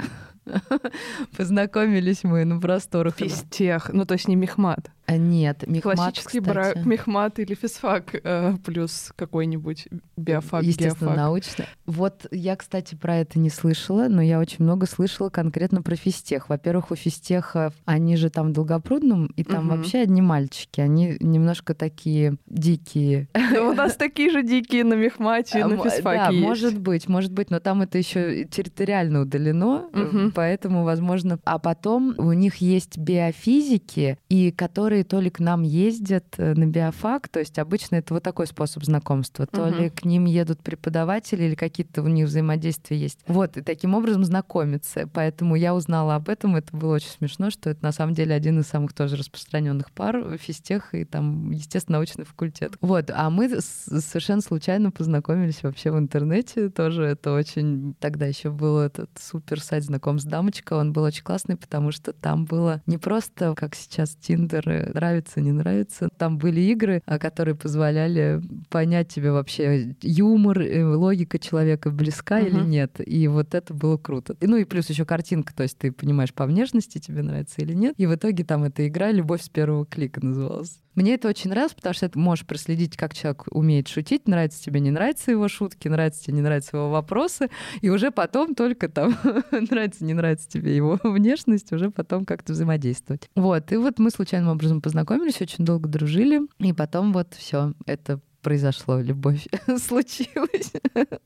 Познакомились 1.37 2.23
мы 2.23 2.43
на 2.45 2.59
просторах. 2.59 3.15
Физтех, 3.17 3.91
ну 3.93 4.05
то 4.05 4.13
есть 4.13 4.27
не 4.27 4.35
мехмат. 4.35 4.89
А, 5.09 5.15
Нет, 5.17 5.65
мехмат, 5.65 5.95
Классический 5.97 6.41
кстати, 6.41 6.79
мехмат 6.85 7.39
или 7.39 7.53
физфак 7.53 8.13
э, 8.13 8.55
плюс 8.65 9.13
какой-нибудь 9.15 9.87
биофак, 10.17 10.63
естественно, 10.63 11.11
геофак. 11.11 11.17
научно. 11.17 11.65
Вот 11.85 12.25
я, 12.31 12.57
кстати, 12.57 12.95
про 12.95 13.15
это 13.15 13.39
не 13.39 13.49
слышала, 13.49 14.09
но 14.09 14.21
я 14.21 14.37
очень 14.37 14.65
много 14.65 14.85
слышала 14.85 15.29
конкретно 15.29 15.81
про 15.81 15.95
физтех. 15.95 16.49
Во-первых, 16.49 16.91
у 16.91 16.95
физтеха 16.95 17.71
они 17.85 18.17
же 18.17 18.29
там 18.29 18.49
в 18.49 18.51
Долгопрудном, 18.51 19.27
и 19.37 19.45
там 19.45 19.67
Мгм. 19.67 19.77
вообще 19.77 19.99
одни 19.99 20.21
мальчики. 20.21 20.81
Они 20.81 21.15
немножко 21.21 21.73
такие 21.73 22.35
дикие. 22.47 23.29
Да 23.33 23.63
у 23.63 23.73
нас 23.73 23.95
такие 23.95 24.29
же 24.29 24.43
дикие 24.43 24.83
на 24.83 24.95
мехмате 24.95 25.61
А, 25.63 25.67
на 25.69 25.77
физфаке 25.77 26.17
Да, 26.17 26.29
есть. 26.31 26.43
может 26.45 26.77
быть, 26.77 27.07
может 27.07 27.31
быть, 27.31 27.49
но 27.49 27.61
там 27.61 27.81
это 27.81 27.97
еще 27.97 28.43
территориально 28.43 29.21
удалено, 29.21 29.87
э, 29.93 30.31
поэтому, 30.35 30.83
возможно. 30.83 31.39
А 31.45 31.59
потом 31.59 32.13
у 32.17 32.33
них 32.33 32.57
есть 32.57 32.97
биофизики, 32.97 34.17
и 34.29 34.51
которые 34.51 34.96
то 35.03 35.19
ли 35.19 35.29
к 35.29 35.39
нам 35.39 35.63
ездят 35.63 36.25
э, 36.37 36.53
на 36.53 36.65
биофак, 36.65 37.27
то 37.29 37.39
есть 37.39 37.59
обычно 37.59 37.95
это 37.97 38.13
вот 38.13 38.23
такой 38.23 38.47
способ 38.47 38.83
знакомства, 38.83 39.45
то 39.45 39.65
Мгм. 39.67 39.77
ли 39.79 39.89
к 39.89 40.05
ним 40.05 40.25
едут 40.25 40.59
преподаватели 40.61 41.43
или 41.43 41.55
какие-то 41.55 42.01
у 42.01 42.07
них 42.07 42.27
взаимодействия 42.27 42.97
есть. 42.97 43.19
Вот, 43.27 43.57
и 43.57 43.61
таким 43.61 43.95
образом 43.95 44.23
знакомиться. 44.25 45.09
Поэтому 45.13 45.55
я 45.55 45.75
узнала 45.75 46.15
об 46.15 46.29
этом, 46.29 46.55
это 46.55 46.75
было 46.75 46.95
очень 46.95 47.09
смешно, 47.09 47.49
что 47.49 47.69
это 47.69 47.83
на 47.83 47.91
самом 47.91 48.13
деле 48.13 48.33
один 48.35 48.59
из 48.59 48.67
самых 48.67 48.93
тоже 48.93 49.15
распространенных 49.15 49.91
пар 49.91 50.17
в 50.19 50.37
физтех 50.37 50.93
и 50.93 51.05
там, 51.05 51.51
естественно, 51.51 51.97
научный 51.97 52.25
факультет. 52.25 52.73
Вот, 52.81 53.09
а 53.13 53.29
мы 53.29 53.49
совершенно 53.61 54.41
случайно 54.41 54.91
познакомились 54.91 55.63
вообще 55.63 55.91
в 55.91 55.97
интернете 55.97 56.69
тоже. 56.69 57.03
Это 57.03 57.33
очень... 57.33 57.95
Тогда 57.99 58.25
еще 58.25 58.49
был 58.51 58.79
этот 58.79 59.09
супер 59.19 59.61
сайт 59.61 59.83
знаком 59.83 60.19
с 60.19 60.23
дамочка. 60.23 60.73
Он 60.73 60.93
был 60.93 61.03
очень 61.03 61.23
классный, 61.23 61.55
потому 61.57 61.91
что 61.91 62.13
там 62.13 62.45
было 62.45 62.81
не 62.85 62.97
просто, 62.97 63.53
как 63.55 63.75
сейчас, 63.75 64.15
Тиндер, 64.15 64.86
нравится, 64.93 65.41
не 65.41 65.51
нравится. 65.51 66.09
Там 66.17 66.37
были 66.37 66.61
игры, 66.61 67.01
а, 67.05 67.19
которые 67.19 67.55
позволяли 67.55 68.41
понять 68.69 69.07
тебе 69.09 69.31
вообще 69.31 69.95
юмор, 70.01 70.59
э, 70.61 70.83
логика 70.85 71.39
человека 71.39 71.89
близка 71.91 72.39
или 72.39 72.57
Мгм. 72.59 72.69
нет. 72.69 73.01
И 73.05 73.27
вот 73.27 73.53
это 73.55 73.73
было 73.73 73.97
круто. 73.97 74.35
И, 74.39 74.47
Ну 74.47 74.57
и 74.57 74.63
плюс 74.65 74.89
еще 74.89 75.05
картинка, 75.05 75.53
то 75.55 75.63
есть 75.63 75.77
ты 75.77 75.91
понимаешь 75.91 76.33
по 76.33 76.45
внешности, 76.45 76.97
тебе 76.99 77.21
нравится 77.21 77.61
или 77.61 77.73
нет. 77.73 77.93
И 77.97 78.05
в 78.05 78.15
итоге 78.15 78.43
там 78.43 78.63
эта 78.63 78.87
игра 78.87 79.11
«Любовь 79.11 79.41
с 79.41 79.49
первого 79.49 79.85
клика» 79.85 80.23
называлась. 80.25 80.79
Мне 80.97 81.13
это 81.13 81.27
очень 81.27 81.51
нравилось, 81.51 81.75
потому 81.75 81.93
что 81.93 82.09
ты 82.09 82.17
можешь 82.17 82.43
проследить, 82.43 82.97
как 82.97 83.13
человек 83.13 83.43
умеет 83.51 83.87
шутить, 83.87 84.27
нравится 84.27 84.63
тебе, 84.63 84.79
не 84.79 84.89
нравятся 84.89 85.29
его 85.29 85.47
шутки, 85.47 85.87
нравятся 85.87 86.23
тебе, 86.23 86.37
не 86.37 86.41
нравятся 86.41 86.77
его 86.77 86.89
вопросы, 86.89 87.51
и 87.81 87.91
уже 87.91 88.09
потом 88.09 88.55
только 88.55 88.89
там 88.89 89.15
нравится, 89.51 90.03
не 90.03 90.15
нравится 90.15 90.49
тебе 90.49 90.75
его 90.75 90.99
внешность, 91.03 91.71
уже 91.71 91.91
потом 91.91 92.25
как-то 92.25 92.53
взаимодействовать. 92.53 93.29
Вот, 93.35 93.71
и 93.71 93.77
вот 93.77 93.99
мы 93.99 94.09
случайным 94.09 94.49
образом 94.49 94.81
познакомились, 94.81 95.39
очень 95.39 95.65
долго 95.65 95.87
дружили, 95.87 96.41
и 96.57 96.73
потом 96.73 97.13
вот 97.13 97.35
все 97.35 97.73
это 97.85 98.19
произошло, 98.41 98.99
любовь 99.01 99.45
случилась. 99.77 100.71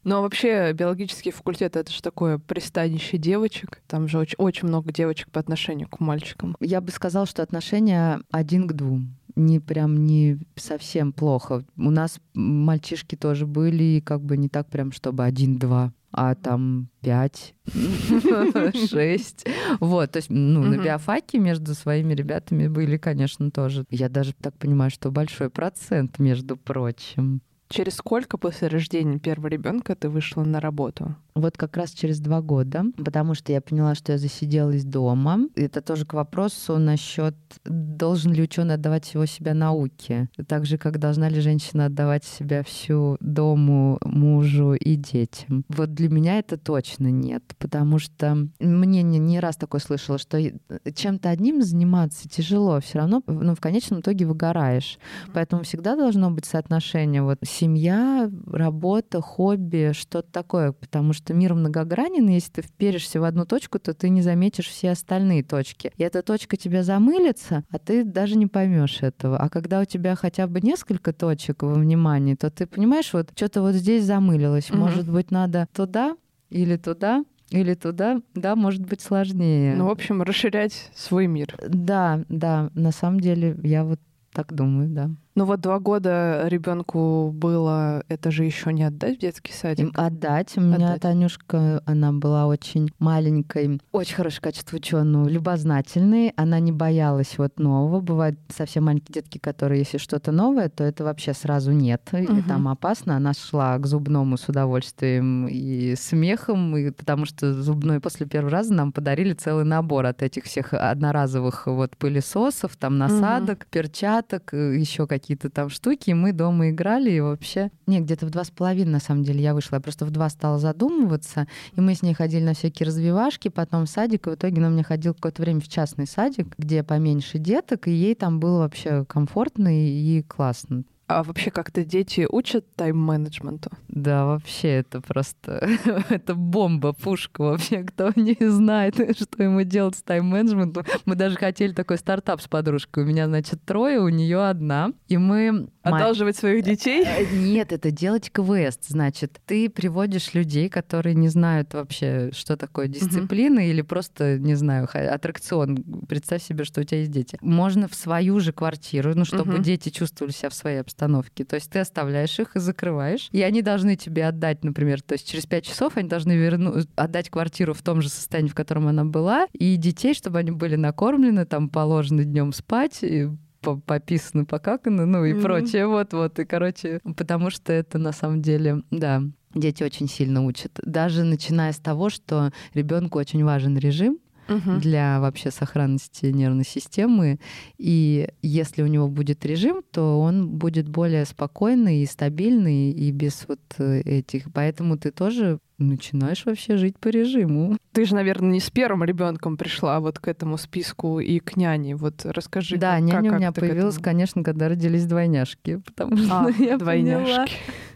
Ну 0.04 0.16
а 0.16 0.22
вообще 0.22 0.74
биологический 0.74 1.30
факультет 1.30 1.76
это 1.76 1.92
же 1.92 2.02
такое 2.02 2.40
пристанище 2.40 3.18
девочек. 3.18 3.82
Там 3.88 4.08
же 4.08 4.18
очень, 4.18 4.36
очень 4.38 4.68
много 4.68 4.92
девочек 4.92 5.30
по 5.30 5.40
отношению 5.40 5.88
к 5.88 6.00
мальчикам. 6.00 6.56
Я 6.60 6.82
бы 6.82 6.92
сказала, 6.92 7.28
что 7.28 7.44
отношения 7.44 8.22
один 8.32 8.68
к 8.68 8.74
двум. 8.74 9.16
Не 9.36 9.60
прям 9.60 10.06
не 10.06 10.40
совсем 10.56 11.14
плохо. 11.14 11.64
У 11.78 11.90
нас 11.90 12.20
мальчишки 12.34 13.16
тоже 13.16 13.46
были, 13.46 13.84
и 13.84 14.02
как 14.02 14.22
бы 14.22 14.38
не 14.38 14.50
так 14.50 14.68
прям, 14.68 14.92
чтобы 14.92 15.24
один-два, 15.24 15.94
а 16.12 16.36
там 16.36 16.90
пять, 17.02 17.56
шесть. 18.90 19.46
Вот, 19.80 20.12
то 20.12 20.18
есть, 20.18 20.30
ну, 20.30 20.64
на 20.64 20.78
биофаке 20.78 21.40
между 21.40 21.74
своими 21.74 22.14
ребятами 22.14 22.68
были, 22.68 22.98
конечно, 22.98 23.52
тоже. 23.52 23.86
Я 23.90 24.10
даже 24.10 24.34
так 24.34 24.58
понимаю, 24.58 24.92
что 24.92 25.12
большой 25.12 25.50
процент, 25.50 26.20
между 26.20 26.58
прочим. 26.58 27.42
Через 27.72 27.96
сколько 27.96 28.38
после 28.38 28.68
рождения 28.68 29.18
первого 29.18 29.48
ребенка 29.48 29.96
ты 29.96 30.10
вышла 30.10 30.44
на 30.44 30.60
работу? 30.60 31.16
Вот 31.34 31.58
как 31.58 31.78
раз 31.78 31.92
через 31.92 32.20
два 32.20 32.42
года, 32.42 32.84
потому 32.98 33.36
что 33.36 33.54
я 33.54 33.62
поняла, 33.62 33.96
что 33.96 34.12
я 34.12 34.18
засиделась 34.18 34.84
дома. 34.84 35.48
Это 35.56 35.82
тоже 35.82 36.06
к 36.06 36.14
вопросу 36.14 36.78
насчет, 36.78 37.36
должен 37.64 38.34
ли 38.34 38.44
ученый 38.44 38.74
отдавать 38.76 39.06
всего 39.06 39.26
себя 39.26 39.54
науке. 39.54 40.30
Так 40.48 40.66
же, 40.66 40.78
как 40.78 41.00
должна 41.00 41.30
ли 41.30 41.40
женщина 41.40 41.86
отдавать 41.86 42.26
себя 42.26 42.64
всю 42.64 43.16
дому, 43.22 43.98
мужу 44.04 44.74
и 44.74 44.96
детям. 44.96 45.64
Вот 45.70 45.94
для 45.94 46.10
меня 46.10 46.40
это 46.40 46.58
точно 46.58 47.08
нет, 47.08 47.44
потому 47.58 47.98
что 47.98 48.50
мне 48.60 49.02
не, 49.02 49.18
не 49.18 49.40
раз 49.40 49.56
такое 49.56 49.80
слышала, 49.80 50.18
что 50.18 50.38
и- 50.38 50.56
чем-то 50.94 51.30
одним 51.30 51.62
заниматься 51.62 52.28
тяжело, 52.28 52.82
все 52.82 53.00
равно, 53.00 53.24
ну, 53.28 53.56
в 53.56 53.62
конечном 53.62 54.02
итоге 54.02 54.26
выгораешь. 54.26 55.00
Поэтому 55.34 55.64
всегда 55.64 55.96
должно 55.96 56.30
быть 56.30 56.46
соотношение 56.46 57.24
вот 57.24 57.38
семья, 57.62 58.32
работа, 58.48 59.22
хобби, 59.22 59.92
что-то 59.94 60.32
такое, 60.32 60.72
потому 60.72 61.14
что 61.14 61.36
мир 61.36 61.54
многогранен, 61.54 62.28
если 62.28 62.54
ты 62.54 62.62
вперишься 62.64 63.22
в 63.22 63.24
одну 63.24 63.46
точку, 63.46 63.78
то 63.78 63.94
ты 63.94 64.10
не 64.10 64.24
заметишь 64.24 64.68
все 64.68 64.92
остальные 64.92 65.44
точки. 65.44 65.92
И 65.96 66.04
эта 66.04 66.24
точка 66.24 66.58
тебя 66.58 66.82
замылится, 66.84 67.64
а 67.70 67.78
ты 67.78 68.04
даже 68.04 68.36
не 68.36 68.48
поймешь 68.48 69.04
этого. 69.04 69.38
А 69.38 69.50
когда 69.50 69.82
у 69.82 69.86
тебя 69.86 70.16
хотя 70.16 70.48
бы 70.48 70.60
несколько 70.62 71.14
точек 71.14 71.62
во 71.62 71.76
внимании, 71.76 72.34
то 72.34 72.50
ты 72.50 72.66
понимаешь, 72.66 73.14
вот 73.14 73.30
что-то 73.36 73.62
вот 73.62 73.76
здесь 73.76 74.06
замылилось. 74.06 74.70
Мгм. 74.72 74.80
Может 74.80 75.10
быть, 75.10 75.30
надо 75.30 75.68
туда 75.74 76.18
или 76.50 76.78
туда, 76.78 77.24
или 77.52 77.76
туда, 77.76 78.22
да, 78.34 78.56
может 78.56 78.82
быть 78.82 79.02
сложнее. 79.02 79.76
Ну, 79.76 79.86
в 79.86 79.90
общем, 79.92 80.24
расширять 80.24 80.90
свой 80.96 81.28
мир. 81.28 81.56
Да, 81.68 82.24
да, 82.28 82.72
на 82.74 82.92
самом 82.92 83.20
деле 83.20 83.56
я 83.62 83.84
вот 83.84 84.00
так 84.34 84.54
думаю, 84.54 84.90
да. 84.90 85.10
Ну 85.34 85.46
вот 85.46 85.62
два 85.62 85.80
года 85.80 86.44
ребенку 86.48 87.32
было, 87.34 88.04
это 88.10 88.32
же 88.32 88.44
еще 88.44 88.74
не 88.74 88.84
отдать 88.84 89.16
в 89.18 89.22
детский 89.22 89.52
Им 89.54 89.58
садик. 89.58 89.92
отдать. 89.98 90.58
У 90.58 90.62
меня 90.62 90.88
Отдать. 90.88 91.02
Танюшка, 91.02 91.82
она 91.86 92.12
была 92.12 92.48
очень 92.48 92.90
маленькой, 93.00 93.80
очень 93.94 94.16
хорошее 94.16 94.42
качество 94.42 94.76
ученого, 94.76 95.30
любознательной. 95.30 96.34
Она 96.36 96.60
не 96.60 96.74
боялась 96.74 97.38
вот 97.38 97.60
нового. 97.60 98.02
Бывают 98.02 98.38
совсем 98.50 98.86
маленькие 98.86 99.14
детки, 99.14 99.38
которые, 99.38 99.80
если 99.80 99.98
что-то 100.00 100.34
новое, 100.34 100.68
то 100.68 100.84
это 100.84 101.06
вообще 101.06 101.34
сразу 101.34 101.72
нет. 101.72 102.02
Или 102.12 102.32
Мгм. 102.32 102.44
там 102.44 102.68
опасно. 102.68 103.16
Она 103.16 103.32
шла 103.34 103.78
к 103.78 103.86
зубному 103.88 104.36
с 104.38 104.50
удовольствием 104.50 105.48
и 105.48 105.96
смехом, 105.96 106.76
и 106.76 106.92
потому 106.92 107.26
что 107.26 107.54
зубной 107.54 108.02
после 108.02 108.26
первого 108.26 108.52
раза 108.52 108.74
нам 108.74 108.92
подарили 108.92 109.34
целый 109.34 109.64
набор 109.64 110.08
от 110.08 110.22
этих 110.24 110.44
всех 110.44 110.74
одноразовых 110.74 111.68
вот 111.68 111.96
пылесосов, 111.96 112.76
там 112.76 112.98
насадок, 112.98 113.66
перчаток, 113.68 114.52
еще 114.54 115.08
какие-то 115.22 115.50
там 115.50 115.70
штуки. 115.70 116.12
Мы 116.12 116.34
дома 116.34 116.70
играли, 116.72 117.12
и 117.12 117.20
вообще... 117.20 117.72
Не, 117.86 118.02
где-то 118.02 118.26
в 118.26 118.30
два 118.30 118.44
с 118.44 118.50
половиной, 118.50 118.92
на 118.92 119.00
самом 119.00 119.24
деле, 119.24 119.42
я 119.42 119.54
вышла. 119.54 119.76
Я 119.76 119.82
просто 119.82 120.06
в 120.06 120.12
два 120.12 120.30
стала 120.30 120.58
задумываться, 120.60 121.48
и 121.76 121.82
мы 121.82 121.96
с 121.96 122.02
ней 122.02 122.14
ходили 122.14 122.44
на 122.44 122.54
всякие 122.54 122.88
развивашки, 122.88 123.50
потом 123.50 123.86
в 123.86 123.90
садик, 123.90 124.28
и 124.28 124.32
в 124.32 124.36
итоге 124.36 124.58
она 124.58 124.68
у 124.68 124.72
меня 124.72 124.84
ходил 124.84 125.14
какое-то 125.14 125.42
время 125.42 125.62
в 125.62 125.68
частный 125.68 126.08
садик, 126.08 126.56
где 126.58 126.84
поменьше 126.84 127.38
деток, 127.38 127.88
и 127.88 127.92
ей 127.92 128.16
там 128.16 128.40
было 128.40 128.60
вообще 128.60 129.06
комфортно 129.06 129.70
и 129.72 130.24
классно. 130.24 130.84
А 131.12 131.24
вообще 131.24 131.52
как-то 131.52 131.84
дети 131.84 132.26
учат 132.30 132.66
тайм-менеджменту? 132.78 133.70
Да, 133.90 134.26
вообще 134.26 134.70
это 134.70 135.02
просто... 135.02 135.68
это 136.10 136.36
бомба, 136.36 136.94
пушка 136.94 137.42
вообще. 137.42 137.84
Кто 137.84 138.14
не 138.16 138.38
знает, 138.40 138.96
что 139.18 139.44
ему 139.44 139.64
делать 139.64 139.98
с 139.98 140.04
тайм-менеджментом. 140.04 140.86
Мы 141.04 141.16
даже 141.16 141.36
хотели 141.36 141.74
такой 141.74 141.98
стартап 141.98 142.40
с 142.40 142.48
подружкой. 142.48 143.04
У 143.04 143.08
меня, 143.08 143.28
значит, 143.28 143.62
трое, 143.66 144.00
у 144.00 144.08
нее 144.08 144.48
одна. 144.48 144.94
И 145.10 145.18
мы... 145.18 145.68
Одалживать 145.82 146.38
своих 146.38 146.64
детей? 146.64 147.04
Э, 147.06 147.26
Нет, 147.34 147.74
это 147.74 147.92
делать 147.92 148.32
квест. 148.32 148.86
Значит, 148.88 149.42
ты 149.46 149.70
приводишь 149.70 150.34
людей, 150.34 150.70
которые 150.70 151.16
не 151.16 151.28
знают 151.28 151.74
вообще, 151.74 152.30
что 152.32 152.56
такое 152.56 152.88
дисциплина, 152.88 153.60
или 153.60 153.82
просто, 153.82 154.40
не 154.40 154.56
знаю, 154.56 154.88
аттракцион. 154.94 155.84
Представь 156.08 156.42
себе, 156.42 156.64
что 156.64 156.80
у 156.80 156.84
тебя 156.86 157.00
есть 157.00 157.12
дети. 157.12 157.38
Можно 157.42 157.90
в 157.90 157.96
свою 157.96 158.40
же 158.40 158.54
квартиру, 158.54 159.12
ну, 159.14 159.26
чтобы 159.26 159.60
дети 159.60 159.90
чувствовали 159.90 160.32
себя 160.32 160.50
в 160.50 160.54
своей 160.54 160.78
обстановке. 160.80 161.01
То 161.08 161.56
есть 161.56 161.70
ты 161.72 161.80
оставляешь 161.80 162.40
их 162.40 162.56
и 162.56 162.60
закрываешь, 162.60 163.30
и 163.32 163.42
они 163.42 163.62
должны 163.62 163.96
тебе 163.96 164.26
отдать, 164.28 164.64
например, 164.64 165.02
то 165.02 165.14
есть 165.14 165.28
через 165.30 165.46
пять 165.46 165.66
часов 165.66 165.98
они 165.98 166.08
должны 166.08 166.34
вернуть, 166.34 166.88
отдать 166.96 167.30
квартиру 167.30 167.74
в 167.74 167.82
том 167.82 168.02
же 168.02 168.10
состоянии, 168.10 168.50
в 168.50 168.56
котором 168.56 168.88
она 168.88 169.06
была, 169.06 169.48
и 169.54 169.76
детей, 169.78 170.14
чтобы 170.14 170.40
они 170.40 170.52
были 170.52 170.76
накормлены, 170.76 171.46
там 171.46 171.70
положены 171.70 172.24
днем 172.24 172.54
спать, 172.54 173.00
и 173.04 173.30
по- 173.62 173.78
пописаны, 173.78 174.46
покаканы, 174.46 175.06
ну 175.06 175.24
и 175.26 175.34
Мгм. 175.34 175.42
прочее. 175.42 175.88
Вот-вот. 175.88 176.40
И, 176.40 176.46
короче, 176.46 177.00
потому 177.16 177.50
что 177.52 177.72
это 177.74 177.98
на 178.00 178.12
самом 178.12 178.42
деле, 178.42 178.82
да, 178.90 179.22
дети 179.54 179.84
очень 179.84 180.08
сильно 180.08 180.44
учат. 180.46 180.72
Даже 180.84 181.24
начиная 181.24 181.72
с 181.72 181.78
того, 181.78 182.10
что 182.10 182.52
ребенку 182.74 183.20
очень 183.20 183.44
важен 183.44 183.78
режим, 183.78 184.18
Мгм. 184.48 184.80
для 184.80 185.20
вообще 185.20 185.52
сохранности 185.52 186.26
нервной 186.26 186.66
системы. 186.66 187.40
И 187.78 188.28
если 188.42 188.82
у 188.82 188.88
него 188.88 189.08
будет 189.08 189.46
режим, 189.46 189.82
то 189.92 190.20
он 190.20 190.50
будет 190.50 190.90
более 190.90 191.26
спокойный 191.26 192.04
и 192.04 192.06
стабильный, 192.06 192.92
и 192.92 193.12
без 193.12 193.46
вот 193.48 193.62
э, 193.78 194.02
этих. 194.02 194.52
Поэтому 194.54 194.98
ты 194.98 195.12
тоже 195.12 195.60
начинаешь 195.78 196.46
вообще 196.46 196.78
жить 196.78 196.98
по 197.00 197.08
режиму. 197.10 197.78
Ты 197.92 198.06
же, 198.06 198.16
наверное, 198.16 198.52
не 198.52 198.60
с 198.60 198.70
первым 198.70 199.04
ребенком 199.04 199.58
пришла 199.58 200.00
вот 200.00 200.20
к 200.20 200.28
этому 200.28 200.58
списку 200.58 201.20
и 201.20 201.40
к 201.40 201.58
няне. 201.58 201.96
Вот 201.96 202.26
расскажи. 202.26 202.78
Да, 202.78 202.96
как, 202.96 203.02
няня 203.02 203.24
как 203.24 203.32
у 203.32 203.36
меня 203.38 203.52
появилась, 203.52 203.98
конечно, 203.98 204.44
когда 204.44 204.70
родились 204.70 205.06
двойняшки, 205.06 205.78
потому 205.78 206.18
что 206.18 206.46
а, 206.46 206.50
я 206.60 206.78
двойняшки. 206.78 207.26
поняла, 207.26 207.46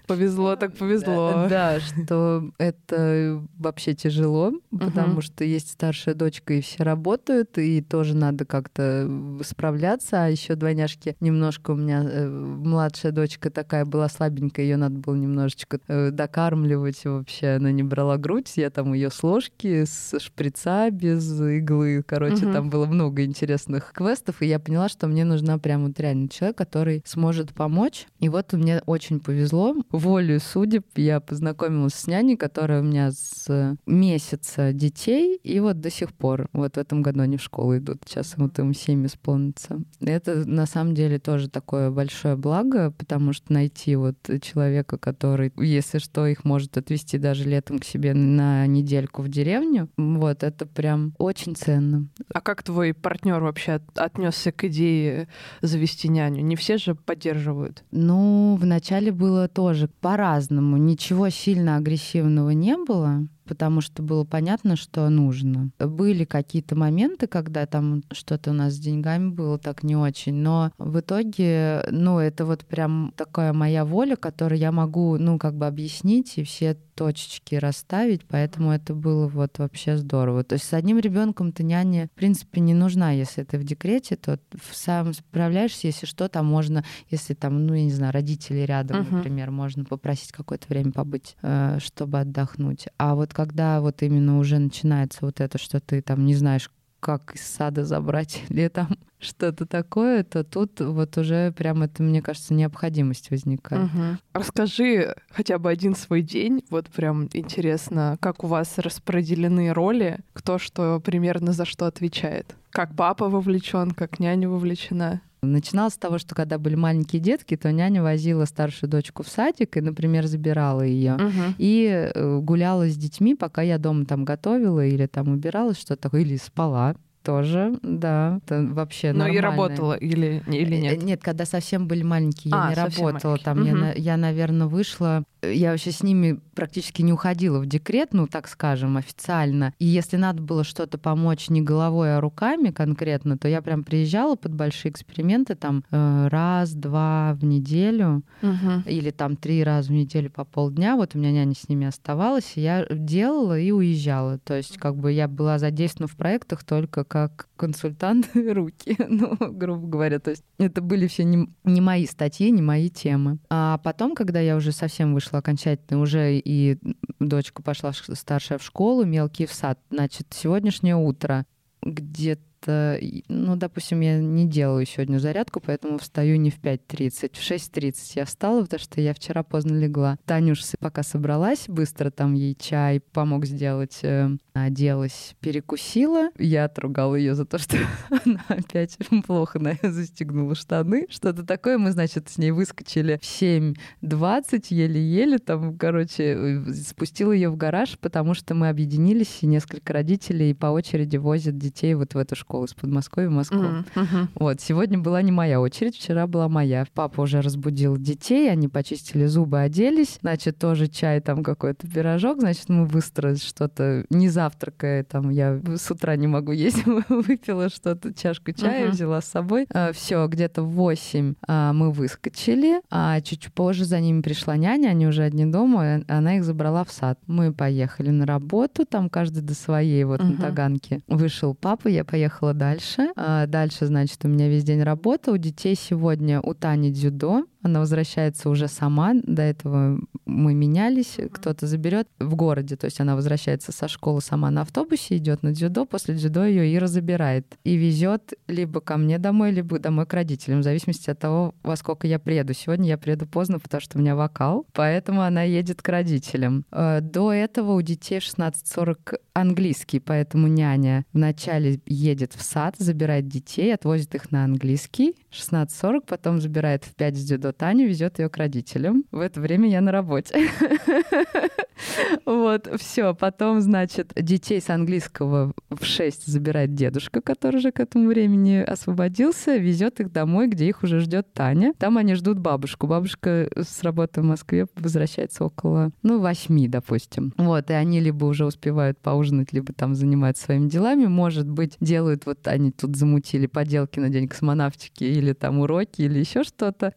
Повезло, 0.07 0.55
так 0.55 0.75
повезло. 0.75 1.47
Да, 1.49 1.79
что 1.79 2.51
это 2.57 3.41
вообще 3.57 3.93
тяжело, 3.93 4.53
потому 4.71 5.21
что 5.21 5.43
есть 5.43 5.71
старшая 5.71 6.15
дочка, 6.15 6.53
и 6.53 6.61
все 6.61 6.83
работают, 6.83 7.57
и 7.57 7.81
тоже 7.81 8.15
надо 8.15 8.45
как-то 8.45 9.09
справляться. 9.43 10.25
А 10.25 10.27
еще 10.27 10.55
двойняшки 10.55 11.15
немножко 11.19 11.71
у 11.71 11.75
меня 11.75 12.03
э, 12.03 12.27
младшая 12.27 13.11
дочка 13.11 13.49
такая 13.49 13.85
была 13.85 14.09
слабенькая, 14.09 14.65
ее 14.65 14.77
надо 14.77 14.95
было 14.99 15.15
немножечко 15.15 15.79
э, 15.87 16.11
докармливать 16.11 17.05
вообще. 17.05 17.55
Она 17.55 17.71
не 17.71 17.83
брала 17.83 18.17
грудь, 18.17 18.51
я 18.55 18.69
там 18.69 18.93
ее 18.93 19.09
с 19.09 19.23
ложки, 19.23 19.85
с 19.85 20.19
шприца 20.19 20.89
без 20.91 21.39
иглы. 21.39 22.03
Короче, 22.05 22.51
там 22.51 22.69
было 22.69 22.85
много 22.85 23.23
интересных 23.23 23.91
квестов, 23.93 24.41
и 24.41 24.47
я 24.47 24.59
поняла, 24.59 24.89
что 24.89 25.07
мне 25.07 25.25
нужна 25.25 25.57
прям 25.57 25.85
вот 25.87 25.99
реально 25.99 26.29
человек, 26.29 26.57
который 26.57 27.03
сможет 27.05 27.53
помочь. 27.53 28.05
И 28.19 28.29
вот 28.29 28.53
мне 28.53 28.81
очень 28.85 29.19
повезло 29.19 29.75
волю 29.97 30.39
судеб 30.39 30.85
я 30.95 31.19
познакомилась 31.19 31.93
с 31.93 32.07
няней, 32.07 32.37
которая 32.37 32.81
у 32.81 32.83
меня 32.83 33.11
с 33.11 33.77
месяца 33.85 34.73
детей, 34.73 35.39
и 35.43 35.59
вот 35.59 35.79
до 35.79 35.89
сих 35.89 36.13
пор, 36.13 36.47
вот 36.53 36.75
в 36.75 36.79
этом 36.79 37.01
году 37.01 37.21
они 37.21 37.37
в 37.37 37.41
школу 37.41 37.77
идут, 37.77 38.03
сейчас 38.05 38.35
вот 38.37 38.57
им 38.59 38.73
7 38.73 39.05
исполнится. 39.05 39.81
Это 39.99 40.47
на 40.47 40.65
самом 40.65 40.93
деле 40.93 41.19
тоже 41.19 41.49
такое 41.49 41.91
большое 41.91 42.35
благо, 42.35 42.91
потому 42.91 43.33
что 43.33 43.53
найти 43.53 43.95
вот 43.95 44.17
человека, 44.41 44.97
который, 44.97 45.51
если 45.57 45.99
что, 45.99 46.27
их 46.27 46.45
может 46.45 46.77
отвезти 46.77 47.17
даже 47.17 47.43
летом 47.43 47.79
к 47.79 47.85
себе 47.85 48.13
на 48.13 48.65
недельку 48.67 49.21
в 49.21 49.29
деревню, 49.29 49.89
вот 49.97 50.43
это 50.43 50.65
прям 50.65 51.13
очень 51.17 51.55
ценно. 51.55 52.07
А 52.33 52.41
как 52.41 52.63
твой 52.63 52.93
партнер 52.93 53.41
вообще 53.41 53.79
отнесся 53.95 54.51
к 54.51 54.65
идее 54.65 55.27
завести 55.61 56.07
няню? 56.07 56.41
Не 56.41 56.55
все 56.55 56.77
же 56.77 56.95
поддерживают. 56.95 57.83
Ну, 57.91 58.57
вначале 58.59 59.11
было 59.11 59.47
тоже 59.47 59.84
по-разному. 59.87 60.77
Ничего 60.77 61.29
сильно 61.29 61.77
агрессивного 61.77 62.51
не 62.51 62.77
было 62.77 63.27
потому 63.45 63.81
что 63.81 64.03
было 64.03 64.23
понятно, 64.23 64.75
что 64.75 65.07
нужно. 65.09 65.69
Были 65.79 66.25
какие-то 66.25 66.75
моменты, 66.75 67.27
когда 67.27 67.65
там 67.65 68.03
что-то 68.11 68.51
у 68.51 68.53
нас 68.53 68.73
с 68.73 68.79
деньгами 68.79 69.29
было 69.29 69.57
так 69.57 69.83
не 69.83 69.95
очень, 69.95 70.35
но 70.35 70.71
в 70.77 70.99
итоге, 70.99 71.85
ну, 71.91 72.19
это 72.19 72.45
вот 72.45 72.65
прям 72.65 73.13
такая 73.15 73.53
моя 73.53 73.85
воля, 73.85 74.15
которую 74.15 74.59
я 74.59 74.71
могу, 74.71 75.17
ну, 75.17 75.37
как 75.37 75.55
бы 75.55 75.67
объяснить 75.67 76.37
и 76.37 76.43
все 76.43 76.75
точечки 76.95 77.55
расставить, 77.55 78.25
поэтому 78.25 78.71
это 78.71 78.93
было 78.93 79.27
вот 79.27 79.59
вообще 79.59 79.97
здорово. 79.97 80.43
То 80.43 80.53
есть 80.53 80.65
с 80.65 80.73
одним 80.73 80.99
ребенком 80.99 81.51
ты 81.51 81.63
няня, 81.63 82.07
в 82.07 82.11
принципе, 82.11 82.61
не 82.61 82.73
нужна, 82.73 83.11
если 83.11 83.43
ты 83.43 83.57
в 83.57 83.63
декрете, 83.63 84.15
то 84.15 84.39
сам 84.71 85.13
справляешься, 85.13 85.87
если 85.87 86.05
что, 86.05 86.29
там 86.29 86.45
можно, 86.45 86.83
если 87.09 87.33
там, 87.33 87.65
ну, 87.65 87.73
я 87.73 87.83
не 87.83 87.91
знаю, 87.91 88.13
родители 88.13 88.59
рядом, 88.59 89.01
uh-huh. 89.01 89.15
например, 89.15 89.51
можно 89.51 89.83
попросить 89.83 90.31
какое-то 90.31 90.67
время 90.69 90.91
побыть, 90.91 91.35
э, 91.41 91.79
чтобы 91.81 92.19
отдохнуть. 92.19 92.85
А 92.97 93.15
вот 93.15 93.33
когда 93.33 93.81
вот 93.81 94.01
именно 94.01 94.39
уже 94.39 94.57
начинается 94.57 95.19
вот 95.21 95.41
это, 95.41 95.57
что 95.57 95.79
ты 95.79 96.01
там 96.01 96.25
не 96.25 96.35
знаешь, 96.35 96.69
как 97.05 97.35
из 97.35 97.45
сада 97.45 97.85
забрать 97.85 98.41
или 98.49 98.67
там 98.67 98.97
что-то 99.19 99.67
такое, 99.67 100.23
то 100.23 100.43
тут 100.43 100.79
вот 100.81 101.17
уже 101.19 101.51
прям 101.51 101.83
это, 101.83 102.01
мне 102.01 102.21
кажется, 102.23 102.55
необходимость 102.55 103.29
возникает. 103.29 103.85
Угу. 103.85 104.01
Расскажи 104.33 105.15
хотя 105.29 105.59
бы 105.59 105.69
один 105.69 105.95
свой 105.95 106.23
день. 106.23 106.63
Вот 106.71 106.89
прям 106.89 107.29
интересно, 107.33 108.17
как 108.19 108.43
у 108.43 108.47
вас 108.47 108.79
распределены 108.79 109.71
роли, 109.71 110.19
кто 110.33 110.57
что 110.57 110.99
примерно 110.99 111.53
за 111.53 111.65
что 111.65 111.85
отвечает. 111.85 112.55
Как 112.71 112.95
папа 112.95 113.29
вовлечен, 113.29 113.91
как 113.91 114.19
няня 114.19 114.49
вовлечена. 114.49 115.21
Начиналось 115.45 115.93
с 115.93 115.97
того, 115.97 116.17
что 116.17 116.35
когда 116.35 116.57
были 116.57 116.75
маленькие 116.75 117.21
детки, 117.21 117.55
то 117.55 117.71
няня 117.71 118.03
возила 118.03 118.45
старшую 118.45 118.89
дочку 118.89 119.23
в 119.23 119.27
садик 119.27 119.77
и, 119.77 119.81
например, 119.81 120.27
забирала 120.27 120.81
ее 120.81 121.15
угу. 121.15 121.53
и 121.57 122.11
э, 122.13 122.39
гуляла 122.39 122.89
с 122.89 122.95
детьми, 122.95 123.35
пока 123.35 123.61
я 123.61 123.77
дома 123.77 124.05
там 124.05 124.25
готовила 124.25 124.85
или 124.85 125.05
там 125.05 125.29
убиралась, 125.29 125.79
что-то 125.79 126.01
такое, 126.03 126.21
или 126.21 126.37
спала 126.37 126.95
тоже, 127.25 127.77
да, 127.81 128.39
это 128.45 128.63
вообще 128.71 129.11
Но 129.11 129.27
и 129.27 129.39
работала 129.39 129.93
или, 129.93 130.43
или 130.47 130.75
нет? 130.75 131.03
Нет, 131.03 131.21
когда 131.23 131.45
совсем 131.45 131.87
были 131.87 132.03
маленькие, 132.03 132.51
я 132.51 132.65
а, 132.65 132.69
не 132.69 132.75
работала. 132.75 133.31
Маленькие. 133.31 133.43
Там 133.43 133.61
угу. 133.61 133.85
я, 133.85 133.93
я, 133.93 134.17
наверное, 134.17 134.67
вышла 134.67 135.25
я 135.53 135.71
вообще 135.71 135.91
с 135.91 136.03
ними 136.03 136.39
практически 136.53 137.01
не 137.01 137.13
уходила 137.13 137.59
в 137.59 137.65
декрет, 137.65 138.13
ну, 138.13 138.27
так 138.27 138.47
скажем, 138.47 138.97
официально. 138.97 139.73
И 139.79 139.85
если 139.85 140.17
надо 140.17 140.41
было 140.41 140.63
что-то 140.63 140.97
помочь 140.97 141.49
не 141.49 141.61
головой, 141.61 142.15
а 142.15 142.21
руками 142.21 142.69
конкретно, 142.71 143.37
то 143.37 143.47
я 143.47 143.61
прям 143.61 143.83
приезжала 143.83 144.35
под 144.35 144.53
большие 144.53 144.91
эксперименты 144.91 145.55
там 145.55 145.83
э, 145.91 146.27
раз-два 146.29 147.33
в 147.33 147.43
неделю 147.43 148.23
угу. 148.41 148.83
или 148.85 149.11
там 149.11 149.35
три 149.35 149.63
раза 149.63 149.89
в 149.89 149.91
неделю 149.91 150.29
по 150.29 150.45
полдня. 150.45 150.95
Вот 150.95 151.15
у 151.15 151.19
меня 151.19 151.31
няня 151.31 151.55
с 151.55 151.67
ними 151.67 151.87
оставалась, 151.87 152.53
и 152.55 152.61
я 152.61 152.85
делала 152.89 153.59
и 153.59 153.71
уезжала. 153.71 154.39
То 154.39 154.55
есть 154.55 154.77
как 154.77 154.95
бы 154.95 155.11
я 155.11 155.27
была 155.27 155.59
задействована 155.59 156.07
в 156.07 156.15
проектах 156.15 156.63
только 156.63 157.03
как 157.15 157.47
консультант 157.55 158.29
руки, 158.35 158.97
ну, 159.07 159.37
грубо 159.39 159.87
говоря. 159.87 160.19
То 160.19 160.31
есть 160.31 160.43
это 160.57 160.81
были 160.81 161.07
все 161.07 161.23
не, 161.23 161.47
не 161.63 161.79
мои 161.79 162.05
статьи, 162.07 162.51
не 162.51 162.61
мои 162.61 162.89
темы. 162.89 163.37
А 163.49 163.77
потом, 163.77 164.15
когда 164.15 164.41
я 164.41 164.57
уже 164.57 164.73
совсем 164.73 165.13
вышла 165.13 165.39
окончательно, 165.39 166.01
уже 166.01 166.37
и 166.37 166.77
дочка 167.21 167.63
пошла 167.63 167.93
старшая 167.93 168.57
в 168.57 168.63
школу, 168.63 169.05
мелкий 169.05 169.45
в 169.45 169.53
сад. 169.53 169.79
Значит, 169.89 170.27
сегодняшнее 170.31 170.97
утро 170.97 171.45
где-то 171.81 172.99
ну, 173.27 173.55
допустим, 173.55 173.99
я 173.99 174.17
не 174.17 174.47
делаю 174.47 174.87
сегодня 174.87 175.19
зарядку, 175.19 175.59
поэтому 175.59 175.99
встаю 175.99 176.37
не 176.37 176.49
в 176.49 176.59
5.30, 176.59 177.35
в 177.35 177.39
6.30 177.39 177.93
я 178.15 178.25
встала, 178.25 178.63
потому 178.63 178.79
что 178.79 179.01
я 179.01 179.13
вчера 179.13 179.43
поздно 179.43 179.75
легла. 179.75 180.17
Танюша 180.25 180.63
пока 180.79 181.03
собралась, 181.03 181.65
быстро 181.67 182.09
там 182.09 182.33
ей 182.33 182.55
чай 182.55 183.01
помог 183.01 183.45
сделать, 183.45 183.99
э, 184.01 184.31
оделась, 184.63 185.35
перекусила. 185.41 186.29
Я 186.37 186.65
отругала 186.65 187.15
ее 187.15 187.35
за 187.35 187.45
то, 187.45 187.57
что 187.57 187.77
она 188.25 188.41
опять 188.47 188.97
плохо 189.25 189.59
застегнула 189.83 190.55
штаны. 190.55 191.07
Что-то 191.09 191.43
такое. 191.43 191.77
Мы, 191.77 191.91
значит, 191.91 192.29
с 192.29 192.37
ней 192.37 192.51
выскочили 192.51 193.19
в 193.21 193.25
7.20, 193.25 194.67
еле-еле 194.69 195.39
там, 195.39 195.77
короче, 195.77 196.23
э, 196.23 196.73
спустила 196.73 197.33
ее 197.33 197.49
в 197.49 197.57
гараж, 197.57 197.97
потому 197.99 198.33
что 198.33 198.55
мы 198.55 198.69
объединились, 198.69 199.39
и 199.41 199.47
несколько 199.47 199.91
родителей 199.91 200.53
по 200.53 200.67
очереди 200.67 201.17
возят 201.17 201.57
детей 201.57 201.93
вот 201.93 202.13
в 202.13 202.17
эту 202.17 202.35
школу 202.35 202.65
из 202.65 202.73
Подмосковья 202.73 203.27
в 203.27 203.33
Москву. 203.33 203.63
Mm-hmm. 203.63 204.27
Вот, 204.35 204.61
сегодня 204.61 204.97
была 204.97 205.21
не 205.21 205.31
моя 205.31 205.59
очередь, 205.59 205.97
вчера 205.97 206.27
была 206.27 206.47
моя. 206.47 206.85
Папа 206.93 207.21
уже 207.21 207.41
разбудил 207.41 207.97
детей, 207.97 208.49
они 208.49 208.69
почистили 208.69 209.25
зубы, 209.25 209.59
оделись, 209.59 210.19
значит, 210.21 210.57
тоже 210.57 210.87
чай, 210.87 211.19
там 211.19 211.43
какой-то 211.43 211.87
пирожок, 211.87 212.39
значит, 212.39 212.69
мы 212.69 212.85
быстро 212.85 213.35
что-то, 213.35 214.05
не 214.09 214.29
завтракая, 214.45 215.03
там, 215.03 215.29
я 215.29 215.59
с 215.75 215.89
утра 215.91 216.15
не 216.15 216.27
могу 216.27 216.51
есть, 216.51 216.85
выпила 217.09 217.69
что-то, 217.69 218.13
чашку 218.13 218.51
чая, 218.51 218.85
mm-hmm. 218.85 218.91
взяла 218.91 219.21
с 219.21 219.25
собой. 219.25 219.65
А, 219.73 219.91
Все, 219.91 220.27
где-то 220.27 220.61
в 220.63 220.71
8 220.71 221.35
а, 221.47 221.73
мы 221.73 221.91
выскочили, 221.91 222.81
а 222.91 223.21
чуть 223.21 223.51
позже 223.53 223.85
за 223.85 223.99
ними 223.99 224.21
пришла 224.21 224.55
няня, 224.55 224.89
они 224.89 225.07
уже 225.07 225.23
одни 225.23 225.45
дома, 225.45 226.01
она 226.07 226.37
их 226.37 226.43
забрала 226.43 226.83
в 226.83 226.91
сад. 226.91 227.19
Мы 227.27 227.53
поехали 227.53 228.09
на 228.09 228.25
работу, 228.25 228.85
там 228.85 229.09
каждый 229.09 229.41
до 229.41 229.55
своей 229.55 230.03
вот 230.03 230.21
mm-hmm. 230.21 230.35
на 230.35 230.41
Таганке. 230.41 231.01
Вышел 231.07 231.55
папа, 231.55 231.87
я 231.87 232.03
поехала 232.05 232.25
поехала 232.25 232.53
дальше. 232.53 233.11
А 233.15 233.45
дальше, 233.47 233.85
значит, 233.85 234.23
у 234.23 234.27
меня 234.27 234.47
весь 234.49 234.63
день 234.63 234.83
работа. 234.83 235.31
У 235.31 235.37
детей 235.37 235.75
сегодня 235.75 236.41
у 236.41 236.53
Тани 236.53 236.91
дзюдо. 236.91 237.45
Она 237.65 237.79
возвращается 237.79 238.47
уже 238.51 238.67
сама. 238.67 239.15
До 239.23 239.41
этого 239.41 239.99
мы 240.27 240.53
менялись. 240.53 241.17
Кто-то 241.31 241.65
заберет 241.65 242.07
в 242.19 242.35
городе. 242.35 242.75
То 242.75 242.85
есть 242.85 242.99
она 242.99 243.15
возвращается 243.15 243.71
со 243.71 243.87
школы 243.87 244.21
сама 244.21 244.51
на 244.51 244.61
автобусе, 244.61 245.17
идет 245.17 245.41
на 245.41 245.51
дзюдо. 245.51 245.87
После 245.87 246.13
дзюдо 246.13 246.45
ее 246.45 246.75
Ира 246.75 246.85
забирает. 246.85 247.57
И 247.63 247.75
везет 247.75 248.33
либо 248.47 248.81
ко 248.81 248.97
мне 248.97 249.17
домой, 249.17 249.49
либо 249.49 249.79
домой 249.79 250.05
к 250.05 250.13
родителям, 250.13 250.59
в 250.59 250.63
зависимости 250.63 251.09
от 251.09 251.17
того, 251.17 251.55
во 251.63 251.75
сколько 251.75 252.05
я 252.05 252.19
приеду. 252.19 252.53
Сегодня 252.53 252.89
я 252.89 252.99
приеду 252.99 253.25
поздно, 253.25 253.57
потому 253.57 253.81
что 253.81 253.97
у 253.97 254.01
меня 254.01 254.15
вокал. 254.15 254.67
Поэтому 254.73 255.23
она 255.23 255.41
едет 255.41 255.81
к 255.81 255.89
родителям. 255.89 256.65
Э, 256.71 256.99
до 257.01 257.33
этого 257.33 257.71
у 257.71 257.81
детей 257.81 258.19
16.40 258.19 259.17
английский, 259.33 259.99
поэтому 259.99 260.47
няня 260.47 261.03
вначале 261.13 261.79
едет 261.87 262.33
в 262.33 262.43
сад, 262.43 262.75
забирает 262.77 263.27
детей, 263.27 263.73
отвозит 263.73 264.13
их 264.15 264.31
на 264.31 264.43
английский, 264.43 265.15
16.40, 265.31 266.03
потом 266.07 266.39
забирает 266.39 266.85
в 266.85 266.93
5 266.93 267.17
с 267.17 267.25
дзюдо 267.25 267.54
Таня 267.57 267.85
везет 267.85 268.19
ее 268.19 268.29
к 268.29 268.37
родителям. 268.37 269.05
В 269.11 269.19
это 269.19 269.39
время 269.41 269.69
я 269.69 269.81
на 269.81 269.91
работе. 269.91 270.35
Вот, 272.25 272.69
все. 272.79 273.13
Потом, 273.13 273.61
значит, 273.61 274.13
детей 274.15 274.61
с 274.61 274.69
английского 274.69 275.53
в 275.69 275.85
6 275.85 276.25
забирает 276.25 276.73
дедушка, 276.73 277.21
который 277.21 277.59
же 277.59 277.71
к 277.71 277.79
этому 277.79 278.07
времени 278.07 278.57
освободился, 278.57 279.57
везет 279.57 279.99
их 279.99 280.11
домой, 280.11 280.47
где 280.47 280.67
их 280.67 280.83
уже 280.83 280.99
ждет 280.99 281.31
Таня. 281.33 281.73
Там 281.77 281.97
они 281.97 282.15
ждут 282.15 282.39
бабушку. 282.39 282.87
Бабушка 282.87 283.49
с 283.55 283.83
работы 283.83 284.21
в 284.21 284.25
Москве 284.25 284.67
возвращается 284.75 285.43
около, 285.45 285.91
ну, 286.03 286.19
восьми, 286.19 286.67
допустим. 286.67 287.33
Вот, 287.37 287.69
и 287.69 287.73
они 287.73 287.99
либо 287.99 288.25
уже 288.25 288.45
успевают 288.45 288.97
поужинать, 288.99 289.53
либо 289.53 289.73
там 289.73 289.95
занимаются 289.95 290.45
своими 290.45 290.69
делами. 290.69 291.05
Может 291.05 291.47
быть, 291.47 291.77
делают, 291.79 292.25
вот 292.25 292.47
они 292.47 292.71
тут 292.71 292.95
замутили 292.95 293.47
поделки 293.47 293.99
на 293.99 294.09
день 294.09 294.27
космонавтики 294.27 295.03
или 295.03 295.33
там 295.33 295.59
уроки 295.59 296.01
или 296.01 296.19
еще 296.19 296.43
что-то. 296.43 296.93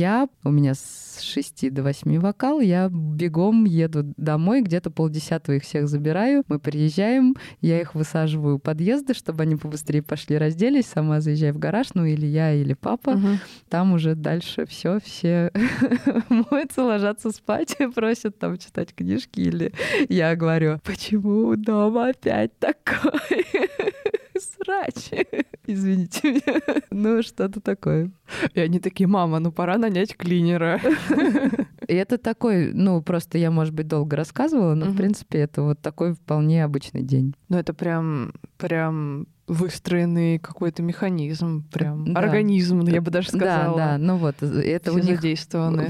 Я, 0.00 0.30
у 0.44 0.50
меня 0.50 0.72
с 0.72 1.20
6 1.20 1.74
до 1.74 1.82
8 1.82 2.20
вокал, 2.20 2.60
я 2.60 2.88
бегом 2.90 3.66
еду 3.66 4.14
домой, 4.16 4.62
где-то 4.62 4.90
полдесятого 4.90 5.56
их 5.56 5.62
всех 5.62 5.88
забираю. 5.88 6.42
Мы 6.48 6.58
приезжаем, 6.58 7.36
я 7.60 7.78
их 7.82 7.94
высаживаю 7.94 8.56
у 8.56 8.58
подъезда, 8.58 9.12
чтобы 9.12 9.42
они 9.42 9.56
побыстрее 9.56 10.00
пошли 10.00 10.38
разделись, 10.38 10.86
сама 10.86 11.20
заезжаю 11.20 11.52
в 11.52 11.58
гараж, 11.58 11.88
ну 11.92 12.06
или 12.06 12.24
я, 12.24 12.54
или 12.54 12.72
папа. 12.72 13.10
Угу. 13.10 13.28
Там 13.68 13.92
уже 13.92 14.14
дальше 14.14 14.64
все, 14.64 15.00
все 15.04 15.52
моются, 16.30 16.82
ложатся 16.82 17.30
спать, 17.30 17.76
просят 17.94 18.38
там 18.38 18.56
читать 18.56 18.94
книжки, 18.94 19.40
или 19.40 19.74
я 20.08 20.34
говорю, 20.34 20.80
почему 20.82 21.56
дома 21.56 22.08
опять 22.08 22.58
такой? 22.58 23.44
срач. 24.40 25.10
Извините 25.66 26.32
меня. 26.32 26.82
Ну, 26.90 27.22
что-то 27.22 27.60
такое. 27.60 28.10
И 28.54 28.60
они 28.60 28.80
такие, 28.80 29.06
мама, 29.06 29.38
ну 29.38 29.52
пора 29.52 29.78
нанять 29.78 30.16
клинера. 30.16 30.80
И 31.90 31.94
это 31.94 32.18
такой, 32.18 32.72
ну, 32.72 33.02
просто 33.02 33.36
я, 33.36 33.50
может 33.50 33.74
быть, 33.74 33.88
долго 33.88 34.16
рассказывала, 34.16 34.74
но, 34.74 34.86
в 34.86 34.96
принципе, 34.96 35.40
это 35.40 35.62
вот 35.62 35.80
такой 35.80 36.14
вполне 36.14 36.64
обычный 36.64 37.02
день. 37.02 37.34
Ну, 37.48 37.58
это 37.58 37.74
прям, 37.74 38.32
прям 38.58 39.26
выстроенный 39.50 40.38
какой-то 40.38 40.80
механизм, 40.82 41.64
прям 41.72 42.12
да. 42.14 42.20
организм, 42.20 42.82
я 42.82 43.02
бы 43.02 43.10
даже 43.10 43.28
сказала. 43.30 43.76
Да, 43.76 43.86
да, 43.92 43.98
ну 43.98 44.16
вот, 44.16 44.36
э, 44.42 44.46
это 44.46 44.92
у 44.92 44.98
них 44.98 45.20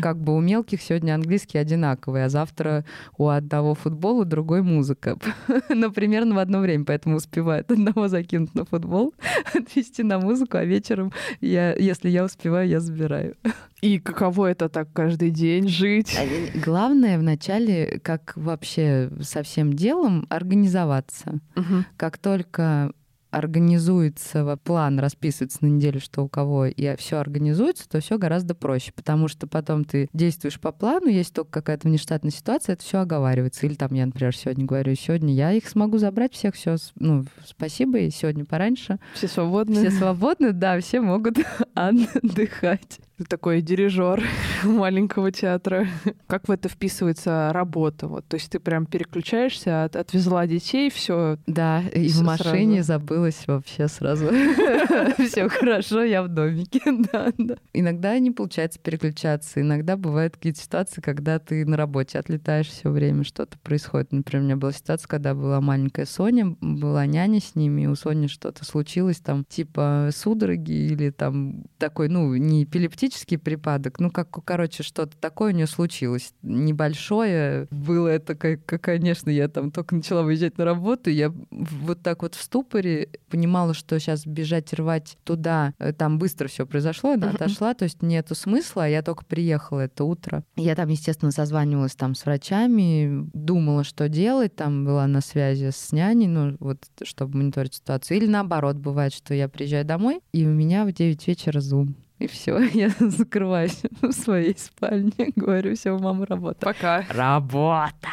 как 0.01 0.18
бы 0.18 0.34
у 0.34 0.40
мелких 0.40 0.80
сегодня 0.80 1.14
английский 1.14 1.59
одинаковый, 1.59 2.24
а 2.24 2.30
завтра 2.30 2.86
у 3.18 3.28
одного 3.28 3.74
футбола 3.74 4.24
другой 4.24 4.62
музыка. 4.62 5.18
Например, 5.68 6.24
в 6.24 6.38
одно 6.38 6.61
время, 6.61 6.86
поэтому 6.86 7.16
успевают 7.16 7.70
одного 7.70 8.09
закинуть 8.09 8.55
на 8.55 8.64
футбол, 8.64 9.12
отвести 9.55 10.03
на 10.03 10.18
музыку, 10.18 10.57
а 10.57 10.64
вечером, 10.64 11.12
я, 11.42 11.74
если 11.74 12.09
я 12.09 12.24
успеваю, 12.24 12.66
я 12.66 12.80
забираю. 12.80 13.34
И 13.81 13.99
каково 13.99 14.51
это 14.51 14.68
так 14.68 14.93
каждый 14.93 15.31
день 15.31 15.68
жить? 15.68 16.16
А, 16.18 16.59
главное 16.59 17.18
вначале, 17.18 18.01
как 18.03 18.33
вообще 18.37 19.11
со 19.22 19.43
всем 19.43 19.72
делом, 19.72 20.26
организоваться. 20.28 21.41
Угу. 21.57 21.85
Как 21.97 22.18
только 22.18 22.93
организуется 23.31 24.59
план, 24.64 24.99
расписывается 24.99 25.59
на 25.62 25.68
неделю, 25.68 26.01
что 26.01 26.24
у 26.24 26.28
кого, 26.28 26.66
и 26.66 26.97
все 26.97 27.18
организуется, 27.18 27.89
то 27.89 28.01
все 28.01 28.18
гораздо 28.18 28.55
проще, 28.55 28.93
потому 28.93 29.28
что 29.28 29.47
потом 29.47 29.85
ты 29.85 30.09
действуешь 30.12 30.61
по 30.61 30.72
плану, 30.72 31.07
есть 31.07 31.33
только 31.33 31.51
какая-то 31.51 31.89
внештатная 31.89 32.33
ситуация, 32.33 32.74
это 32.74 32.83
все 32.83 32.99
оговаривается. 32.99 33.66
Или 33.66 33.74
там 33.74 33.95
я, 33.95 34.07
например, 34.07 34.35
сегодня 34.35 34.64
говорю, 34.64 34.95
сегодня 34.95 35.33
я 35.33 35.53
их 35.53 35.68
смогу 35.68 35.99
забрать 35.99 36.35
всех, 36.35 36.55
все, 36.55 36.76
ну, 36.97 37.24
спасибо, 37.45 37.99
и 37.99 38.11
сегодня 38.11 38.45
пораньше. 38.45 38.99
Все 39.14 39.28
свободны. 39.28 39.76
Все 39.76 39.91
свободны, 39.91 40.53
да, 40.53 40.81
все 40.81 41.01
могут 41.01 41.39
отдыхать. 41.74 43.01
Ты 43.21 43.27
такой 43.27 43.61
дирижер 43.61 44.25
маленького 44.64 45.31
театра. 45.31 45.87
Как 46.27 46.49
в 46.49 46.51
это 46.51 46.71
вписывается 46.71 47.51
работа? 47.53 48.09
Вот, 48.09 48.25
то 48.27 48.37
есть 48.37 48.51
ты 48.51 48.59
прям 48.59 48.87
переключаешься, 48.87 49.85
от, 49.85 49.95
отвезла 49.95 50.47
детей, 50.47 50.91
все. 50.91 51.37
Да, 51.47 51.83
и 51.83 52.09
в 52.09 52.23
машине 52.23 52.83
сразу. 52.83 52.87
забылась 52.87 53.47
вообще 53.47 53.89
сразу. 53.89 54.27
Все 55.18 55.51
хорошо, 55.51 56.03
я 56.03 56.23
в 56.23 56.29
домике. 56.29 56.81
Да, 57.12 57.31
да. 57.37 57.57
Иногда 57.75 58.18
не 58.18 58.31
получается 58.31 58.79
переключаться. 58.79 59.61
Иногда 59.61 59.97
бывают 59.97 60.37
какие-то 60.37 60.61
ситуации, 60.61 61.03
когда 61.03 61.39
ты 61.39 61.66
на 61.66 61.77
работе 61.77 62.18
отлетаешь 62.18 62.68
все 62.68 62.89
время, 62.89 63.25
что-то 63.25 63.59
происходит. 63.59 64.12
Например, 64.12 64.43
у 64.43 64.47
меня 64.47 64.57
была 64.57 64.73
ситуация, 64.73 65.09
когда 65.09 65.35
была 65.35 65.61
маленькая 65.61 66.07
Соня, 66.07 66.57
была 66.61 67.05
няня 67.05 67.41
с 67.41 67.55
ними, 67.55 67.83
и 67.83 67.87
у 67.87 67.97
Сони 67.97 68.29
что-то 68.29 68.64
случилось, 68.64 69.18
там, 69.18 69.45
типа 69.45 70.11
судороги 70.14 70.73
или 70.73 71.11
там 71.11 71.64
такой, 71.79 72.09
ну, 72.09 72.35
не 72.37 72.64
эпилептический 72.64 73.09
эпилептический 73.11 73.38
припадок, 73.38 73.98
ну, 73.98 74.11
как, 74.11 74.30
короче, 74.44 74.82
что-то 74.82 75.16
такое 75.18 75.52
у 75.52 75.56
нее 75.56 75.66
случилось. 75.66 76.32
Небольшое. 76.42 77.66
Было 77.70 78.08
это, 78.08 78.34
как, 78.34 78.80
конечно, 78.80 79.30
я 79.30 79.48
там 79.48 79.70
только 79.70 79.94
начала 79.94 80.22
выезжать 80.22 80.58
на 80.58 80.64
работу, 80.64 81.11
я 81.11 81.32
вот 81.50 82.02
так 82.02 82.22
вот 82.22 82.34
в 82.34 82.42
ступоре 82.42 83.08
понимала, 83.28 83.74
что 83.74 83.98
сейчас 83.98 84.26
бежать, 84.26 84.72
рвать 84.72 85.16
туда, 85.24 85.74
э, 85.78 85.92
там 85.92 86.18
быстро 86.18 86.48
все 86.48 86.66
произошло, 86.66 87.12
она 87.12 87.30
отошла, 87.30 87.74
то 87.74 87.84
есть 87.84 88.02
нету 88.02 88.34
смысла, 88.34 88.88
я 88.88 89.02
только 89.02 89.24
приехала 89.24 89.80
это 89.80 90.04
утро. 90.04 90.44
Я 90.56 90.74
там, 90.74 90.88
естественно, 90.88 91.32
созванивалась 91.32 91.94
там 91.94 92.14
с 92.14 92.24
врачами, 92.24 93.28
думала, 93.32 93.84
что 93.84 94.08
делать, 94.08 94.54
там 94.54 94.84
была 94.84 95.06
на 95.06 95.20
связи 95.20 95.70
с 95.70 95.92
няней, 95.92 96.26
ну, 96.26 96.56
вот, 96.61 96.78
чтобы 97.02 97.38
мониторить 97.38 97.74
ситуацию. 97.74 98.18
Или 98.18 98.26
наоборот, 98.26 98.76
бывает, 98.76 99.12
что 99.12 99.34
я 99.34 99.48
приезжаю 99.48 99.84
домой, 99.84 100.20
и 100.32 100.46
у 100.46 100.50
меня 100.50 100.84
в 100.84 100.92
9 100.92 101.26
вечера 101.26 101.61
зум. 101.61 101.96
И 102.21 102.27
все, 102.27 102.59
я 102.75 102.91
закрываюсь 103.01 103.83
в 104.03 104.12
своей 104.12 104.57
спальне, 104.57 105.33
говорю, 105.37 105.75
все, 105.75 105.99
мама 105.99 106.27
работа. 106.27 106.66
Пока. 106.66 107.05
Работа. 107.09 108.11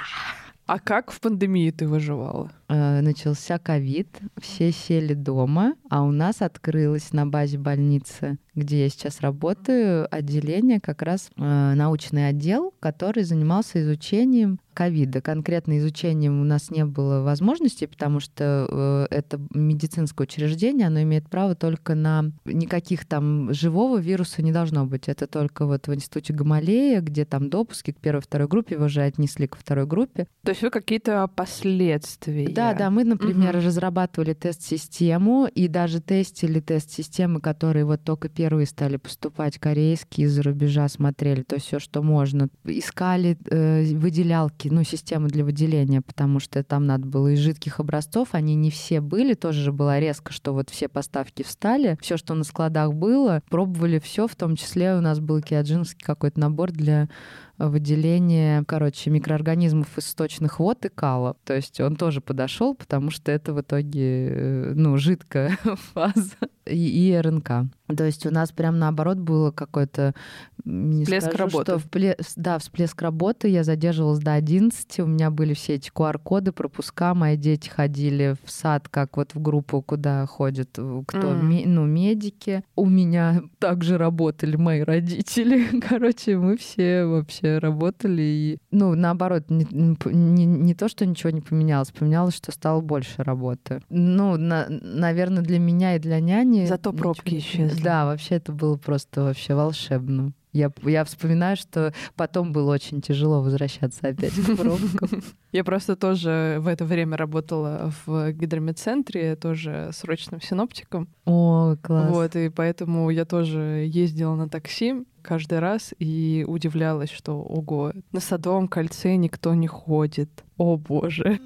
А 0.68 0.80
как 0.80 1.12
в 1.12 1.22
пандемии 1.22 1.72
ты 1.72 1.88
выживала? 1.88 2.52
Э, 2.68 3.00
начался 3.00 3.58
ковид, 3.58 4.20
все 4.38 4.74
сели 4.74 5.14
дома, 5.14 5.76
а 5.90 6.04
у 6.04 6.12
нас 6.12 6.42
открылось 6.42 7.14
на 7.14 7.26
базе 7.26 7.58
больницы, 7.58 8.38
где 8.54 8.84
я 8.84 8.90
сейчас 8.90 9.22
работаю, 9.22 10.14
отделение, 10.14 10.82
как 10.82 11.02
раз 11.02 11.30
э, 11.38 11.74
научный 11.76 12.28
отдел, 12.28 12.74
который 12.82 13.24
занимался 13.24 13.82
изучением 13.82 14.60
ковида. 14.74 15.22
Конкретно 15.22 15.80
изучением 15.80 16.42
у 16.42 16.44
нас 16.44 16.70
не 16.70 16.84
было 16.86 17.22
возможности, 17.22 17.86
потому 17.86 18.20
что 18.20 18.68
э, 18.70 19.16
это 19.16 19.40
медицинское 19.54 20.24
учреждение, 20.26 20.88
оно 20.88 21.02
имеет 21.02 21.30
право 21.30 21.56
только 21.56 21.96
на 21.96 22.26
никаких 22.46 23.06
там 23.06 23.54
живого 23.54 23.98
вируса 23.98 24.44
не 24.44 24.52
должно 24.52 24.86
быть. 24.86 25.08
Это 25.08 25.26
только 25.26 25.66
вот 25.66 25.88
в 25.88 25.96
институте 25.96 26.34
Гамалея, 26.34 27.00
где 27.02 27.24
там 27.24 27.50
допуски 27.50 27.92
к 27.92 27.98
первой, 27.98 28.22
второй 28.22 28.48
группе, 28.48 28.76
его 28.76 28.86
уже 28.86 29.02
отнесли 29.02 29.48
ко 29.48 29.58
второй 29.58 29.88
группе. 29.88 30.28
То 30.44 30.52
вы 30.62 30.70
какие-то 30.70 31.30
последствия 31.36 32.48
да, 32.50 32.74
да, 32.74 32.90
мы, 32.90 33.04
например, 33.04 33.56
угу. 33.56 33.66
разрабатывали 33.66 34.34
тест-систему 34.34 35.48
и 35.54 35.68
даже 35.68 36.02
тестили 36.02 36.60
тест-системы, 36.60 37.40
которые 37.40 37.86
вот 37.86 38.04
только 38.04 38.30
первые 38.30 38.66
стали 38.66 38.98
поступать, 38.98 39.58
корейские 39.60 40.28
из-за 40.28 40.44
рубежа 40.44 40.88
смотрели, 40.88 41.44
то 41.44 41.56
есть 41.56 41.68
все, 41.68 41.80
что 41.80 42.02
можно. 42.02 42.50
Искали 42.66 43.38
э, 43.50 43.94
выделялки, 43.94 44.70
ну, 44.70 44.84
системы 44.84 45.28
для 45.28 45.44
выделения, 45.44 46.02
потому 46.02 46.40
что 46.40 46.64
там 46.64 46.86
надо 46.86 47.06
было 47.06 47.30
из 47.30 47.40
жидких 47.40 47.80
образцов, 47.80 48.30
они 48.32 48.56
не 48.56 48.72
все 48.72 49.02
были, 49.02 49.34
тоже 49.34 49.62
же 49.62 49.72
была 49.72 50.00
резко, 50.00 50.34
что 50.34 50.54
вот 50.54 50.70
все 50.70 50.88
поставки 50.88 51.44
встали, 51.44 51.98
все, 52.02 52.18
что 52.18 52.34
на 52.34 52.44
складах 52.44 52.94
было, 52.94 53.44
пробовали 53.50 54.00
все, 54.00 54.28
в 54.28 54.36
том 54.36 54.56
числе 54.56 54.96
у 54.96 55.02
нас 55.02 55.20
был 55.20 55.42
киаджинский 55.42 56.04
какой-то 56.04 56.40
набор 56.40 56.72
для 56.72 57.10
выделение, 57.58 58.64
короче, 58.66 59.10
микроорганизмов 59.10 59.98
из 59.98 60.08
сточных 60.08 60.60
вод 60.60 60.86
и 60.86 60.90
кала. 60.90 61.36
То 61.44 61.56
есть 61.56 61.80
он 61.80 61.96
тоже 61.96 62.22
подошел, 62.22 62.76
потому 62.76 63.10
что 63.10 63.32
это 63.32 63.54
в 63.54 63.62
итоге, 63.62 64.30
э, 64.30 64.74
ну, 64.76 64.98
жидкая 64.98 65.58
фаза 65.94 66.38
и, 66.70 67.10
и 67.10 67.16
РНК. 67.16 67.70
То 67.96 68.04
есть 68.04 68.26
у 68.26 68.32
нас 68.32 68.52
прям 68.52 68.80
наоборот 68.80 69.18
было 69.18 69.52
какой-то... 69.52 70.14
Всплеск 70.60 71.28
скажу, 71.28 71.38
работы. 71.38 71.72
Что 71.72 71.80
впле... 71.80 72.18
Да, 72.36 72.60
всплеск 72.60 73.02
работы. 73.02 73.48
Я 73.48 73.64
задерживалась 73.64 74.20
до 74.20 74.34
11. 74.34 75.00
У 75.00 75.06
меня 75.06 75.32
были 75.32 75.54
все 75.54 75.76
эти 75.76 75.90
QR-коды, 75.90 76.52
пропуска. 76.52 77.14
Мои 77.14 77.38
дети 77.38 77.70
ходили 77.70 78.36
в 78.44 78.52
сад, 78.52 78.90
как 78.90 79.16
вот 79.16 79.34
в 79.34 79.42
группу, 79.42 79.82
куда 79.82 80.26
ходят 80.26 80.70
кто, 80.72 81.32
mm. 81.32 81.44
ми... 81.44 81.66
ну, 81.66 81.86
медики. 81.86 82.64
У 82.76 82.86
меня 82.88 83.42
также 83.60 83.98
работали 83.98 84.58
мои 84.58 84.82
родители. 84.82 85.80
Короче, 85.88 86.38
мы 86.38 86.58
все 86.58 87.06
вообще 87.06 87.60
работали. 87.60 88.22
И, 88.22 88.58
ну, 88.72 88.96
наоборот, 88.96 89.46
не, 89.50 89.66
не, 89.72 90.46
не 90.46 90.76
то, 90.76 90.90
что 90.90 91.06
ничего 91.06 91.30
не 91.30 91.42
поменялось, 91.42 91.92
поменялось, 91.92 92.36
что 92.36 92.52
стало 92.52 92.82
больше 92.82 93.24
работы. 93.24 93.82
Ну, 93.90 94.36
на, 94.36 94.68
наверное, 94.70 95.42
для 95.42 95.60
меня 95.60 95.96
и 95.96 96.00
для 96.00 96.20
няни... 96.20 96.57
Зато 96.66 96.94
пробки 96.94 97.38
исчезли. 97.38 97.82
Да, 97.82 98.06
вообще 98.06 98.36
это 98.36 98.52
было 98.52 98.78
просто 98.78 99.24
вообще 99.24 99.54
волшебно. 99.54 100.34
Я, 100.54 100.72
я 100.84 101.04
вспоминаю, 101.04 101.56
что 101.56 101.94
потом 102.16 102.52
было 102.52 102.74
очень 102.74 103.02
тяжело 103.02 103.44
возвращаться 103.44 104.08
опять 104.08 104.34
к 104.34 104.56
пробкам. 104.58 105.22
Я 105.52 105.64
просто 105.64 105.96
тоже 105.96 106.58
в 106.60 106.68
это 106.68 106.84
время 106.84 107.16
работала 107.16 107.94
в 108.06 108.32
гидромедцентре, 108.32 109.36
тоже 109.36 109.92
срочным 109.94 110.42
синоптиком. 110.42 111.10
О, 111.26 111.76
класс. 111.82 112.10
Вот, 112.10 112.36
и 112.36 112.50
поэтому 112.50 113.10
я 113.12 113.26
тоже 113.26 113.86
ездила 113.88 114.36
на 114.36 114.50
такси 114.50 115.06
каждый 115.22 115.60
раз 115.60 115.94
и 116.00 116.46
удивлялась, 116.48 117.12
что, 117.12 117.40
ого, 117.40 117.92
на 118.12 118.20
Садовом 118.20 118.68
кольце 118.68 119.16
никто 119.16 119.54
не 119.54 119.68
ходит. 119.68 120.30
О, 120.58 120.78
боже. 120.78 121.40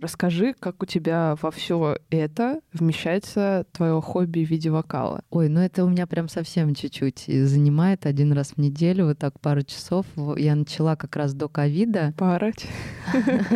Расскажи, 0.00 0.54
как 0.58 0.82
у 0.82 0.86
тебя 0.86 1.36
во 1.42 1.50
все 1.50 1.98
это 2.08 2.60
вмещается 2.72 3.66
твое 3.72 4.00
хобби 4.00 4.44
в 4.44 4.48
виде 4.48 4.70
вокала? 4.70 5.22
Ой, 5.28 5.48
ну 5.50 5.60
это 5.60 5.84
у 5.84 5.90
меня 5.90 6.06
прям 6.06 6.28
совсем 6.28 6.74
чуть-чуть 6.74 7.24
занимает 7.26 8.06
один 8.06 8.32
раз 8.32 8.52
в 8.52 8.58
неделю, 8.58 9.06
вот 9.06 9.18
так 9.18 9.38
пару 9.40 9.62
часов. 9.62 10.06
Я 10.36 10.54
начала 10.54 10.96
как 10.96 11.16
раз 11.16 11.34
до 11.34 11.48
ковида. 11.48 12.14
Поорать? 12.16 12.66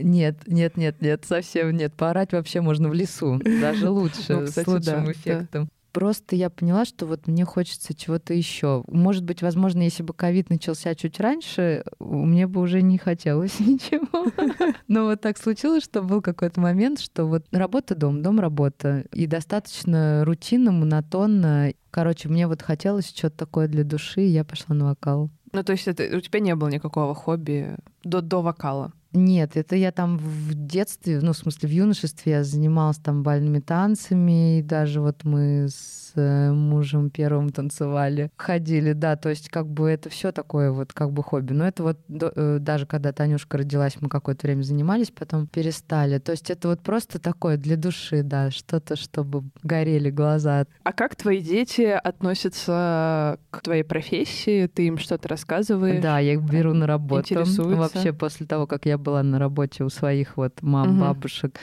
Нет, 0.00 0.36
нет, 0.46 0.76
нет, 0.76 1.00
нет, 1.02 1.24
совсем 1.24 1.72
нет. 1.72 1.92
Поорать 1.92 2.30
вообще 2.30 2.60
можно 2.60 2.88
в 2.88 2.94
лесу, 2.94 3.40
даже 3.42 3.88
лучше, 3.90 4.36
ну, 4.36 4.46
кстати, 4.46 4.64
с 4.64 4.68
лучшим 4.68 5.04
да, 5.06 5.12
эффектом. 5.12 5.64
Да 5.64 5.77
просто 5.92 6.36
я 6.36 6.50
поняла, 6.50 6.84
что 6.84 7.06
вот 7.06 7.26
мне 7.26 7.44
хочется 7.44 7.94
чего-то 7.94 8.34
еще. 8.34 8.84
Может 8.88 9.24
быть, 9.24 9.42
возможно, 9.42 9.82
если 9.82 10.02
бы 10.02 10.14
ковид 10.14 10.50
начался 10.50 10.94
чуть 10.94 11.20
раньше, 11.20 11.84
мне 11.98 12.46
бы 12.46 12.60
уже 12.60 12.82
не 12.82 12.98
хотелось 12.98 13.60
ничего. 13.60 14.30
Но 14.88 15.04
вот 15.04 15.20
так 15.20 15.38
случилось, 15.38 15.84
что 15.84 16.02
был 16.02 16.22
какой-то 16.22 16.60
момент, 16.60 17.00
что 17.00 17.26
вот 17.26 17.44
работа 17.50 17.94
дом, 17.94 18.22
дом 18.22 18.40
работа, 18.40 19.04
и 19.12 19.26
достаточно 19.26 20.24
рутинно, 20.24 20.72
монотонно. 20.72 21.72
Короче, 21.90 22.28
мне 22.28 22.46
вот 22.46 22.62
хотелось 22.62 23.08
что-то 23.08 23.36
такое 23.38 23.68
для 23.68 23.84
души, 23.84 24.22
и 24.22 24.30
я 24.30 24.44
пошла 24.44 24.74
на 24.74 24.86
вокал. 24.86 25.30
Ну, 25.52 25.62
то 25.62 25.72
есть 25.72 25.88
это, 25.88 26.16
у 26.16 26.20
тебя 26.20 26.40
не 26.40 26.54
было 26.54 26.68
никакого 26.68 27.14
хобби 27.14 27.76
до, 28.04 28.20
до 28.20 28.42
вокала? 28.42 28.92
Нет, 29.12 29.56
это 29.56 29.74
я 29.74 29.90
там 29.90 30.18
в 30.18 30.52
детстве, 30.54 31.20
ну, 31.22 31.32
в 31.32 31.36
смысле, 31.36 31.68
в 31.68 31.72
юношестве 31.72 32.32
я 32.32 32.44
занималась 32.44 32.98
там 32.98 33.22
бальными 33.22 33.58
танцами, 33.58 34.58
и 34.58 34.62
даже 34.62 35.00
вот 35.00 35.24
мы 35.24 35.68
с 35.68 36.07
э, 36.14 36.52
мужем 36.52 37.10
первым 37.10 37.50
танцевали, 37.50 38.30
ходили, 38.36 38.92
да, 38.92 39.16
то 39.16 39.28
есть 39.28 39.48
как 39.48 39.66
бы 39.66 39.88
это 39.90 40.08
все 40.08 40.32
такое 40.32 40.70
вот 40.70 40.92
как 40.92 41.12
бы 41.12 41.22
хобби. 41.22 41.52
Но 41.52 41.66
это 41.66 41.82
вот 41.82 41.98
э, 42.08 42.58
даже 42.60 42.86
когда 42.86 43.12
Танюшка 43.12 43.58
родилась, 43.58 43.96
мы 44.00 44.08
какое-то 44.08 44.46
время 44.46 44.62
занимались, 44.62 45.10
потом 45.10 45.46
перестали. 45.46 46.18
То 46.18 46.32
есть 46.32 46.50
это 46.50 46.68
вот 46.68 46.80
просто 46.80 47.18
такое 47.18 47.56
для 47.56 47.76
души, 47.76 48.22
да, 48.22 48.50
что-то, 48.50 48.96
чтобы 48.96 49.44
горели 49.62 50.10
глаза. 50.10 50.66
А 50.82 50.92
как 50.92 51.16
твои 51.16 51.40
дети 51.40 51.82
относятся 51.82 53.38
к 53.50 53.60
твоей 53.62 53.82
профессии? 53.82 54.66
Ты 54.66 54.86
им 54.86 54.98
что-то 54.98 55.28
рассказываешь? 55.28 56.02
Да, 56.02 56.18
я 56.18 56.34
их 56.34 56.42
беру 56.42 56.74
на 56.74 56.86
работу. 56.86 57.34
Вообще 57.34 58.12
после 58.12 58.46
того, 58.46 58.66
как 58.66 58.86
я 58.86 58.98
была 58.98 59.22
на 59.22 59.38
работе 59.38 59.84
у 59.84 59.88
своих 59.88 60.36
вот 60.36 60.62
мам, 60.62 60.90
угу. 60.90 61.00
бабушек, 61.00 61.58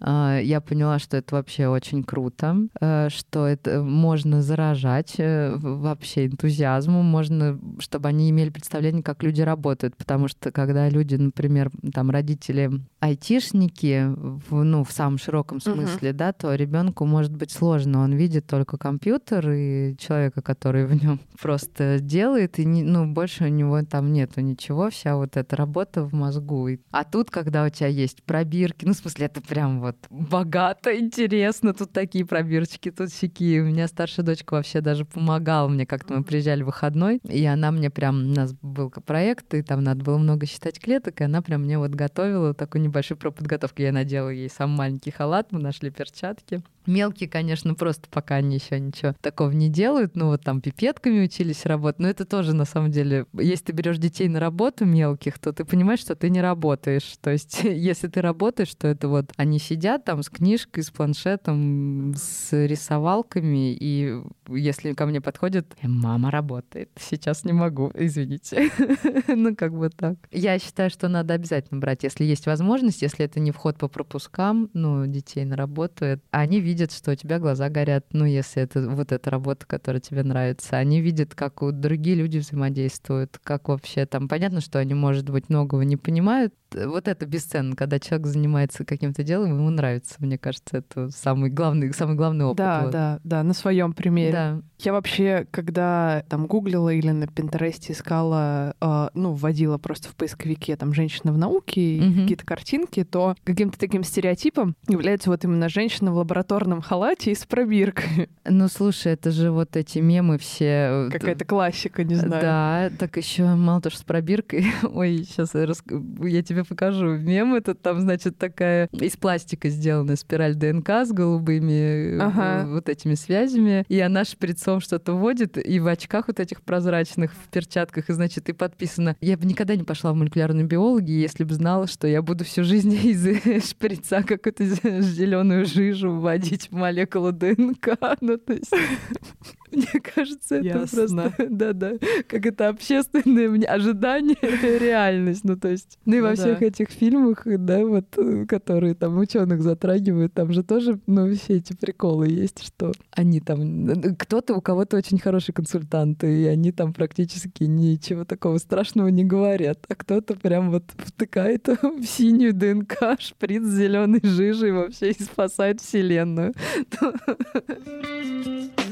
а, 0.00 0.38
я 0.38 0.60
поняла, 0.60 0.98
что 0.98 1.16
это 1.16 1.34
вообще 1.34 1.68
очень 1.68 2.02
круто, 2.04 2.56
э, 2.80 3.08
что 3.10 3.46
это 3.46 3.82
можно 3.90 4.42
заражать 4.42 5.14
э, 5.18 5.56
вообще 5.56 6.26
энтузиазмом, 6.26 7.04
можно, 7.04 7.58
чтобы 7.78 8.08
они 8.08 8.30
имели 8.30 8.50
представление, 8.50 9.02
как 9.02 9.22
люди 9.22 9.42
работают, 9.42 9.96
потому 9.96 10.28
что 10.28 10.52
когда 10.52 10.88
люди, 10.88 11.16
например, 11.16 11.70
там 11.92 12.10
родители 12.10 12.70
айтишники, 13.00 14.12
в, 14.14 14.62
ну, 14.62 14.84
в 14.84 14.92
самом 14.92 15.18
широком 15.18 15.60
смысле, 15.60 16.10
угу. 16.10 16.18
да, 16.18 16.32
то 16.32 16.54
ребенку 16.54 17.06
может 17.06 17.34
быть 17.34 17.50
сложно, 17.50 18.02
он 18.02 18.12
видит 18.12 18.46
только 18.46 18.76
компьютер 18.76 19.50
и 19.50 19.96
человека, 19.98 20.42
который 20.42 20.84
в 20.86 21.02
нем 21.02 21.18
просто 21.40 21.98
делает, 21.98 22.58
и 22.58 22.64
не, 22.64 22.82
ну, 22.82 23.06
больше 23.06 23.44
у 23.44 23.48
него 23.48 23.82
там 23.82 24.12
нету 24.12 24.42
ничего, 24.42 24.90
вся 24.90 25.16
вот 25.16 25.36
эта 25.36 25.56
работа 25.56 26.04
в 26.04 26.12
мозгу. 26.12 26.68
А 26.90 27.04
тут, 27.04 27.30
когда 27.30 27.64
у 27.64 27.70
тебя 27.70 27.88
есть 27.88 28.22
пробирки, 28.22 28.84
ну, 28.84 28.92
в 28.92 28.96
смысле, 28.96 29.26
это 29.26 29.40
прям 29.40 29.80
вот 29.80 29.96
богато, 30.10 30.96
интересно, 31.00 31.72
тут 31.72 31.92
такие 31.92 32.26
пробирочки, 32.26 32.90
тут 32.90 33.10
всякие. 33.10 33.62
У 33.62 33.66
меня 33.66 33.88
старшая 33.88 34.26
дочка 34.26 34.54
вообще 34.54 34.82
даже 34.82 35.06
помогала 35.06 35.68
мне, 35.68 35.86
как-то 35.86 36.14
мы 36.14 36.22
приезжали 36.22 36.62
в 36.62 36.66
выходной, 36.66 37.18
и 37.24 37.44
она 37.46 37.70
мне 37.70 37.88
прям, 37.88 38.16
у 38.16 38.34
нас 38.34 38.52
был 38.60 38.90
проект, 38.90 39.54
и 39.54 39.62
там 39.62 39.82
надо 39.82 40.04
было 40.04 40.18
много 40.18 40.44
считать 40.44 40.78
клеток, 40.78 41.20
и 41.20 41.24
она 41.24 41.40
прям 41.40 41.62
мне 41.62 41.78
вот 41.78 41.92
готовила 41.92 42.52
такую 42.90 43.02
небольшую 43.02 43.18
проподготовку. 43.18 43.82
Я 43.82 43.92
надела 43.92 44.30
ей 44.30 44.50
сам 44.50 44.70
маленький 44.70 45.10
халат, 45.10 45.52
мы 45.52 45.60
нашли 45.60 45.90
перчатки. 45.90 46.62
Мелкие, 46.86 47.28
конечно, 47.28 47.74
просто 47.74 48.08
пока 48.10 48.36
они 48.36 48.56
еще 48.56 48.80
ничего 48.80 49.14
такого 49.20 49.50
не 49.50 49.68
делают, 49.68 50.16
ну 50.16 50.26
вот 50.26 50.42
там 50.42 50.60
пипетками 50.60 51.24
учились 51.24 51.66
работать, 51.66 52.00
но 52.00 52.08
это 52.08 52.24
тоже 52.24 52.54
на 52.54 52.64
самом 52.64 52.90
деле, 52.90 53.26
если 53.32 53.66
ты 53.66 53.72
берешь 53.72 53.98
детей 53.98 54.28
на 54.28 54.40
работу 54.40 54.84
мелких, 54.84 55.38
то 55.38 55.52
ты 55.52 55.64
понимаешь, 55.64 56.00
что 56.00 56.16
ты 56.16 56.30
не 56.30 56.40
работаешь. 56.40 57.14
То 57.20 57.30
есть 57.30 57.60
если 57.62 58.08
ты 58.08 58.20
работаешь, 58.20 58.74
то 58.74 58.88
это 58.88 59.08
вот 59.08 59.32
они 59.36 59.58
сидят 59.58 60.04
там 60.04 60.22
с 60.22 60.28
книжкой, 60.28 60.82
с 60.82 60.90
планшетом, 60.90 62.14
с 62.16 62.52
рисовалками, 62.52 63.74
и 63.74 64.20
если 64.48 64.94
ко 64.94 65.06
мне 65.06 65.20
подходят, 65.20 65.76
мама 65.82 66.30
работает, 66.30 66.90
сейчас 66.98 67.44
не 67.44 67.52
могу, 67.52 67.92
извините. 67.94 68.70
ну 69.28 69.54
как 69.54 69.76
бы 69.76 69.90
так. 69.90 70.16
Я 70.30 70.58
считаю, 70.58 70.90
что 70.90 71.08
надо 71.08 71.34
обязательно 71.34 71.80
брать, 71.80 72.02
если 72.02 72.24
есть 72.24 72.46
возможность, 72.46 73.02
если 73.02 73.24
это 73.24 73.38
не 73.38 73.52
вход 73.52 73.78
по 73.78 73.88
пропускам, 73.88 74.70
ну 74.72 75.06
детей 75.06 75.44
на 75.44 75.56
работу, 75.56 76.20
они 76.30 76.60
видят, 76.60 76.69
что 76.92 77.12
у 77.12 77.14
тебя 77.14 77.38
глаза 77.38 77.68
горят, 77.68 78.06
ну, 78.12 78.24
если 78.24 78.62
это 78.62 78.88
вот 78.88 79.12
эта 79.12 79.30
работа, 79.30 79.66
которая 79.66 80.00
тебе 80.00 80.22
нравится. 80.22 80.76
Они 80.76 81.00
видят, 81.00 81.34
как 81.34 81.60
другие 81.80 82.16
люди 82.16 82.38
взаимодействуют, 82.38 83.38
как 83.42 83.68
вообще 83.68 84.06
там... 84.06 84.28
Понятно, 84.28 84.60
что 84.60 84.78
они, 84.78 84.94
может 84.94 85.28
быть, 85.28 85.48
многого 85.48 85.84
не 85.84 85.96
понимают. 85.96 86.54
Вот 86.74 87.08
это 87.08 87.26
бесценно, 87.26 87.74
когда 87.74 87.98
человек 87.98 88.26
занимается 88.26 88.84
каким-то 88.84 89.22
делом, 89.24 89.56
ему 89.58 89.70
нравится. 89.70 90.14
Мне 90.18 90.38
кажется, 90.38 90.78
это 90.78 91.10
самый 91.10 91.50
главный, 91.50 91.92
самый 91.92 92.14
главный 92.14 92.44
опыт. 92.44 92.58
Да, 92.58 92.82
вот. 92.82 92.92
да, 92.92 93.20
да, 93.24 93.42
на 93.42 93.54
своем 93.54 93.92
примере. 93.92 94.32
Да. 94.32 94.62
Я 94.78 94.92
вообще, 94.92 95.46
когда 95.50 96.24
там 96.28 96.46
гуглила 96.46 96.88
или 96.90 97.10
на 97.10 97.26
Пинтересте 97.26 97.92
искала, 97.92 98.74
э, 98.80 99.08
ну, 99.14 99.34
вводила 99.34 99.76
просто 99.76 100.08
в 100.08 100.14
поисковике 100.14 100.76
там 100.76 100.94
«женщина 100.94 101.32
в 101.32 101.38
науке» 101.38 101.80
и 101.80 102.00
mm-hmm. 102.00 102.22
какие-то 102.22 102.46
картинки, 102.46 103.04
то 103.04 103.34
каким-то 103.44 103.78
таким 103.78 104.04
стереотипом 104.04 104.76
является 104.88 105.30
вот 105.30 105.44
именно 105.44 105.68
женщина 105.68 106.12
в 106.12 106.16
лаборатории 106.16 106.60
черном 106.60 106.82
халате 106.82 107.32
и 107.32 107.34
с 107.34 107.46
пробиркой. 107.46 108.28
Ну, 108.44 108.68
слушай, 108.68 109.12
это 109.12 109.30
же 109.30 109.50
вот 109.50 109.76
эти 109.76 109.98
мемы 109.98 110.36
все. 110.36 111.06
Э, 111.06 111.10
Какая-то 111.10 111.44
классика, 111.44 112.04
не 112.04 112.14
знаю. 112.14 112.42
Да, 112.42 112.90
так 112.98 113.16
еще 113.16 113.44
мало 113.54 113.80
того, 113.80 113.92
что 113.92 114.00
с 114.00 114.04
пробиркой. 114.04 114.66
Ой, 114.82 115.24
сейчас 115.24 115.54
я, 115.54 115.66
рас... 115.66 115.82
я 116.20 116.42
тебе 116.42 116.59
покажу. 116.64 117.16
Мем 117.16 117.54
этот 117.54 117.80
там, 117.80 118.00
значит, 118.00 118.38
такая 118.38 118.88
из 118.92 119.16
пластика 119.16 119.68
сделана 119.68 120.16
спираль 120.16 120.54
ДНК 120.54 120.90
с 120.90 121.12
голубыми 121.12 122.16
э, 122.16 122.18
ага. 122.18 122.66
вот 122.68 122.88
этими 122.88 123.14
связями. 123.14 123.84
И 123.88 123.98
она 124.00 124.24
шприцом 124.24 124.80
что-то 124.80 125.14
вводит, 125.14 125.56
и 125.56 125.80
в 125.80 125.86
очках 125.86 126.28
вот 126.28 126.40
этих 126.40 126.62
прозрачных, 126.62 127.32
в 127.32 127.48
перчатках, 127.48 128.10
и, 128.10 128.12
значит, 128.12 128.48
и 128.48 128.52
подписано. 128.52 129.16
Я 129.20 129.36
бы 129.36 129.46
никогда 129.46 129.76
не 129.76 129.84
пошла 129.84 130.12
в 130.12 130.16
молекулярную 130.16 130.66
биологию, 130.66 131.18
если 131.18 131.44
бы 131.44 131.54
знала, 131.54 131.86
что 131.86 132.06
я 132.06 132.22
буду 132.22 132.44
всю 132.44 132.64
жизнь 132.64 132.92
из 133.02 133.70
шприца 133.70 134.22
какую-то 134.22 134.64
зеленую 135.00 135.64
жижу 135.64 136.12
вводить 136.12 136.40
вводить 136.40 136.70
молекулу 136.70 137.32
ДНК. 137.32 137.98
Ну, 138.20 138.36
то 138.36 138.52
есть... 138.52 138.70
Мне 139.72 140.00
кажется, 140.02 140.56
это 140.56 140.80
Ясно. 140.80 141.06
просто, 141.06 141.46
да-да, 141.48 141.92
как 142.26 142.44
это 142.44 142.68
общественное 142.68 143.48
мне 143.48 143.66
ожидание, 143.66 144.36
реальность. 144.78 145.44
Ну, 145.44 145.56
то 145.56 145.68
есть, 145.68 145.96
ну 146.04 146.16
и 146.16 146.20
во 146.20 146.30
ну, 146.30 146.36
всех 146.56 146.62
этих 146.62 146.90
фильмах, 146.90 147.42
да, 147.44 147.84
вот, 147.84 148.06
которые 148.48 148.94
там 148.94 149.18
ученых 149.18 149.62
затрагивают, 149.62 150.34
там 150.34 150.52
же 150.52 150.62
тоже, 150.62 150.98
ну, 151.06 151.32
все 151.34 151.56
эти 151.56 151.74
приколы 151.74 152.28
есть, 152.28 152.62
что 152.62 152.92
они 153.10 153.40
там, 153.40 154.14
кто-то, 154.18 154.54
у 154.54 154.60
кого-то 154.60 154.96
очень 154.96 155.18
хорошие 155.18 155.54
консультанты, 155.54 156.42
и 156.42 156.46
они 156.46 156.72
там 156.72 156.92
практически 156.92 157.64
ничего 157.64 158.24
такого 158.24 158.58
страшного 158.58 159.08
не 159.08 159.24
говорят, 159.24 159.78
а 159.88 159.94
кто-то 159.94 160.34
прям 160.34 160.70
вот 160.70 160.84
втыкает 160.96 161.68
в 161.82 162.04
синюю 162.04 162.54
ДНК, 162.54 163.18
шприц 163.18 163.64
зеленой 163.64 164.20
вообще 164.20 165.10
и 165.10 165.22
спасает 165.22 165.80
вселенную 165.80 166.54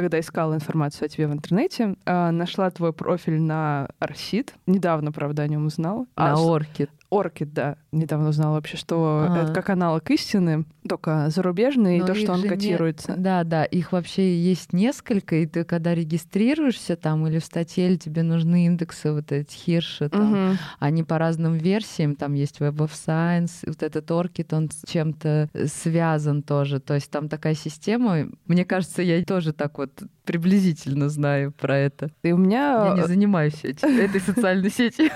когда 0.00 0.18
искала 0.18 0.54
информацию 0.54 1.06
о 1.06 1.08
тебе 1.08 1.26
в 1.26 1.32
интернете, 1.32 1.96
а, 2.04 2.30
нашла 2.30 2.70
твой 2.70 2.92
профиль 2.92 3.40
на 3.40 3.88
Арсид. 3.98 4.54
Недавно, 4.66 5.12
правда, 5.12 5.42
о 5.42 5.48
нем 5.48 5.66
узнала. 5.66 6.06
На 6.16 6.32
а, 6.32 6.36
Оркид. 6.36 6.90
Оркид, 7.12 7.52
да. 7.52 7.76
Недавно 7.92 8.30
узнала 8.30 8.54
вообще, 8.54 8.78
что 8.78 9.26
А. 9.28 9.42
это 9.44 9.52
как 9.52 9.68
аналог 9.68 10.10
истины, 10.10 10.64
только 10.88 11.28
зарубежный, 11.28 11.98
и 11.98 12.00
Но 12.00 12.06
то, 12.06 12.12
их 12.12 12.18
что 12.20 12.32
он 12.32 12.38
же 12.38 12.44
не- 12.44 12.48
котируется. 12.48 13.14
Да, 13.18 13.44
да, 13.44 13.64
их 13.64 13.92
вообще 13.92 14.34
есть 14.40 14.72
несколько, 14.72 15.36
и 15.36 15.46
ты 15.46 15.64
когда 15.64 15.94
регистрируешься 15.94 16.96
там 16.96 17.26
или 17.26 17.38
в 17.38 17.44
статье, 17.44 17.86
или 17.88 17.96
тебе 17.96 18.22
нужны 18.22 18.64
индексы 18.66 19.12
вот 19.12 19.30
эти 19.30 19.54
Хирши, 19.54 20.08
там, 20.08 20.30
Мгм. 20.32 20.58
они 20.78 21.02
по 21.04 21.18
разным 21.18 21.52
версиям, 21.54 22.16
там 22.16 22.32
есть 22.32 22.60
Web 22.60 22.76
of 22.78 22.92
Science, 22.92 23.58
и 23.64 23.68
вот 23.68 23.82
этот 23.82 24.10
Orchid, 24.10 24.54
он 24.56 24.70
с 24.70 24.82
чем-то 24.90 25.50
связан 25.66 26.42
тоже, 26.42 26.80
то 26.80 26.94
есть 26.94 27.10
там 27.10 27.28
такая 27.28 27.54
система, 27.54 28.26
мне 28.46 28.64
кажется, 28.64 29.02
я 29.02 29.22
тоже 29.22 29.52
так 29.52 29.76
вот 29.76 30.02
приблизительно 30.24 31.08
знаю 31.08 31.52
про 31.52 31.76
это. 31.76 32.08
И 32.22 32.30
у 32.32 32.36
меня... 32.36 32.94
Я 32.96 33.02
не 33.02 33.06
занимаюсь 33.08 33.58
эти- 33.64 33.84
этой 34.00 34.20
социальной 34.20 34.70
сетью. 34.70 35.10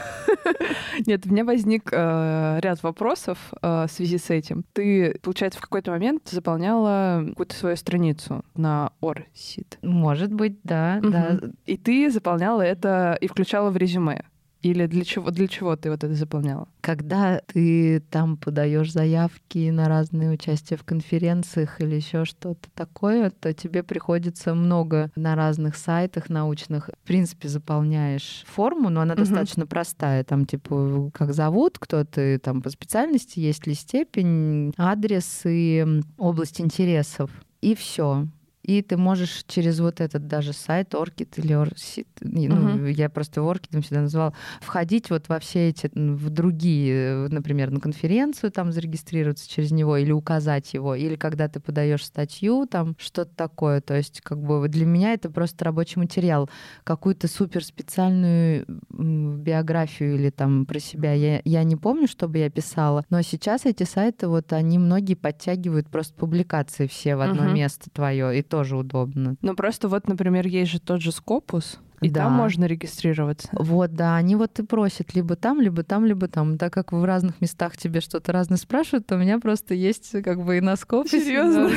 Нет, 1.07 1.27
у 1.27 1.31
меня 1.33 1.45
возник 1.45 1.86
э, 1.93 2.59
ряд 2.61 2.83
вопросов 2.83 3.39
э, 3.63 3.87
в 3.87 3.91
связи 3.91 4.19
с 4.19 4.31
этим. 4.31 4.65
Ты, 4.73 5.19
получается, 5.23 5.59
в 5.59 5.63
какой-то 5.63 5.91
момент 5.91 6.29
заполняла 6.29 7.25
какую-то 7.29 7.55
свою 7.55 7.77
страницу 7.77 8.45
на 8.55 8.93
Орсит. 9.01 9.79
Может 9.83 10.33
быть, 10.33 10.59
да, 10.63 11.01
да. 11.03 11.39
И 11.67 11.77
ты 11.77 12.11
заполняла 12.11 12.63
это 12.63 13.17
и 13.21 13.27
включала 13.27 13.71
в 13.71 13.77
резюме. 13.77 14.25
Или 14.67 14.87
для 14.87 15.05
чего, 15.05 15.31
для 15.31 15.47
чего 15.47 15.77
ты 15.77 15.91
вот 15.91 16.03
это 16.03 16.13
заполняла? 16.15 16.67
Когда 16.81 17.41
ты 17.47 18.01
там 18.11 18.37
подаешь 18.37 18.91
заявки 18.93 19.71
на 19.71 19.89
разные 19.89 20.31
участия 20.31 20.77
в 20.77 20.83
конференциях 20.83 21.81
или 21.81 21.95
еще 21.95 22.25
что-то 22.25 22.69
такое, 22.75 23.31
то 23.31 23.53
тебе 23.55 23.85
приходится 23.85 24.55
много 24.55 25.13
на 25.15 25.37
разных 25.37 25.77
сайтах 25.77 26.29
научных. 26.31 26.91
В 27.05 27.07
принципе, 27.07 27.49
заполняешь 27.49 28.43
форму, 28.45 28.91
но 28.91 29.03
она 29.03 29.15
Мгм. 29.15 29.23
достаточно 29.23 29.69
простая. 29.69 30.25
Там, 30.25 30.47
типа, 30.47 31.11
как 31.15 31.33
зовут, 31.33 31.79
кто 31.79 32.05
ты 32.05 32.39
там 32.41 32.61
по 32.61 32.69
специальности, 32.71 33.39
есть 33.39 33.69
ли 33.69 33.75
степень, 33.75 34.73
адрес 34.77 35.43
и 35.45 35.87
область 36.19 36.61
интересов. 36.61 37.31
И 37.61 37.77
все. 37.77 38.27
И 38.67 38.83
ты 38.83 38.97
можешь 38.97 39.45
через 39.47 39.79
вот 39.79 40.01
этот 40.01 40.27
даже 40.27 40.53
сайт 40.53 40.93
Orchid 40.95 41.29
или 41.37 41.55
Orsit, 41.55 42.07
ну, 42.21 42.57
Мгм. 42.57 42.87
я 42.87 43.09
просто 43.09 43.41
его 43.41 43.53
Orchid 43.53 43.81
всегда 43.83 44.01
называла, 44.01 44.35
входить 44.61 45.09
вот 45.11 45.29
во 45.29 45.39
все 45.39 45.69
эти, 45.69 45.89
в 45.95 46.31
другие, 46.31 46.95
э, 46.95 47.29
например, 47.29 47.71
на 47.71 47.79
конференцию 47.79 48.51
там 48.51 48.73
зарегистрироваться 48.73 49.49
через 49.49 49.71
него 49.71 49.97
или 49.97 50.11
указать 50.11 50.75
его, 50.75 50.97
или 50.97 51.15
когда 51.15 51.49
ты 51.49 51.61
подаешь 51.61 52.05
статью, 52.05 52.67
там 52.67 52.97
что-то 52.99 53.31
такое. 53.37 53.81
То 53.81 53.95
есть 53.95 54.21
как 54.21 54.43
бы 54.43 54.67
для 54.69 54.85
меня 54.85 55.13
это 55.13 55.31
просто 55.31 55.65
рабочий 55.65 56.01
материал. 56.01 56.51
Какую-то 56.83 57.29
супер 57.29 57.65
специальную 57.65 58.67
биографию 58.91 60.15
или 60.17 60.31
там 60.31 60.67
про 60.67 60.81
себя 60.81 61.13
я, 61.13 61.41
я 61.45 61.63
не 61.63 61.77
помню, 61.77 62.09
чтобы 62.09 62.39
я 62.39 62.51
писала, 62.51 63.05
но 63.11 63.23
сейчас 63.23 63.65
эти 63.65 63.85
сайты, 63.85 64.27
вот 64.29 64.53
они 64.53 64.79
многие 64.79 65.15
подтягивают 65.15 65.89
просто 65.89 66.15
публикации 66.15 66.87
все 66.89 67.15
в 67.17 67.21
одно 67.21 67.45
Мгм. 67.45 67.55
место 67.55 67.91
твое, 67.93 68.39
и 68.39 68.43
тоже 68.57 68.77
удобно. 68.79 69.37
Ну, 69.43 69.55
просто 69.55 69.87
вот, 69.87 70.09
например, 70.09 70.47
есть 70.47 70.71
же 70.71 70.81
тот 70.81 71.03
же 71.03 71.11
Scopus, 71.11 71.79
и 72.01 72.11
Да. 72.11 72.25
там 72.25 72.33
можно 72.33 72.65
регистрироваться. 72.67 73.49
Вот, 73.53 73.95
да, 73.95 74.17
они 74.17 74.37
вот 74.37 74.59
и 74.59 74.63
просят 74.63 75.15
либо 75.15 75.37
там, 75.37 75.61
либо 75.61 75.83
там, 75.83 76.05
либо 76.05 76.29
там. 76.29 76.59
Так 76.59 76.73
как 76.73 76.93
в 76.93 77.03
разных 77.05 77.41
местах 77.41 77.77
тебе 77.77 78.01
что-то 78.01 78.33
разное 78.33 78.59
спрашивают, 78.59 79.07
то 79.07 79.17
у 79.17 79.19
меня 79.19 79.39
просто 79.39 79.75
есть 79.75 80.11
как 80.23 80.45
бы 80.45 80.59
и 80.59 80.61
на 80.61 80.77
скопе. 80.77 81.09
Серьёзно? 81.21 81.71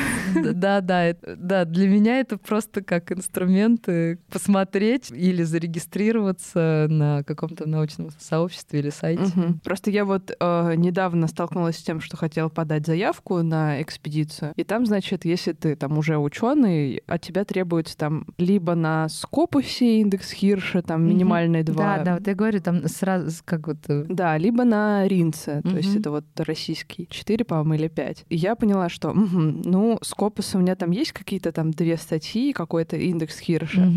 Да, 0.54 0.82
да, 0.82 1.16
да, 1.38 1.66
для 1.66 1.88
меня 1.88 2.20
это 2.20 2.38
просто 2.38 2.84
как 2.84 3.12
инструмент 3.12 3.88
э, 3.88 4.18
посмотреть 4.32 5.12
или 5.12 5.44
зарегистрироваться 5.44 6.88
на 6.90 7.24
каком-то 7.24 7.68
научном 7.68 8.10
сообществе 8.20 8.80
или 8.80 8.90
сайте. 8.90 9.32
Просто 9.64 9.92
я 9.92 10.06
вот 10.06 10.32
э, 10.40 10.74
недавно 10.76 11.28
столкнулась 11.28 11.78
с 11.78 11.84
тем, 11.84 12.02
что 12.02 12.18
хотела 12.18 12.50
подать 12.50 12.86
заявку 12.86 13.42
на 13.42 13.82
экспедицию. 13.82 14.54
И 14.56 14.64
там, 14.64 14.86
значит, 14.86 15.26
если 15.26 15.54
ты 15.54 15.76
там 15.76 15.98
уже 15.98 16.18
ученый, 16.18 17.02
от 17.08 17.22
тебя 17.22 17.44
требуется 17.46 17.98
там 17.98 18.26
либо 18.38 18.76
на 18.76 19.08
скопусе 19.10 20.02
индекс 20.10 20.32
Хирша, 20.32 20.82
там 20.82 21.08
минимальные 21.08 21.64
два. 21.64 21.98
Да, 21.98 22.04
да, 22.04 22.14
вот 22.16 22.28
я 22.28 22.34
говорю, 22.34 22.60
там 22.62 22.88
сразу 22.88 23.30
с- 23.30 23.42
как 23.44 23.68
вот... 23.68 23.78
э, 23.88 24.06
Да, 24.10 24.38
либо 24.38 24.64
на 24.64 25.08
Ринце, 25.08 25.62
то 25.64 25.78
есть 25.78 25.96
это 25.96 26.10
вот 26.12 26.26
российский, 26.38 27.08
4, 27.12 27.46
по-моему, 27.46 27.74
или 27.76 27.88
5. 27.88 28.26
И 28.30 28.36
я 28.36 28.56
поняла, 28.56 28.90
что, 28.90 29.14
ну, 29.14 30.00
Скопуса 30.02 30.58
у 30.58 30.62
меня 30.62 30.76
там 30.76 30.92
есть 30.92 31.12
какие-то 31.12 31.52
там 31.52 31.72
две 31.72 31.98
статьи, 31.98 32.54
какой-то 32.54 32.96
индекс 32.98 33.40
Хирша, 33.40 33.88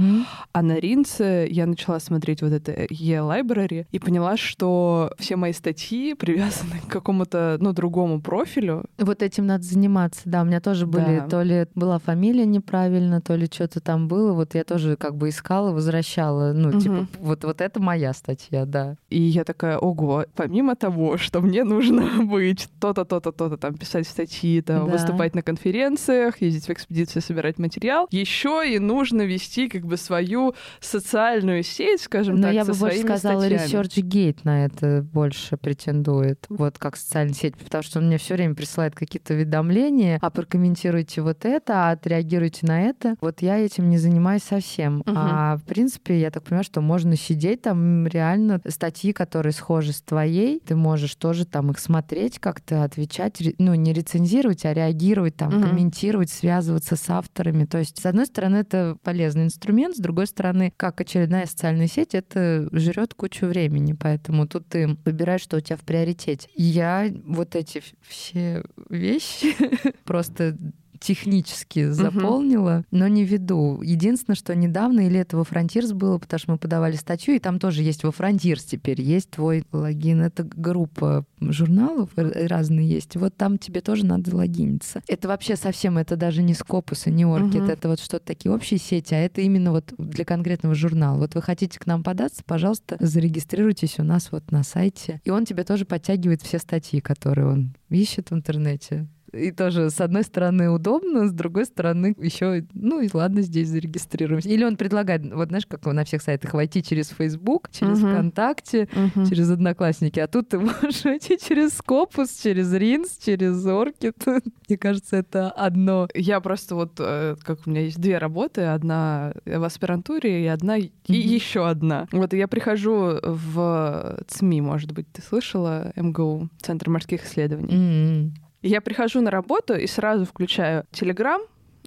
а 0.53 0.63
на 0.63 0.79
Ринце 0.79 1.47
я 1.51 1.67
начала 1.67 1.99
смотреть 2.01 2.43
вот 2.43 2.53
это 2.53 2.73
E-Library 2.91 3.87
и 3.91 3.99
поняла, 3.99 4.37
что 4.37 5.13
все 5.19 5.37
мои 5.37 5.53
статьи 5.53 6.15
привязаны 6.15 6.81
к 6.87 6.91
какому-то, 6.91 7.57
ну, 7.61 7.73
другому 7.73 8.21
профилю. 8.21 8.85
Вот 8.99 9.23
этим 9.23 9.47
надо 9.47 9.65
заниматься, 9.65 10.21
да. 10.27 10.43
У 10.43 10.45
меня 10.45 10.61
тоже 10.61 10.87
были, 10.87 11.21
Да. 11.21 11.29
то 11.29 11.43
ли 11.43 11.67
была 11.75 11.99
фамилия 11.99 12.45
неправильно, 12.47 13.21
то 13.21 13.35
ли 13.37 13.47
что-то 13.51 13.81
там 13.81 14.09
было. 14.09 14.33
Вот 14.33 14.55
я 14.55 14.65
тоже 14.65 14.97
как 14.97 15.17
бы 15.17 15.29
искала, 15.29 15.73
возвращала. 16.07 16.53
Ну, 16.53 16.69
Мгм. 16.69 16.81
типа, 16.81 17.07
вот, 17.21 17.45
вот 17.45 17.61
это 17.61 17.81
моя 17.81 18.13
статья, 18.13 18.65
да. 18.67 18.97
И 19.11 19.21
я 19.21 19.45
такая, 19.45 19.79
ого, 19.79 20.25
помимо 20.35 20.75
того, 20.77 21.17
что 21.19 21.41
мне 21.41 21.65
нужно 21.65 22.03
быть 22.27 22.69
то-то, 22.81 23.05
то-то, 23.05 23.33
то-то, 23.33 23.57
там, 23.57 23.75
писать 23.75 24.07
статьи, 24.07 24.61
там, 24.63 24.87
Да. 24.87 24.93
выступать 24.93 25.35
на 25.35 25.43
конференциях, 25.43 26.43
ездить 26.43 26.67
в 26.67 26.71
экспедиции, 26.71 27.21
собирать 27.21 27.59
материал, 27.59 28.09
еще 28.11 28.63
и 28.67 28.79
нужно 28.79 29.23
вести 29.23 29.69
как 29.69 29.83
бы 29.87 29.97
свою 29.97 30.55
социальную 30.81 31.63
сеть, 31.63 32.03
скажем 32.03 32.37
Но 32.37 32.43
так, 32.49 32.55
я 32.55 32.65
бы 32.65 32.75
больше 32.75 32.99
сказала, 33.01 33.41
статьями. 33.41 33.63
ResearchGate 33.63 34.39
на 34.45 34.65
это 34.67 35.07
больше 35.13 35.57
претендует, 35.57 36.47
вот 36.49 36.79
как 36.79 36.97
социальная 36.97 37.35
сеть, 37.35 37.57
потому 37.57 37.83
что 37.83 37.99
он 38.01 38.07
мне 38.07 38.19
все 38.19 38.35
время 38.35 38.55
присылает 38.55 38.95
какие-то 38.95 39.35
уведомления, 39.35 40.19
а 40.21 40.31
прокомментируйте 40.31 41.23
вот 41.23 41.45
это, 41.45 41.89
а 41.89 41.91
отреагируйте 41.93 42.67
на 42.67 42.83
это. 42.83 43.15
Вот 43.21 43.43
я 43.43 43.59
этим 43.59 43.89
не 43.91 43.99
занимаюсь 43.99 44.43
совсем. 44.43 44.99
Мгм. 45.07 45.15
А 45.17 45.57
в 45.57 45.63
принципе, 45.65 45.92
я 46.07 46.31
так 46.31 46.45
понимаю, 46.45 46.65
что 46.65 46.81
можно 46.81 47.17
сидеть 47.17 47.63
там 47.63 48.07
реально 48.07 48.61
статьи, 48.69 49.13
которые 49.13 49.53
схожи 49.53 49.93
с 49.93 50.03
твоей, 50.03 50.61
ты 50.61 50.75
можешь 50.77 51.15
тоже 51.15 51.45
там 51.47 51.71
их 51.71 51.79
смотреть, 51.79 52.39
как-то 52.39 52.85
отвечать, 52.85 53.43
ну 53.59 53.75
не 53.75 53.93
рецензировать, 53.93 54.65
а 54.65 54.73
реагировать, 54.75 55.37
там 55.37 55.53
Мгм. 55.53 55.63
комментировать, 55.63 56.31
связываться 56.31 56.97
с 56.97 57.11
авторами. 57.11 57.65
То 57.65 57.79
есть, 57.79 58.01
с 58.01 58.07
одной 58.07 58.27
стороны, 58.27 58.57
это 58.57 58.97
полезный 59.03 59.45
инструмент, 59.45 59.97
с 59.97 60.01
другой 60.01 60.27
стороны, 60.27 60.73
как 60.77 61.01
очередная 61.01 61.47
социальная 61.47 61.87
сеть, 61.89 62.15
это 62.15 62.69
жрет 62.73 63.15
кучу 63.15 63.47
времени, 63.47 63.93
поэтому 63.93 64.47
тут 64.47 64.69
ты 64.69 64.97
выбираешь, 65.05 65.43
что 65.43 65.57
у 65.57 65.61
тебя 65.61 65.77
в 65.77 65.81
приоритете. 65.83 66.49
Я 66.55 67.11
вот 67.25 67.55
эти 67.57 67.83
все 68.01 68.65
вещи 68.89 69.55
просто 70.05 70.57
технически 71.03 71.91
заполнила, 71.91 72.85
но 72.91 73.09
не 73.09 73.25
веду. 73.25 73.83
Единственное, 73.83 74.37
что 74.37 74.55
недавно 74.55 75.01
или 75.07 75.19
это 75.19 75.37
во 75.37 75.43
Frontiers 75.43 75.93
было, 75.95 76.19
потому 76.19 76.39
что 76.39 76.53
мы 76.53 76.59
подавали 76.59 76.97
статью, 76.97 77.35
и 77.35 77.39
там 77.39 77.59
тоже 77.59 77.83
есть 77.83 78.05
во 78.05 78.11
Frontiers 78.11 78.65
теперь 78.67 79.01
есть 79.01 79.31
твой 79.31 79.65
логин. 79.73 80.23
Это 80.23 80.45
группа 80.45 81.25
журналов 81.41 82.11
р- 82.17 82.49
разные 82.49 82.89
есть. 82.89 83.17
Вот 83.17 83.37
там 83.37 83.59
тебе 83.59 83.81
тоже 83.81 84.07
надо 84.07 84.35
логиниться. 84.35 85.03
Это 85.09 85.29
вообще 85.29 85.57
совсем, 85.57 85.99
это 85.99 86.17
даже 86.17 86.43
не 86.43 86.53
Scopus 86.53 87.03
и 87.07 87.11
не 87.11 87.25
Orchid, 87.25 87.63
Мгм. 87.63 87.71
это 87.71 87.89
вот 87.89 88.01
что-то 88.01 88.25
такие 88.27 88.53
общие 88.53 88.79
сети, 88.79 89.15
а 89.15 89.19
это 89.19 89.41
именно 89.41 89.73
вот 89.73 89.93
для 89.99 90.25
конкретного 90.25 90.75
журнала. 90.75 91.19
Вот 91.19 91.35
вы 91.35 91.43
хотите 91.43 91.79
к 91.79 91.87
нам 91.87 92.03
податься, 92.03 92.43
пожалуйста, 92.47 92.97
зарегистрируйтесь 93.01 93.99
у 93.99 94.05
нас 94.05 94.31
вот 94.33 94.51
на 94.53 94.63
сайте. 94.63 95.21
И 95.25 95.31
он 95.31 95.45
тебе 95.45 95.65
тоже 95.65 95.85
подтягивает 95.85 96.43
все 96.43 96.59
статьи, 96.59 97.01
которые 97.01 97.47
он 97.49 97.75
ищет 97.89 98.31
в 98.31 98.35
интернете. 98.35 99.07
И 99.33 99.51
тоже, 99.51 99.91
с 99.91 100.01
одной 100.01 100.25
стороны, 100.25 100.71
удобно, 100.71 101.27
с 101.27 101.33
другой 101.33 101.65
стороны, 101.65 102.15
еще, 102.19 102.65
ну 102.75 103.01
и 103.01 103.09
ладно, 103.13 103.43
здесь 103.43 103.69
зарегистрируемся. 103.69 104.49
Или 104.49 104.65
он 104.65 104.77
предлагает, 104.77 105.23
вот 105.33 105.49
знаешь, 105.49 105.67
как 105.67 105.85
на 105.87 106.05
всех 106.05 106.23
сайтах, 106.23 106.55
войти 106.55 106.83
через 106.83 107.09
Facebook, 107.09 107.71
через 107.71 108.01
Мгм. 108.01 108.11
ВКонтакте, 108.13 108.89
Мгм. 108.95 109.27
через 109.27 109.51
Одноклассники, 109.51 110.21
а 110.21 110.27
тут 110.27 110.51
ты 110.51 110.59
можешь 110.83 111.05
войти 111.05 111.39
через 111.39 111.79
Scopus, 111.81 112.29
через 112.43 112.73
Ринс, 112.73 113.19
через 113.25 113.65
Orchid. 113.67 114.15
Мне 114.69 114.79
кажется, 114.79 115.17
это 115.17 115.51
одно. 115.51 116.09
Я 116.15 116.41
просто 116.41 116.75
вот, 116.75 116.93
э, 116.99 117.37
как 117.43 117.61
у 117.67 117.71
меня 117.71 117.83
есть 117.83 117.99
две 118.01 118.19
работы, 118.19 118.63
одна 118.63 119.33
в 119.47 119.65
аспирантуре 119.65 120.45
и 120.45 120.47
одна 120.47 120.77
и 120.77 120.91
еще 121.09 121.69
одна. 121.69 122.07
Вот 122.13 122.33
я 122.35 122.49
прихожу 122.49 123.19
в 123.23 124.19
ЦМИ, 124.29 124.61
может 124.61 124.93
быть, 124.93 125.07
ты 125.13 125.23
слышала, 125.23 125.93
МГУ, 125.97 126.49
Центр 126.61 126.91
морских 126.91 127.25
исследований. 127.25 127.75
М-м. 127.75 128.35
Я 128.63 128.81
прихожу 128.81 129.21
на 129.21 129.31
работу 129.31 129.75
и 129.75 129.87
сразу 129.87 130.25
включаю 130.25 130.85
Телеграм, 130.93 131.43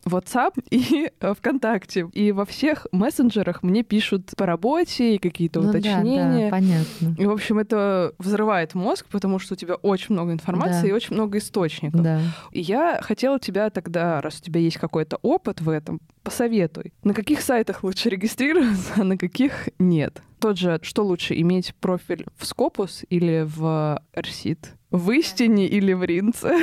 WhatsApp 0.05 0.51
и 0.69 1.09
э, 1.19 1.33
ВКонтакте. 1.33 2.07
И 2.13 2.31
во 2.31 2.45
всех 2.45 2.85
мессенджерах 2.91 3.63
мне 3.63 3.81
пишут 3.81 4.31
по 4.37 4.45
работе 4.45 5.15
и 5.15 5.17
какие-то 5.17 5.61
Ну 5.61 5.71
да, 5.71 5.79
уточнения. 5.79 6.45
да, 6.45 6.51
понятно. 6.51 7.15
И, 7.17 7.25
в 7.25 7.31
общем, 7.31 7.57
это 7.57 8.13
взрывает 8.19 8.75
мозг, 8.75 9.07
потому 9.09 9.39
что 9.39 9.53
у 9.53 9.57
тебя 9.57 9.75
очень 9.75 10.13
много 10.13 10.31
информации 10.33 10.83
Да. 10.83 10.87
и 10.89 10.91
очень 10.91 11.15
много 11.15 11.39
источников. 11.39 12.01
Да. 12.03 12.19
И 12.51 12.61
я 12.61 12.99
хотела 13.01 13.39
тебя 13.39 13.69
тогда, 13.71 14.21
раз 14.21 14.39
у 14.39 14.43
тебя 14.43 14.59
есть 14.59 14.77
какой-то 14.77 15.17
опыт 15.23 15.61
в 15.61 15.69
этом, 15.69 15.99
посоветуй, 16.21 16.93
на 17.03 17.13
каких 17.15 17.41
сайтах 17.41 17.83
лучше 17.83 18.09
регистрироваться, 18.09 18.93
а 18.97 19.03
на 19.03 19.17
каких 19.17 19.69
нет. 19.79 20.21
Тот 20.39 20.59
же, 20.59 20.77
что 20.83 21.03
лучше, 21.03 21.33
иметь 21.41 21.73
профиль 21.75 22.25
в 22.37 22.43
Scopus 22.43 23.05
или 23.09 23.43
в 23.47 23.99
Рсит? 24.15 24.73
В 24.95 25.11
истине 25.11 25.67
или 25.67 25.91
в 25.93 26.03
Ринце? 26.03 26.55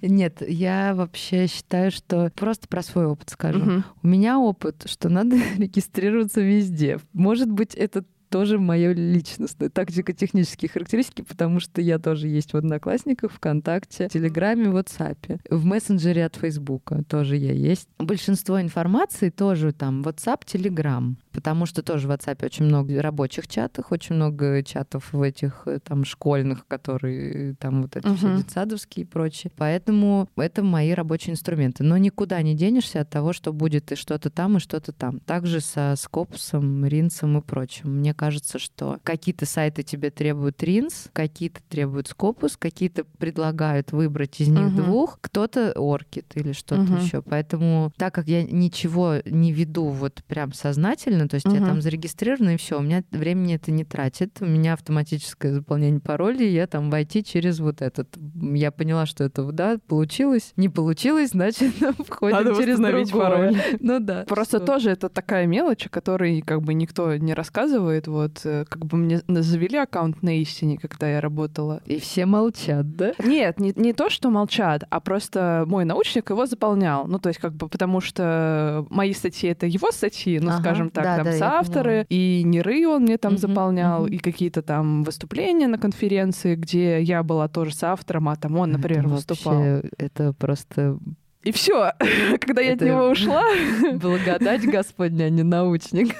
Нет, 0.02 0.42
я 0.46 0.92
вообще 0.94 1.46
считаю, 1.46 1.90
что 1.90 2.32
просто 2.34 2.66
про 2.66 2.82
свой 2.82 3.06
опыт 3.06 3.30
скажу. 3.30 3.84
У 4.02 4.06
меня 4.06 4.38
опыт, 4.38 4.84
что 4.86 5.08
надо 5.08 5.36
регистрироваться 5.56 6.40
везде. 6.40 6.98
Может 7.12 7.50
быть, 7.50 7.74
это 7.74 8.04
тоже 8.28 8.58
мое 8.58 8.92
личностное 8.92 9.70
тактико-технические 9.70 10.68
характеристики, 10.68 11.22
потому 11.22 11.60
что 11.60 11.80
я 11.80 11.98
тоже 11.98 12.28
есть 12.28 12.52
в 12.52 12.56
Одноклассниках, 12.56 13.32
ВКонтакте, 13.32 14.08
Телеграме, 14.08 14.66
WhatsApp. 14.66 15.40
В 15.48 15.64
мессенджере 15.64 16.24
от 16.24 16.36
Фейсбука 16.36 17.02
тоже 17.08 17.36
я 17.36 17.52
есть. 17.52 17.88
Большинство 17.98 18.60
информации 18.60 19.30
тоже 19.30 19.72
там 19.72 20.02
WhatsApp, 20.02 20.44
Telegram, 20.44 21.14
потому 21.38 21.66
что 21.66 21.84
тоже 21.84 22.08
в 22.08 22.10
WhatsApp 22.10 22.44
очень 22.44 22.64
много 22.64 23.00
рабочих 23.00 23.46
чатов, 23.46 23.92
очень 23.92 24.16
много 24.16 24.60
чатов 24.64 25.12
в 25.12 25.22
этих 25.22 25.62
э, 25.66 25.78
там 25.78 26.04
школьных, 26.04 26.66
которые 26.66 27.52
э, 27.52 27.54
там 27.54 27.82
вот 27.82 27.96
эти 27.96 28.12
все 28.16 28.26
Мгм. 28.26 28.38
детсадовские 28.38 29.04
и 29.04 29.06
прочее. 29.06 29.52
Поэтому 29.56 30.28
это 30.36 30.64
мои 30.64 30.90
рабочие 30.94 31.32
инструменты. 31.34 31.84
Но 31.84 31.96
никуда 31.96 32.42
не 32.42 32.56
денешься 32.56 33.02
от 33.02 33.10
того, 33.10 33.32
что 33.32 33.52
будет 33.52 33.92
и 33.92 33.94
что-то 33.94 34.30
там, 34.30 34.56
и 34.56 34.60
что-то 34.60 34.90
там. 34.92 35.20
Также 35.20 35.60
со 35.60 35.94
Скопусом, 35.96 36.84
Ринсом 36.84 37.38
и 37.38 37.40
прочим. 37.40 37.98
Мне 38.00 38.14
кажется, 38.14 38.58
что 38.58 38.98
какие-то 39.04 39.46
сайты 39.46 39.84
тебе 39.84 40.10
требуют 40.10 40.60
Ринс, 40.64 41.06
какие-то 41.12 41.60
требуют 41.68 42.08
Скопус, 42.08 42.56
какие-то 42.56 43.04
предлагают 43.18 43.92
выбрать 43.92 44.40
из 44.40 44.48
них 44.48 44.66
Мгм. 44.72 44.74
двух, 44.76 45.18
кто-то 45.20 45.72
Оркит 45.76 46.32
или 46.34 46.50
что-то 46.50 46.82
Мгм. 46.82 46.96
еще. 46.96 47.22
Поэтому, 47.22 47.92
так 47.96 48.12
как 48.12 48.26
я 48.26 48.42
ничего 48.42 49.16
не 49.24 49.52
веду 49.52 49.84
вот 49.90 50.24
прям 50.26 50.52
сознательно, 50.52 51.27
то 51.28 51.34
есть 51.34 51.46
я 51.46 51.52
Мгм. 51.60 51.66
там 51.66 51.80
зарегистрирована, 51.82 52.54
и 52.54 52.56
все, 52.56 52.78
у 52.78 52.82
меня 52.82 53.02
времени 53.10 53.54
это 53.54 53.70
не 53.70 53.84
тратит. 53.84 54.38
У 54.40 54.46
меня 54.46 54.74
автоматическое 54.74 55.52
заполнение 55.52 56.00
паролей, 56.00 56.52
я 56.52 56.66
там 56.66 56.90
войти 56.90 57.22
через 57.24 57.60
вот 57.60 57.82
этот. 57.82 58.08
Я 58.34 58.70
поняла, 58.70 59.06
что 59.06 59.24
это, 59.24 59.42
да, 59.52 59.78
получилось. 59.86 60.52
Не 60.56 60.68
получилось, 60.68 61.30
значит, 61.32 61.72
входим 62.06 62.36
Надо 62.36 62.54
через 62.54 62.78
другое. 62.78 63.06
пароль. 63.06 63.56
Ну 63.80 64.00
да. 64.00 64.24
Просто 64.28 64.58
что- 64.58 64.66
тоже 64.66 64.90
это 64.90 65.08
такая 65.08 65.46
мелочь, 65.46 65.86
о 65.86 65.88
которой 65.88 66.40
как 66.40 66.62
бы 66.62 66.74
никто 66.74 67.16
не 67.16 67.34
рассказывает. 67.34 68.06
Вот 68.08 68.40
э, 68.44 68.64
как 68.68 68.84
бы 68.86 68.96
мне 68.96 69.20
завели 69.28 69.78
аккаунт 69.78 70.22
на 70.22 70.38
истине, 70.40 70.78
когда 70.78 71.08
я 71.08 71.20
работала. 71.20 71.80
И 71.86 71.98
все 71.98 72.26
молчат, 72.26 72.96
да? 72.96 73.12
Нет, 73.24 73.60
не, 73.60 73.72
не 73.76 73.92
то, 73.92 74.10
что 74.10 74.30
молчат, 74.30 74.84
а 74.90 75.00
просто 75.00 75.64
мой 75.66 75.84
научник 75.84 76.30
его 76.30 76.46
заполнял. 76.46 77.06
Ну, 77.06 77.18
то 77.18 77.28
есть, 77.28 77.40
как 77.40 77.52
бы, 77.54 77.68
потому 77.68 78.00
что 78.00 78.86
мои 78.90 79.12
статьи— 79.12 79.48
это 79.50 79.66
его 79.66 79.90
статьи, 79.92 80.38
ну, 80.40 80.50
Ага, 80.50 80.60
скажем 80.60 80.90
так, 80.90 81.04
да, 81.16 81.24
там 81.24 81.24
да, 81.32 81.38
соавторы, 81.38 82.06
и 82.08 82.42
Неры 82.44 82.86
он 82.86 83.02
мне 83.02 83.18
там 83.18 83.32
Мгм, 83.32 83.40
заполнял, 83.40 84.02
мгм. 84.04 84.12
и 84.12 84.18
какие-то 84.18 84.62
там 84.62 85.02
выступления 85.04 85.66
на 85.68 85.78
конференции, 85.78 86.54
где 86.54 87.00
я 87.02 87.22
была 87.22 87.48
тоже 87.48 87.74
соавтором, 87.74 88.28
а 88.28 88.36
там 88.36 88.56
он, 88.56 88.72
например, 88.72 89.04
Это 89.06 89.08
выступал. 89.14 89.54
вообще- 89.54 89.88
Это 89.98 90.32
просто 90.32 90.98
И 91.44 91.52
все. 91.52 91.92
Когда 92.40 92.60
я 92.62 92.72
от 92.72 92.76
Это- 92.82 92.86
него 92.86 93.08
ушла, 93.10 93.44
благодать 93.94 94.64
Господня, 94.66 95.24
а 95.24 95.30
не 95.30 95.42
научник. 95.44 96.14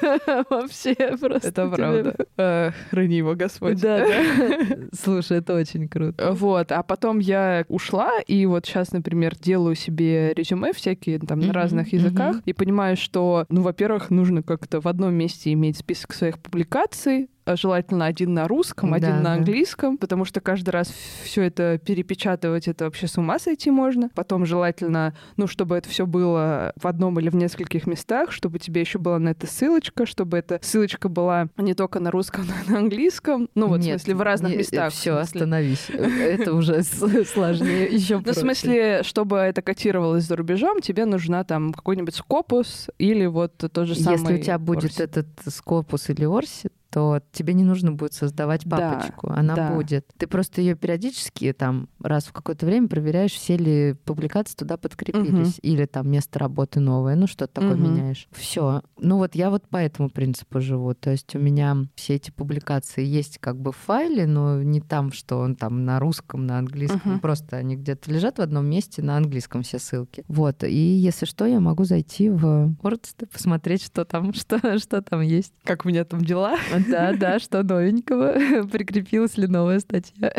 Вообще 0.49 0.95
просто. 1.19 1.49
это 1.49 1.69
правда. 1.69 2.17
Э, 2.37 2.71
Храни 2.91 3.17
его 3.17 3.35
Господь. 3.35 3.81
Да, 3.81 3.99
да. 4.07 4.77
Слушай, 4.99 5.39
это 5.39 5.55
очень 5.55 5.89
круто. 5.89 6.33
Вот, 6.33 6.71
а 6.73 6.83
потом 6.83 7.19
я 7.19 7.65
ушла, 7.69 8.21
и 8.27 8.47
вот 8.47 8.67
сейчас, 8.67 8.93
например, 8.93 9.35
делаю 9.37 9.75
себе 9.75 10.33
резюме 10.35 10.73
всякие 10.73 11.19
там 11.19 11.41
на 11.41 11.53
разных 11.53 11.93
языках, 11.93 12.37
и 12.47 12.53
понимаю, 12.53 12.97
что, 12.97 13.45
ну, 13.49 13.63
во-первых, 13.63 14.11
нужно 14.11 14.43
как-то 14.43 14.81
в 14.81 14.87
одном 14.87 15.15
месте 15.15 15.53
иметь 15.53 15.79
список 15.79 16.15
своих 16.15 16.39
публикаций, 16.39 17.29
желательно 17.57 18.07
один 18.07 18.35
на 18.35 18.49
русском, 18.49 18.95
один 18.95 19.11
Да, 19.11 19.17
на 19.17 19.23
да. 19.23 19.33
английском, 19.35 19.99
потому 19.99 20.25
что 20.25 20.41
каждый 20.41 20.71
раз 20.71 20.93
все 21.25 21.43
это 21.43 21.79
перепечатывать, 21.79 22.69
это 22.69 22.85
вообще 22.85 23.07
с 23.07 23.17
ума 23.19 23.39
сойти 23.39 23.71
можно. 23.71 24.11
Потом 24.15 24.47
желательно, 24.47 25.15
ну, 25.37 25.47
чтобы 25.47 25.77
это 25.77 25.89
все 25.89 26.07
было 26.07 26.73
в 26.77 26.87
одном 26.87 27.19
или 27.21 27.29
в 27.29 27.35
нескольких 27.37 27.87
местах, 27.87 28.33
чтобы 28.33 28.59
тебе 28.59 28.81
еще 28.81 28.99
была 28.99 29.19
на 29.19 29.31
это 29.31 29.47
ссылочка, 29.47 30.07
чтобы 30.07 30.39
эта 30.39 30.59
ссылочка 30.63 31.09
была 31.09 31.49
не 31.57 31.75
только 31.75 32.01
на 32.01 32.11
русском, 32.11 32.47
но 32.47 32.53
и 32.67 32.73
на 32.73 32.79
английском. 32.79 33.49
Ну, 33.55 33.69
вот, 33.69 33.81
в 33.81 33.85
смысле, 33.85 34.15
в 34.15 34.23
разных 34.23 34.57
местах. 34.57 34.93
Все, 34.93 35.13
в 35.13 35.25
смысле. 35.25 35.41
остановись. 35.41 35.87
Это 35.91 36.55
уже 36.55 36.83
сложнее 36.83 37.87
еще 37.87 38.23
Ну, 38.25 38.33
в 38.33 38.37
смысле, 38.37 39.03
чтобы 39.03 39.37
это 39.39 39.63
котировалось 39.63 40.25
за 40.25 40.37
рубежом, 40.37 40.81
тебе 40.81 41.05
нужна 41.05 41.45
там 41.45 41.73
какой-нибудь 41.73 42.15
скопус 42.15 42.89
или 42.99 43.27
вот 43.27 43.57
тот 43.57 43.87
же 43.87 43.95
самый... 43.95 44.19
Если 44.19 44.35
у 44.35 44.39
тебя 44.39 44.59
будет 44.59 45.01
этот 45.01 45.27
скопус 45.49 46.11
или 46.11 46.25
орси, 46.25 46.71
то 46.91 47.21
тебе 47.33 47.53
не 47.55 47.65
нужно 47.65 47.93
будет 47.93 48.15
создавать 48.15 48.65
Да, 48.65 48.77
папочку. 48.93 49.31
Она 49.31 49.55
да. 49.55 49.75
будет. 49.75 50.07
Ты 50.17 50.27
просто 50.27 50.61
ее 50.61 50.75
периодически 50.75 51.53
там 51.53 51.89
раз 52.03 52.25
в 52.25 52.33
какое-то 52.33 52.65
время 52.67 52.89
проверяешь, 52.89 53.33
все 53.33 53.57
ли 53.57 53.95
публикации 54.05 54.57
туда 54.57 54.77
подкрепились. 54.77 55.59
Или 55.63 55.85
там 55.87 56.11
место 56.11 56.39
работы 56.39 56.81
новое. 56.81 57.15
Ну, 57.15 57.27
что-то 57.27 57.55
такое 57.61 57.77
Мгм. 57.77 57.95
меняешь. 57.95 58.29
Все. 58.33 58.83
Ну 58.99 59.19
вот 59.19 59.35
я 59.35 59.51
вот 59.51 59.69
по 59.69 59.77
этому 59.77 60.09
принципу 60.11 60.61
живу. 60.61 60.95
То 60.95 61.11
есть 61.11 61.35
у 61.35 61.39
меня 61.39 61.77
все 61.95 62.15
эти 62.15 62.31
публикации 62.31 63.05
есть 63.05 63.39
как 63.39 63.59
бы 63.61 63.73
в 63.73 63.77
файле, 63.77 64.27
но 64.27 64.63
не 64.63 64.81
там, 64.81 65.13
что 65.13 65.39
он 65.39 65.57
там 65.57 65.85
на 65.85 66.01
русском, 66.01 66.47
на 66.47 66.59
английском. 66.59 67.01
Мгм. 67.13 67.21
Просто 67.21 67.57
они 67.57 67.77
где-то 67.77 68.11
лежат 68.11 68.39
в 68.39 68.43
одном 68.43 68.67
месте 68.67 69.03
на 69.03 69.17
английском 69.17 69.63
все 69.63 69.79
ссылки. 69.79 70.25
Вот. 70.29 70.65
И 70.65 70.75
если 70.75 71.27
что, 71.27 71.45
я 71.47 71.61
могу 71.61 71.85
зайти 71.85 72.31
в 72.31 72.75
WordStat, 72.83 73.27
посмотреть, 73.33 73.83
что 73.85 74.05
там, 74.05 74.33
что, 74.35 74.79
что 74.79 75.03
там 75.03 75.21
есть. 75.21 75.53
Как 75.65 75.85
у 75.85 75.89
меня 75.89 76.05
там 76.05 76.23
дела? 76.25 76.57
Да, 76.89 77.13
да, 77.13 77.39
что 77.39 77.63
новенького. 77.63 78.67
Прикрепилась 78.73 79.37
ли 79.37 79.47
новая 79.47 79.81
статья? 79.81 80.33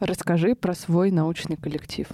Расскажи 0.00 0.54
про 0.54 0.74
свой 0.74 1.10
научный 1.10 1.56
коллектив. 1.56 2.06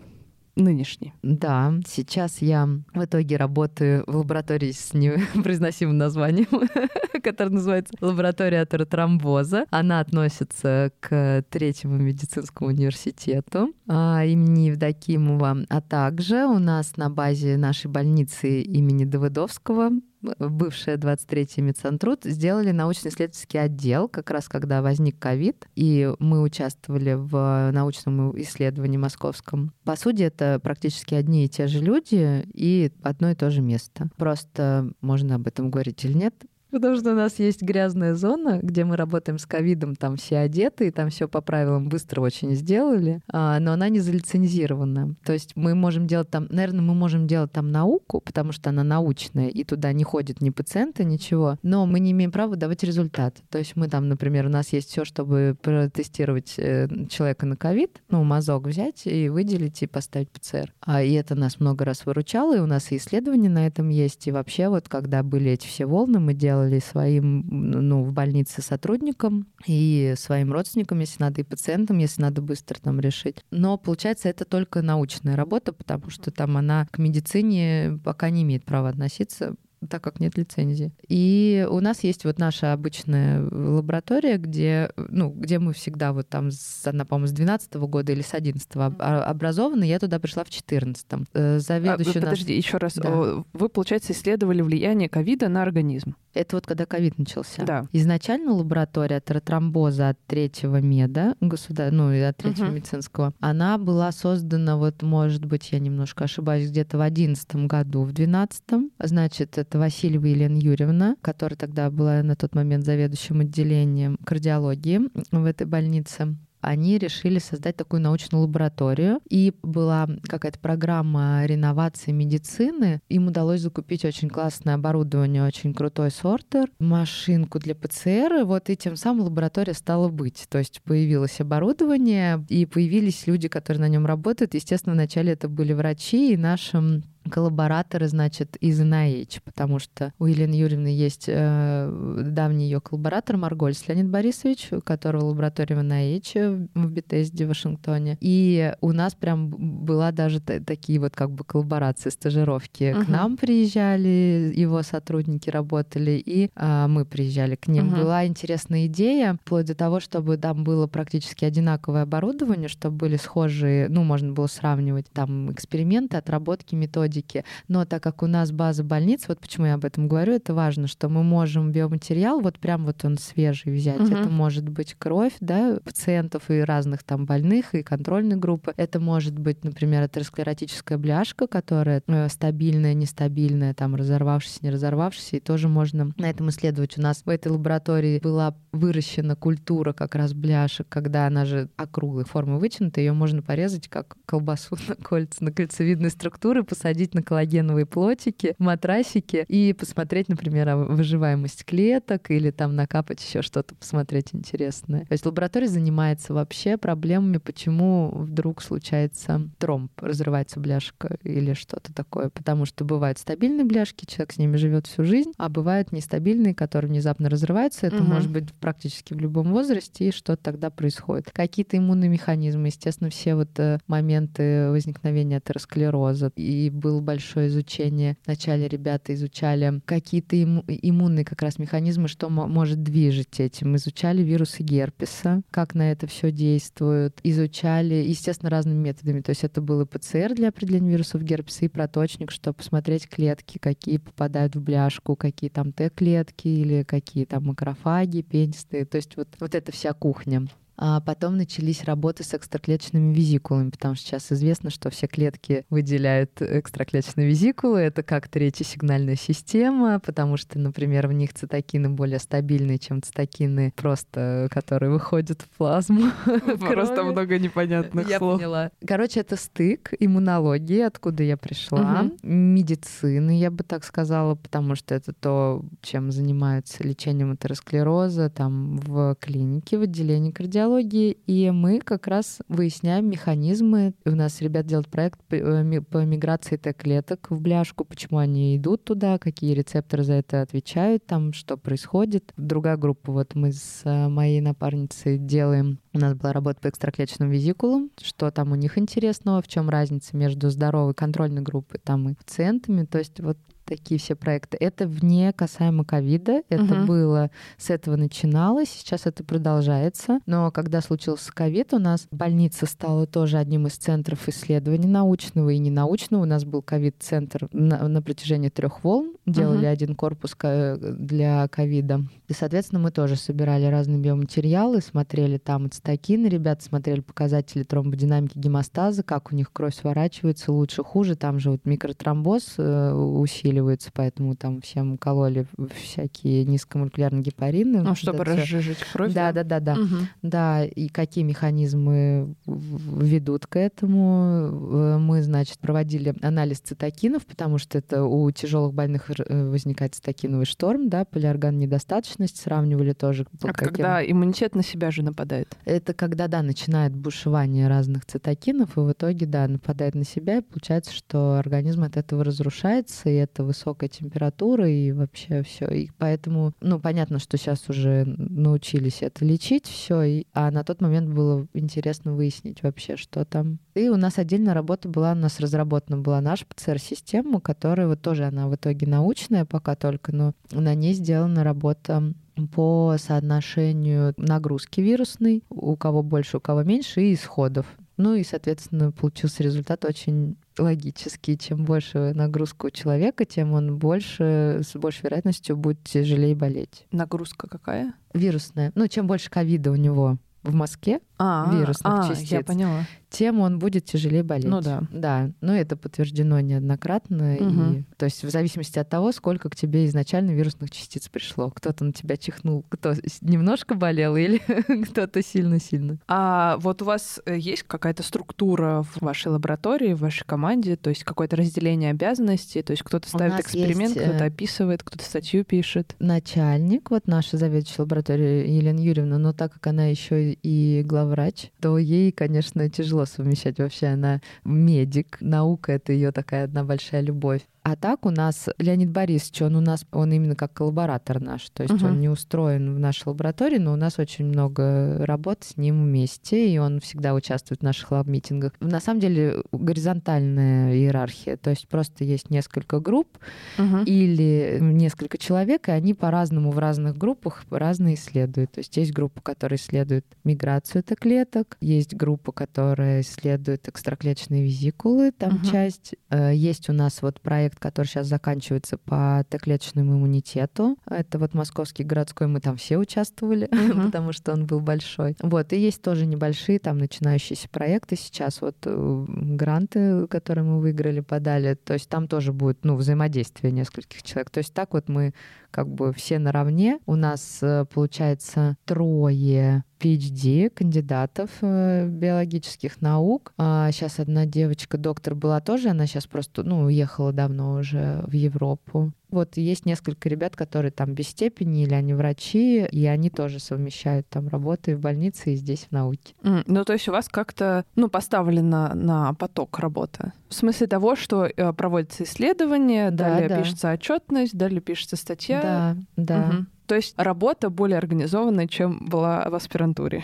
Нынешний. 0.56 1.12
Да, 1.22 1.74
сейчас 1.86 2.40
я 2.40 2.68
в 2.94 3.04
итоге 3.04 3.36
работаю 3.36 4.04
в 4.06 4.16
лаборатории 4.16 4.70
с 4.70 4.94
непроизносимым 4.94 5.98
названием, 5.98 6.46
которая 7.22 7.52
называется 7.52 7.92
лаборатория 8.00 8.60
атеротромбоза. 8.60 9.66
Она 9.70 9.98
относится 9.98 10.92
к 11.00 11.44
третьему 11.50 11.96
медицинскому 11.96 12.70
университету 12.70 13.74
а, 13.88 14.24
имени 14.24 14.68
Евдокимова. 14.68 15.66
А 15.68 15.80
также 15.80 16.46
у 16.46 16.60
нас 16.60 16.96
на 16.96 17.10
базе 17.10 17.56
нашей 17.56 17.90
больницы 17.90 18.62
имени 18.62 19.04
Давыдовского 19.04 19.90
бывшая 20.38 20.96
23-й 20.96 21.62
медцентруд, 21.62 22.24
сделали 22.24 22.70
научно-исследовательский 22.70 23.60
отдел, 23.60 24.08
как 24.08 24.30
раз 24.30 24.48
когда 24.48 24.82
возник 24.82 25.18
ковид, 25.18 25.66
и 25.74 26.12
мы 26.18 26.42
участвовали 26.42 27.14
в 27.14 27.70
научном 27.72 28.38
исследовании 28.40 28.96
московском. 28.96 29.72
По 29.84 29.96
сути, 29.96 30.22
это 30.22 30.60
практически 30.62 31.14
одни 31.14 31.44
и 31.44 31.48
те 31.48 31.66
же 31.66 31.80
люди 31.80 32.46
и 32.54 32.90
одно 33.02 33.30
и 33.30 33.34
то 33.34 33.50
же 33.50 33.60
место. 33.60 34.08
Просто 34.16 34.92
можно 35.00 35.36
об 35.36 35.46
этом 35.46 35.70
говорить 35.70 36.04
или 36.04 36.14
нет, 36.14 36.34
Потому 36.74 36.96
что 36.96 37.12
у 37.12 37.14
нас 37.14 37.38
есть 37.38 37.62
грязная 37.62 38.16
зона, 38.16 38.58
где 38.60 38.84
мы 38.84 38.96
работаем 38.96 39.38
с 39.38 39.46
ковидом, 39.46 39.94
там 39.94 40.16
все 40.16 40.38
одеты, 40.38 40.88
и 40.88 40.90
там 40.90 41.08
все 41.08 41.28
по 41.28 41.40
правилам 41.40 41.88
быстро 41.88 42.20
очень 42.20 42.52
сделали, 42.56 43.20
а, 43.32 43.60
но 43.60 43.70
она 43.74 43.88
не 43.88 44.00
залицензирована. 44.00 45.14
То 45.24 45.32
есть 45.32 45.52
мы 45.54 45.76
можем 45.76 46.08
делать 46.08 46.30
там, 46.30 46.48
наверное, 46.50 46.80
мы 46.80 46.94
можем 46.94 47.28
делать 47.28 47.52
там 47.52 47.70
науку, 47.70 48.20
потому 48.20 48.50
что 48.50 48.70
она 48.70 48.82
научная, 48.82 49.50
и 49.50 49.62
туда 49.62 49.92
не 49.92 50.02
ходят 50.02 50.40
ни 50.40 50.50
пациенты, 50.50 51.04
ничего, 51.04 51.58
но 51.62 51.86
мы 51.86 52.00
не 52.00 52.10
имеем 52.10 52.32
права 52.32 52.56
давать 52.56 52.82
результат. 52.82 53.36
То 53.50 53.58
есть 53.58 53.76
мы 53.76 53.86
там, 53.86 54.08
например, 54.08 54.46
у 54.46 54.50
нас 54.50 54.72
есть 54.72 54.90
все, 54.90 55.04
чтобы 55.04 55.56
протестировать 55.62 56.54
э, 56.58 56.88
человека 57.08 57.46
на 57.46 57.56
ковид, 57.56 58.02
ну, 58.08 58.24
мазок 58.24 58.66
взять 58.66 59.06
и 59.06 59.28
выделить 59.28 59.80
и 59.84 59.86
поставить 59.86 60.30
ПЦР. 60.30 60.74
А, 60.80 61.04
и 61.04 61.12
это 61.12 61.36
нас 61.36 61.60
много 61.60 61.84
раз 61.84 62.04
выручало, 62.04 62.56
и 62.56 62.60
у 62.60 62.66
нас 62.66 62.90
и 62.90 62.96
исследования 62.96 63.48
на 63.48 63.64
этом 63.64 63.90
есть, 63.90 64.26
и 64.26 64.32
вообще 64.32 64.68
вот 64.68 64.88
когда 64.88 65.22
были 65.22 65.52
эти 65.52 65.68
все 65.68 65.86
волны, 65.86 66.18
мы 66.18 66.34
делали 66.34 66.63
своим, 66.80 67.44
ну, 67.48 68.04
в 68.04 68.12
больнице 68.12 68.62
сотрудникам 68.62 69.46
и 69.66 70.14
своим 70.16 70.52
родственникам, 70.52 71.00
если 71.00 71.22
надо, 71.22 71.40
и 71.40 71.44
пациентам, 71.44 71.98
если 71.98 72.22
надо 72.22 72.42
быстро 72.42 72.78
там 72.80 73.00
решить. 73.00 73.44
Но, 73.50 73.78
получается, 73.78 74.28
это 74.28 74.44
только 74.44 74.82
научная 74.82 75.36
работа, 75.36 75.72
потому 75.72 76.10
что 76.10 76.30
там 76.30 76.56
она 76.56 76.86
к 76.90 76.98
медицине 76.98 77.98
пока 78.04 78.30
не 78.30 78.42
имеет 78.42 78.64
права 78.64 78.88
относиться, 78.90 79.54
так 79.86 80.02
как 80.02 80.20
нет 80.20 80.36
лицензии. 80.36 80.92
И 81.08 81.66
у 81.70 81.80
нас 81.80 82.04
есть 82.04 82.24
вот 82.24 82.38
наша 82.38 82.72
обычная 82.72 83.42
лаборатория, 83.42 84.38
где, 84.38 84.90
ну, 84.96 85.30
где 85.30 85.58
мы 85.58 85.72
всегда 85.72 86.12
вот 86.12 86.28
там, 86.28 86.50
с, 86.50 86.86
она, 86.86 87.04
по-моему, 87.04 87.28
с 87.28 87.32
12 87.32 87.74
года 87.74 88.12
или 88.12 88.22
с 88.22 88.34
11 88.34 88.68
образованы. 88.74 89.84
Я 89.84 89.98
туда 89.98 90.18
пришла 90.18 90.44
в 90.44 90.50
14 90.50 91.06
э, 91.32 91.58
Заведующий 91.58 92.18
а, 92.18 92.22
Подожди, 92.22 92.56
нас... 92.56 92.64
еще 92.64 92.76
раз. 92.78 92.94
Да. 92.94 93.44
Вы, 93.52 93.68
получается, 93.68 94.12
исследовали 94.12 94.62
влияние 94.62 95.08
ковида 95.08 95.48
на 95.48 95.62
организм? 95.62 96.14
Это 96.34 96.56
вот 96.56 96.66
когда 96.66 96.84
ковид 96.84 97.18
начался. 97.18 97.64
Да. 97.64 97.86
Изначально 97.92 98.52
лаборатория 98.52 99.20
тератромбоза 99.20 100.10
от 100.10 100.18
третьего 100.26 100.80
меда, 100.80 101.36
государ... 101.40 101.92
ну, 101.92 102.12
и 102.12 102.18
от 102.20 102.36
третьего 102.36 102.66
угу. 102.66 102.74
медицинского, 102.74 103.32
она 103.40 103.78
была 103.78 104.10
создана, 104.10 104.76
вот, 104.76 105.02
может 105.02 105.44
быть, 105.44 105.70
я 105.72 105.78
немножко 105.78 106.24
ошибаюсь, 106.24 106.70
где-то 106.70 106.98
в 106.98 107.00
одиннадцатом 107.00 107.68
году, 107.68 108.02
в 108.02 108.12
двенадцатом. 108.12 108.90
Значит, 108.98 109.58
это 109.58 109.73
Васильева 109.78 110.26
Елена 110.26 110.56
Юрьевна, 110.56 111.16
которая 111.22 111.56
тогда 111.56 111.90
была 111.90 112.22
на 112.22 112.36
тот 112.36 112.54
момент 112.54 112.84
заведующим 112.84 113.40
отделением 113.40 114.16
кардиологии 114.24 115.00
в 115.30 115.44
этой 115.44 115.66
больнице 115.66 116.36
они 116.64 116.98
решили 116.98 117.38
создать 117.38 117.76
такую 117.76 118.00
научную 118.00 118.42
лабораторию. 118.42 119.20
И 119.28 119.52
была 119.62 120.08
какая-то 120.22 120.58
программа 120.58 121.44
реновации 121.44 122.10
медицины. 122.10 123.00
Им 123.08 123.28
удалось 123.28 123.60
закупить 123.60 124.04
очень 124.04 124.28
классное 124.28 124.74
оборудование, 124.74 125.46
очень 125.46 125.74
крутой 125.74 126.10
сортер, 126.10 126.70
машинку 126.78 127.58
для 127.58 127.74
ПЦР. 127.74 128.44
Вот 128.44 128.70
и 128.70 128.76
тем 128.76 128.96
самым 128.96 129.24
лаборатория 129.24 129.74
стала 129.74 130.08
быть. 130.08 130.46
То 130.48 130.58
есть 130.58 130.80
появилось 130.82 131.40
оборудование, 131.40 132.44
и 132.48 132.66
появились 132.66 133.26
люди, 133.26 133.48
которые 133.48 133.82
на 133.82 133.88
нем 133.88 134.06
работают. 134.06 134.54
Естественно, 134.54 134.94
вначале 134.94 135.32
это 135.32 135.48
были 135.48 135.72
врачи, 135.72 136.32
и 136.32 136.36
нашим 136.36 137.02
коллабораторы, 137.30 138.08
значит, 138.08 138.56
из 138.56 138.80
NIH, 138.80 139.40
потому 139.44 139.78
что 139.78 140.12
у 140.18 140.26
Елены 140.26 140.54
Юрьевны 140.54 140.88
есть 140.88 141.24
э, 141.28 142.22
давний 142.22 142.66
ее 142.66 142.80
коллаборатор 142.80 143.36
Маргольс 143.36 143.86
Леонид 143.88 144.08
Борисович, 144.08 144.68
у 144.72 144.80
которого 144.80 145.24
лаборатория 145.26 145.76
в 145.76 145.80
NIH 145.80 146.68
в 146.74 146.90
Бетезде, 146.90 147.46
в 147.46 147.48
Вашингтоне. 147.48 148.18
И 148.20 148.72
у 148.80 148.92
нас 148.92 149.14
прям 149.14 149.48
была 149.48 150.12
даже 150.12 150.40
такие 150.40 150.98
вот 150.98 151.16
как 151.16 151.30
бы 151.30 151.44
коллаборации, 151.44 152.10
стажировки. 152.10 152.84
Uh-huh. 152.84 153.04
К 153.04 153.08
нам 153.08 153.36
приезжали 153.36 154.52
его 154.54 154.82
сотрудники, 154.82 155.50
работали, 155.50 156.22
и 156.24 156.50
э, 156.54 156.86
мы 156.88 157.04
приезжали 157.04 157.56
к 157.56 157.68
ним. 157.68 157.88
Uh-huh. 157.88 158.02
Была 158.02 158.26
интересная 158.26 158.86
идея, 158.86 159.38
вплоть 159.42 159.66
до 159.66 159.74
того, 159.74 160.00
чтобы 160.00 160.36
там 160.36 160.64
было 160.64 160.86
практически 160.86 161.44
одинаковое 161.44 162.02
оборудование, 162.02 162.68
чтобы 162.68 162.96
были 162.96 163.16
схожие, 163.16 163.88
ну, 163.88 164.04
можно 164.04 164.32
было 164.32 164.46
сравнивать 164.46 165.06
там 165.12 165.50
эксперименты, 165.50 166.16
отработки, 166.16 166.74
методики 166.74 167.13
методики. 167.14 167.44
Но 167.68 167.84
так 167.84 168.02
как 168.02 168.22
у 168.22 168.26
нас 168.26 168.52
база 168.52 168.84
больниц, 168.84 169.24
вот 169.28 169.40
почему 169.40 169.66
я 169.66 169.74
об 169.74 169.84
этом 169.84 170.08
говорю, 170.08 170.34
это 170.34 170.54
важно, 170.54 170.86
что 170.86 171.08
мы 171.08 171.22
можем 171.22 171.72
биоматериал, 171.72 172.40
вот 172.40 172.58
прям 172.58 172.84
вот 172.84 173.04
он 173.04 173.18
свежий 173.18 173.72
взять. 173.72 174.00
Угу. 174.00 174.14
Это 174.14 174.28
может 174.28 174.68
быть 174.68 174.94
кровь, 174.98 175.34
да, 175.40 175.78
пациентов 175.84 176.50
и 176.50 176.60
разных 176.60 177.02
там 177.02 177.26
больных, 177.26 177.74
и 177.74 177.82
контрольной 177.82 178.36
группы. 178.36 178.72
Это 178.76 179.00
может 179.00 179.38
быть, 179.38 179.64
например, 179.64 180.02
атеросклеротическая 180.02 180.98
бляшка, 180.98 181.46
которая 181.46 182.02
э, 182.06 182.28
стабильная, 182.28 182.94
нестабильная, 182.94 183.74
там 183.74 183.94
разорвавшаяся, 183.94 184.58
не 184.62 184.70
разорвавшаяся, 184.70 185.36
и 185.36 185.40
тоже 185.40 185.68
можно 185.68 186.12
на 186.16 186.30
этом 186.30 186.48
исследовать. 186.50 186.98
У 186.98 187.00
нас 187.00 187.22
в 187.24 187.28
этой 187.28 187.48
лаборатории 187.48 188.18
была 188.20 188.54
выращена 188.72 189.36
культура 189.36 189.92
как 189.92 190.14
раз 190.14 190.34
бляшек, 190.34 190.86
когда 190.88 191.26
она 191.26 191.44
же 191.44 191.68
округлой 191.76 192.24
формы 192.24 192.58
вытянута, 192.58 193.00
ее 193.00 193.12
можно 193.12 193.42
порезать 193.42 193.88
как 193.88 194.16
колбасу 194.26 194.76
на 194.88 194.96
кольца, 194.96 195.44
на 195.44 195.52
кольцевидные 195.52 196.10
структуры, 196.10 196.64
посадить 196.64 197.03
посадить 197.04 197.14
на 197.14 197.22
коллагеновые 197.22 197.86
плотики, 197.86 198.54
матрасики 198.58 199.44
и 199.48 199.72
посмотреть, 199.72 200.28
например, 200.28 200.74
выживаемость 200.76 201.64
клеток 201.64 202.30
или 202.30 202.50
там 202.50 202.76
накапать 202.76 203.22
еще 203.22 203.42
что-то, 203.42 203.74
посмотреть 203.74 204.28
интересное. 204.32 205.00
То 205.00 205.12
есть 205.12 205.26
лаборатория 205.26 205.68
занимается 205.68 206.32
вообще 206.32 206.76
проблемами, 206.76 207.38
почему 207.38 208.10
вдруг 208.14 208.62
случается 208.62 209.48
тромб, 209.58 209.90
разрывается 210.00 210.60
бляшка 210.60 211.16
или 211.22 211.54
что-то 211.54 211.92
такое. 211.92 212.30
Потому 212.30 212.64
что 212.64 212.84
бывают 212.84 213.18
стабильные 213.18 213.64
бляшки, 213.64 214.06
человек 214.06 214.32
с 214.32 214.38
ними 214.38 214.56
живет 214.56 214.86
всю 214.86 215.04
жизнь, 215.04 215.32
а 215.36 215.48
бывают 215.48 215.92
нестабильные, 215.92 216.54
которые 216.54 216.90
внезапно 216.90 217.28
разрываются. 217.28 217.86
Это 217.86 217.96
угу. 217.96 218.04
может 218.04 218.30
быть 218.30 218.52
практически 218.54 219.14
в 219.14 219.20
любом 219.20 219.52
возрасте, 219.52 220.08
и 220.08 220.12
что 220.12 220.36
тогда 220.36 220.70
происходит. 220.70 221.30
Какие-то 221.32 221.76
иммунные 221.76 222.08
механизмы, 222.08 222.68
естественно, 222.68 223.10
все 223.10 223.34
вот 223.34 223.50
э, 223.58 223.78
моменты 223.86 224.70
возникновения 224.70 225.36
атеросклероза. 225.36 226.32
И 226.36 226.70
был 226.70 226.93
было 226.94 227.00
большое 227.00 227.48
изучение. 227.48 228.16
Вначале 228.24 228.68
ребята 228.68 229.12
изучали 229.14 229.80
какие-то 229.84 230.36
имму- 230.36 230.64
иммунные 230.66 231.24
как 231.24 231.42
раз 231.42 231.58
механизмы, 231.58 232.08
что 232.08 232.28
может 232.30 232.82
движить 232.82 233.40
этим. 233.40 233.74
Изучали 233.76 234.22
вирусы 234.22 234.62
герпеса, 234.62 235.42
как 235.50 235.74
на 235.74 235.90
это 235.90 236.06
все 236.06 236.30
действует. 236.30 237.18
Изучали, 237.24 237.94
естественно, 237.94 238.50
разными 238.50 238.78
методами. 238.78 239.20
То 239.20 239.30
есть 239.30 239.44
это 239.44 239.60
был 239.60 239.80
и 239.80 239.86
ПЦР 239.86 240.34
для 240.34 240.48
определения 240.48 240.90
вирусов 240.90 241.22
герпеса, 241.22 241.64
и 241.64 241.68
проточник, 241.68 242.30
чтобы 242.30 242.56
посмотреть 242.56 243.08
клетки, 243.08 243.58
какие 243.58 243.98
попадают 243.98 244.54
в 244.54 244.62
бляшку, 244.62 245.16
какие 245.16 245.50
там 245.50 245.72
Т-клетки 245.72 246.48
или 246.48 246.84
какие 246.84 247.24
там 247.24 247.46
макрофаги, 247.46 248.22
пенистые. 248.22 248.84
То 248.84 248.96
есть 248.96 249.16
вот, 249.16 249.28
вот 249.40 249.54
эта 249.54 249.72
вся 249.72 249.92
кухня. 249.92 250.46
А 250.76 251.00
потом 251.00 251.36
начались 251.36 251.84
работы 251.84 252.24
с 252.24 252.34
экстраклеточными 252.34 253.14
визикулами, 253.14 253.70
потому 253.70 253.94
что 253.94 254.06
сейчас 254.06 254.32
известно, 254.32 254.70
что 254.70 254.90
все 254.90 255.06
клетки 255.06 255.64
выделяют 255.70 256.42
экстраклеточные 256.42 257.28
визикулы. 257.28 257.80
Это 257.80 258.02
как 258.02 258.28
третья 258.28 258.64
сигнальная 258.64 259.16
система, 259.16 260.00
потому 260.00 260.36
что, 260.36 260.58
например, 260.58 261.06
в 261.06 261.12
них 261.12 261.32
цитокины 261.32 261.90
более 261.90 262.18
стабильные, 262.18 262.78
чем 262.78 263.02
цитокины 263.02 263.72
просто, 263.76 264.48
которые 264.50 264.90
выходят 264.90 265.42
в 265.42 265.56
плазму. 265.56 266.10
Просто 266.58 267.04
много 267.04 267.38
непонятных 267.38 268.08
я 268.08 268.18
слов. 268.18 268.38
поняла. 268.38 268.70
Короче, 268.86 269.20
это 269.20 269.36
стык 269.36 269.92
иммунологии, 269.98 270.80
откуда 270.80 271.22
я 271.22 271.36
пришла, 271.36 272.10
медицины, 272.22 273.38
я 273.38 273.50
бы 273.50 273.62
так 273.62 273.84
сказала, 273.84 274.34
потому 274.34 274.74
что 274.74 274.94
это 274.94 275.12
то, 275.12 275.64
чем 275.82 276.10
занимаются 276.10 276.82
лечением 276.82 277.32
атеросклероза 277.32 278.30
там 278.30 278.78
в 278.78 279.16
клинике, 279.20 279.78
в 279.78 279.82
отделении 279.82 280.30
кардиологии 280.30 280.63
биологии, 280.64 281.18
и 281.26 281.50
мы 281.50 281.80
как 281.80 282.06
раз 282.06 282.38
выясняем 282.48 283.08
механизмы. 283.08 283.94
У 284.04 284.10
нас 284.10 284.40
ребят 284.40 284.66
делают 284.66 284.88
проект 284.88 285.20
э, 285.30 285.80
по 285.82 285.98
миграции 286.04 286.56
Т-клеток 286.56 287.30
в 287.30 287.40
бляшку, 287.40 287.84
почему 287.84 288.18
они 288.18 288.56
идут 288.56 288.84
туда, 288.84 289.18
какие 289.18 289.52
рецепторы 289.54 290.04
за 290.04 290.14
это 290.14 290.42
отвечают, 290.42 291.06
там 291.06 291.32
что 291.32 291.56
происходит. 291.56 292.32
Другая 292.36 292.76
группа, 292.76 293.12
вот 293.12 293.34
мы 293.34 293.52
с 293.52 293.82
э, 293.84 294.08
моей 294.08 294.40
напарницей 294.40 295.18
делаем 295.18 295.78
у 295.92 295.98
нас 295.98 296.14
была 296.14 296.32
работа 296.32 296.60
по 296.60 296.68
экстраклеточным 296.68 297.30
визикулам, 297.30 297.90
что 298.02 298.32
там 298.32 298.50
у 298.50 298.56
них 298.56 298.78
интересного, 298.78 299.40
в 299.40 299.46
чем 299.46 299.70
разница 299.70 300.16
между 300.16 300.50
здоровой 300.50 300.92
контрольной 300.92 301.40
группой 301.40 301.78
там 301.78 302.08
и 302.08 302.14
пациентами. 302.14 302.84
То 302.84 302.98
есть 302.98 303.20
вот 303.20 303.38
такие 303.64 303.98
все 303.98 304.14
проекты. 304.14 304.56
Это 304.60 304.86
вне 304.86 305.32
касаемо 305.32 305.84
ковида. 305.84 306.42
Это 306.48 306.62
угу. 306.62 306.86
было, 306.86 307.30
с 307.56 307.70
этого 307.70 307.96
начиналось, 307.96 308.68
сейчас 308.68 309.06
это 309.06 309.24
продолжается. 309.24 310.20
Но 310.26 310.50
когда 310.50 310.80
случился 310.80 311.32
ковид, 311.32 311.72
у 311.72 311.78
нас 311.78 312.06
больница 312.10 312.66
стала 312.66 313.06
тоже 313.06 313.38
одним 313.38 313.66
из 313.66 313.74
центров 313.74 314.28
исследований 314.28 314.86
научного 314.86 315.50
и 315.50 315.58
ненаучного. 315.58 316.22
У 316.22 316.26
нас 316.26 316.44
был 316.44 316.62
ковид-центр 316.62 317.48
на, 317.52 317.88
на 317.88 318.02
протяжении 318.02 318.48
трех 318.48 318.84
волн. 318.84 319.14
Делали 319.26 319.66
угу. 319.66 319.72
один 319.72 319.94
корпус 319.94 320.36
для 320.40 321.48
ковида. 321.48 322.02
И, 322.28 322.32
соответственно, 322.32 322.80
мы 322.80 322.90
тоже 322.90 323.16
собирали 323.16 323.66
разные 323.66 323.98
биоматериалы, 323.98 324.80
смотрели 324.80 325.38
там 325.38 325.70
цитокины, 325.70 326.26
ребята 326.26 326.64
смотрели 326.64 327.00
показатели 327.00 327.62
тромбодинамики 327.62 328.38
гемостаза, 328.38 329.02
как 329.02 329.32
у 329.32 329.34
них 329.34 329.52
кровь 329.52 329.74
сворачивается, 329.74 330.52
лучше, 330.52 330.82
хуже. 330.82 331.16
Там 331.16 331.38
же 331.38 331.50
вот 331.50 331.64
микротромбоз 331.64 332.54
э, 332.58 332.92
усилий 332.92 333.53
усиливаются, 333.54 333.90
поэтому 333.92 334.34
там 334.36 334.60
всем 334.60 334.98
кололи 334.98 335.46
всякие 335.82 336.44
низкомолекулярные 336.44 337.22
гепарины. 337.22 337.82
Ну, 337.82 337.94
чтобы 337.94 338.22
это 338.22 338.36
разжижить 338.36 338.78
кровь? 338.92 339.12
Да, 339.12 339.32
да, 339.32 339.44
да, 339.44 339.60
да. 339.60 339.74
Угу. 339.74 339.96
Да, 340.22 340.64
и 340.64 340.88
какие 340.88 341.24
механизмы 341.24 342.34
ведут 342.46 343.46
к 343.46 343.56
этому. 343.56 344.50
Э, 344.72 344.98
мы, 344.98 345.22
значит, 345.22 345.58
проводили 345.58 346.14
анализ 346.22 346.60
цитокинов, 346.60 347.26
потому 347.26 347.58
что 347.58 347.78
это 347.78 348.04
у 348.04 348.30
тяжелых 348.30 348.74
больных 348.74 349.10
э, 349.10 349.50
возникает 349.50 349.94
цитокиновый 349.94 350.46
шторм, 350.46 350.88
да, 350.88 351.04
полиорган 351.04 351.58
недостаточность, 351.58 352.40
сравнивали 352.40 352.92
тоже. 352.92 353.26
А 353.42 353.48
каким... 353.48 353.68
когда 353.68 354.04
иммунитет 354.04 354.54
на 354.54 354.62
себя 354.62 354.90
же 354.90 355.02
нападает? 355.02 355.56
Это 355.64 355.94
когда, 355.94 356.28
да, 356.28 356.42
начинает 356.42 356.94
бушевание 356.94 357.68
разных 357.68 358.06
цитокинов, 358.06 358.76
и 358.76 358.80
в 358.80 358.92
итоге, 358.92 359.26
да, 359.26 359.46
нападает 359.48 359.94
на 359.94 360.04
себя, 360.04 360.38
и 360.38 360.42
получается, 360.42 360.92
что 360.92 361.38
организм 361.38 361.84
от 361.84 361.96
этого 361.96 362.24
разрушается, 362.24 363.08
и 363.08 363.14
это 363.14 363.43
высокая 363.44 363.88
температура 363.88 364.68
и 364.68 364.92
вообще 364.92 365.42
все. 365.42 365.66
И 365.66 365.90
поэтому, 365.98 366.52
ну, 366.60 366.80
понятно, 366.80 367.18
что 367.18 367.36
сейчас 367.36 367.68
уже 367.68 368.04
научились 368.06 369.02
это 369.02 369.24
лечить 369.24 369.66
все, 369.66 370.24
а 370.32 370.50
на 370.50 370.64
тот 370.64 370.80
момент 370.80 371.10
было 371.10 371.46
интересно 371.54 372.14
выяснить 372.14 372.62
вообще, 372.62 372.96
что 372.96 373.24
там. 373.24 373.58
И 373.74 373.88
у 373.88 373.96
нас 373.96 374.18
отдельная 374.18 374.54
работа 374.54 374.88
была, 374.88 375.12
у 375.12 375.16
нас 375.16 375.40
разработана 375.40 375.98
была 375.98 376.20
наша 376.20 376.46
ПЦР-система, 376.46 377.40
которая 377.40 377.86
вот 377.86 378.00
тоже 378.02 378.24
она 378.24 378.48
в 378.48 378.54
итоге 378.54 378.86
научная 378.86 379.44
пока 379.44 379.76
только, 379.76 380.14
но 380.14 380.32
на 380.50 380.74
ней 380.74 380.94
сделана 380.94 381.44
работа 381.44 382.14
по 382.54 382.96
соотношению 382.98 384.14
нагрузки 384.16 384.80
вирусной, 384.80 385.44
у 385.50 385.76
кого 385.76 386.02
больше, 386.02 386.38
у 386.38 386.40
кого 386.40 386.62
меньше, 386.62 387.02
и 387.02 387.14
исходов. 387.14 387.66
Ну 387.96 388.14
и, 388.14 388.24
соответственно, 388.24 388.90
получился 388.90 389.42
результат 389.42 389.84
очень 389.84 390.36
логический. 390.58 391.36
Чем 391.38 391.64
больше 391.64 392.12
нагрузка 392.14 392.66
у 392.66 392.70
человека, 392.70 393.24
тем 393.24 393.52
он 393.52 393.78
больше, 393.78 394.60
с 394.64 394.76
большей 394.76 395.04
вероятностью 395.04 395.56
будет 395.56 395.82
тяжелее 395.84 396.34
болеть. 396.34 396.86
Нагрузка 396.90 397.48
какая? 397.48 397.94
Вирусная. 398.12 398.72
Ну, 398.74 398.86
чем 398.88 399.06
больше 399.06 399.30
ковида 399.30 399.70
у 399.70 399.76
него 399.76 400.18
в 400.42 400.54
мозге, 400.54 401.00
а, 401.18 401.50
вирусных 401.52 402.04
а, 402.04 402.08
частиц. 402.08 402.30
Я 402.30 402.42
поняла 402.42 402.86
тем 403.14 403.40
он 403.40 403.58
будет 403.58 403.84
тяжелее 403.84 404.22
болеть. 404.22 404.46
Ну 404.46 404.60
да. 404.60 404.82
Да, 404.90 405.30
но 405.40 405.54
это 405.54 405.76
подтверждено 405.76 406.40
неоднократно. 406.40 407.34
Угу. 407.34 407.62
И, 407.72 407.82
то 407.96 408.06
есть 408.06 408.24
в 408.24 408.30
зависимости 408.30 408.78
от 408.78 408.88
того, 408.88 409.12
сколько 409.12 409.48
к 409.48 409.56
тебе 409.56 409.86
изначально 409.86 410.32
вирусных 410.32 410.70
частиц 410.70 411.08
пришло. 411.08 411.50
Кто-то 411.50 411.84
на 411.84 411.92
тебя 411.92 412.16
чихнул, 412.16 412.64
кто 412.68 412.94
немножко 413.20 413.74
болел 413.74 414.16
или 414.16 414.38
кто-то 414.84 415.22
сильно-сильно. 415.22 415.98
А 416.08 416.56
вот 416.58 416.82
у 416.82 416.86
вас 416.86 417.20
э, 417.24 417.38
есть 417.38 417.62
какая-то 417.62 418.02
структура 418.02 418.82
в 418.82 419.00
вашей 419.00 419.28
лаборатории, 419.28 419.94
в 419.94 420.00
вашей 420.00 420.24
команде, 420.24 420.76
то 420.76 420.90
есть 420.90 421.04
какое-то 421.04 421.36
разделение 421.36 421.90
обязанностей, 421.90 422.62
то 422.62 422.72
есть 422.72 422.82
кто-то 422.82 423.08
ставит 423.08 423.38
эксперимент, 423.38 423.94
есть... 423.94 424.08
кто-то 424.08 424.24
э, 424.24 424.26
описывает, 424.26 424.82
кто-то 424.82 425.04
статью 425.04 425.44
пишет. 425.44 425.94
Начальник, 426.00 426.90
вот 426.90 427.06
наша 427.06 427.36
заведующая 427.36 427.84
лаборатории 427.84 428.50
Елена 428.50 428.80
Юрьевна, 428.80 429.18
но 429.18 429.32
так 429.32 429.52
как 429.52 429.66
она 429.68 429.86
еще 429.86 430.32
и 430.32 430.82
главврач, 430.82 431.50
то 431.60 431.78
ей, 431.78 432.10
конечно, 432.10 432.68
тяжело 432.68 433.03
совмещать 433.06 433.58
вообще. 433.58 433.86
Она 433.88 434.20
медик, 434.44 435.18
наука— 435.20 435.72
это 435.74 435.92
ее 435.92 436.12
такая 436.12 436.44
одна 436.44 436.64
большая 436.64 437.00
любовь. 437.02 437.42
А 437.64 437.76
так 437.76 438.04
у 438.04 438.10
нас 438.10 438.50
Леонид 438.58 438.90
Борисович, 438.90 439.40
он 439.40 439.56
у 439.56 439.60
нас, 439.62 439.86
он 439.90 440.12
именно 440.12 440.36
как 440.36 440.52
коллаборатор 440.52 441.18
наш, 441.18 441.48
то 441.48 441.62
есть 441.62 441.74
uh-huh. 441.74 441.88
он 441.88 441.98
не 441.98 442.10
устроен 442.10 442.74
в 442.74 442.78
нашей 442.78 443.08
лаборатории, 443.08 443.56
но 443.56 443.72
у 443.72 443.76
нас 443.76 443.98
очень 443.98 444.26
много 444.26 444.98
работ 445.06 445.44
с 445.44 445.56
ним 445.56 445.82
вместе, 445.82 446.50
и 446.50 446.58
он 446.58 446.80
всегда 446.80 447.14
участвует 447.14 447.62
в 447.62 447.64
наших 447.64 447.90
лаб-митингах. 447.90 448.52
На 448.60 448.80
самом 448.80 449.00
деле 449.00 449.42
горизонтальная 449.50 450.74
иерархия, 450.74 451.38
то 451.38 451.48
есть 451.48 451.66
просто 451.66 452.04
есть 452.04 452.28
несколько 452.28 452.80
групп 452.80 453.16
uh-huh. 453.56 453.86
или 453.86 454.58
несколько 454.60 455.16
человек, 455.16 455.70
и 455.70 455.72
они 455.72 455.94
по-разному 455.94 456.50
в 456.50 456.58
разных 456.58 456.98
группах 456.98 457.44
разные 457.48 457.94
исследуют. 457.94 458.52
То 458.52 458.58
есть 458.58 458.76
есть 458.76 458.92
группа, 458.92 459.22
которая 459.22 459.58
исследует 459.58 460.04
миграцию 460.22 460.84
клеток, 460.84 461.56
есть 461.62 461.94
группа, 461.94 462.30
которая 462.30 463.00
исследует 463.00 463.66
экстраклеточные 463.68 464.44
визикулы, 464.44 465.12
там 465.12 465.36
uh-huh. 465.36 465.50
часть. 465.50 465.94
Э, 466.10 466.34
есть 466.34 466.68
у 466.68 466.74
нас 466.74 467.00
вот 467.00 467.22
проект 467.22 467.53
проект, 467.54 467.60
который 467.60 467.86
сейчас 467.86 468.06
заканчивается 468.06 468.78
по 468.78 469.24
Т-клеточному 469.28 469.94
иммунитету. 469.94 470.76
Это 470.88 471.18
вот 471.18 471.34
московский 471.34 471.84
городской, 471.84 472.26
мы 472.26 472.40
там 472.40 472.56
все 472.56 472.78
участвовали, 472.78 473.48
uh-huh. 473.48 473.86
потому 473.86 474.12
что 474.12 474.32
он 474.32 474.46
был 474.46 474.60
большой. 474.60 475.16
Вот, 475.20 475.52
и 475.52 475.58
есть 475.58 475.82
тоже 475.82 476.06
небольшие 476.06 476.58
там 476.58 476.78
начинающиеся 476.78 477.48
проекты 477.48 477.96
сейчас, 477.96 478.40
вот 478.40 478.56
э, 478.64 479.06
гранты, 479.08 480.06
которые 480.08 480.44
мы 480.44 480.60
выиграли, 480.60 481.00
подали. 481.00 481.54
То 481.54 481.74
есть 481.74 481.88
там 481.88 482.08
тоже 482.08 482.32
будет, 482.32 482.64
ну, 482.64 482.76
взаимодействие 482.76 483.52
нескольких 483.52 484.02
человек. 484.02 484.30
То 484.30 484.38
есть 484.38 484.52
так 484.52 484.72
вот 484.72 484.88
мы 484.88 485.12
как 485.50 485.68
бы 485.68 485.92
все 485.92 486.18
наравне. 486.18 486.78
У 486.86 486.96
нас 486.96 487.38
э, 487.42 487.64
получается 487.72 488.56
трое 488.64 489.64
PhD, 489.84 490.48
кандидатов 490.48 491.30
э, 491.42 491.86
биологических 491.86 492.80
наук. 492.80 493.34
А 493.36 493.70
сейчас 493.70 493.98
одна 493.98 494.24
девочка, 494.24 494.78
доктор 494.78 495.14
была 495.14 495.40
тоже, 495.40 495.68
она 495.68 495.86
сейчас 495.86 496.06
просто, 496.06 496.42
ну, 496.42 496.62
уехала 496.62 497.12
давно 497.12 497.56
уже 497.56 498.02
в 498.06 498.12
Европу. 498.12 498.92
Вот 499.10 499.36
есть 499.36 499.66
несколько 499.66 500.08
ребят, 500.08 500.36
которые 500.36 500.72
там 500.72 500.92
без 500.92 501.08
степени, 501.08 501.62
или 501.62 501.74
они 501.74 501.94
врачи, 501.94 502.64
и 502.64 502.86
они 502.86 503.10
тоже 503.10 503.38
совмещают 503.38 504.08
там 504.08 504.28
работы 504.28 504.76
в 504.76 504.80
больнице 504.80 505.34
и 505.34 505.36
здесь 505.36 505.66
в 505.70 505.72
науке. 505.72 506.14
Mm, 506.22 506.44
ну, 506.46 506.64
то 506.64 506.72
есть 506.72 506.88
у 506.88 506.92
вас 506.92 507.08
как-то, 507.08 507.64
ну, 507.76 507.88
поставлено 507.88 508.74
на 508.74 509.14
поток 509.14 509.58
работы? 509.58 510.12
В 510.28 510.34
смысле 510.34 510.66
того, 510.66 510.96
что 510.96 511.26
э, 511.26 511.52
проводится 511.52 512.04
исследование, 512.04 512.90
да, 512.90 513.10
далее 513.10 513.28
да. 513.28 513.38
пишется 513.38 513.72
отчетность, 513.72 514.36
далее 514.36 514.60
пишется 514.60 514.96
статья. 514.96 515.40
Да, 515.42 515.76
да. 515.96 516.28
Угу. 516.28 516.46
То 516.66 516.74
есть 516.74 516.94
работа 516.96 517.50
более 517.50 517.78
организованная, 517.78 518.48
чем 518.48 518.86
была 518.86 519.28
в 519.28 519.34
аспирантуре. 519.34 520.02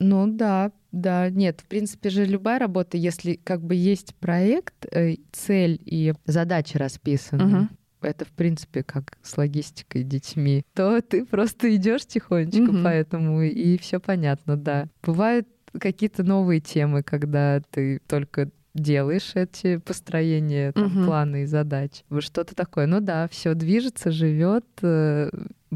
Ну 0.00 0.26
да, 0.26 0.72
да, 0.92 1.28
нет, 1.28 1.60
в 1.60 1.66
принципе 1.66 2.08
же 2.08 2.24
любая 2.24 2.58
работа, 2.58 2.96
если 2.96 3.34
как 3.34 3.62
бы 3.62 3.74
есть 3.74 4.14
проект, 4.16 4.86
э, 4.90 5.16
цель 5.32 5.80
и 5.84 6.14
задачи 6.24 6.76
расписаны, 6.76 7.44
угу 7.44 7.68
это, 8.00 8.24
в 8.24 8.30
принципе, 8.30 8.82
как 8.82 9.18
с 9.22 9.36
логистикой 9.36 10.02
детьми, 10.02 10.64
то 10.74 11.00
ты 11.00 11.24
просто 11.24 11.74
идешь 11.74 12.06
тихонечко, 12.06 12.60
mm-hmm. 12.60 12.84
поэтому 12.84 13.42
и 13.42 13.78
все 13.78 14.00
понятно, 14.00 14.56
да. 14.56 14.88
Бывают 15.02 15.48
какие-то 15.78 16.22
новые 16.22 16.60
темы, 16.60 17.02
когда 17.02 17.60
ты 17.70 18.00
только 18.06 18.50
делаешь 18.74 19.32
эти 19.34 19.78
построения, 19.78 20.72
там, 20.72 20.86
угу. 20.86 21.06
планы 21.06 21.42
и 21.42 21.46
задач. 21.46 22.04
Что-то 22.20 22.54
такое. 22.54 22.86
Ну 22.86 23.00
да, 23.00 23.28
все 23.28 23.54
движется, 23.54 24.10
живет, 24.10 24.64
э, 24.82 25.30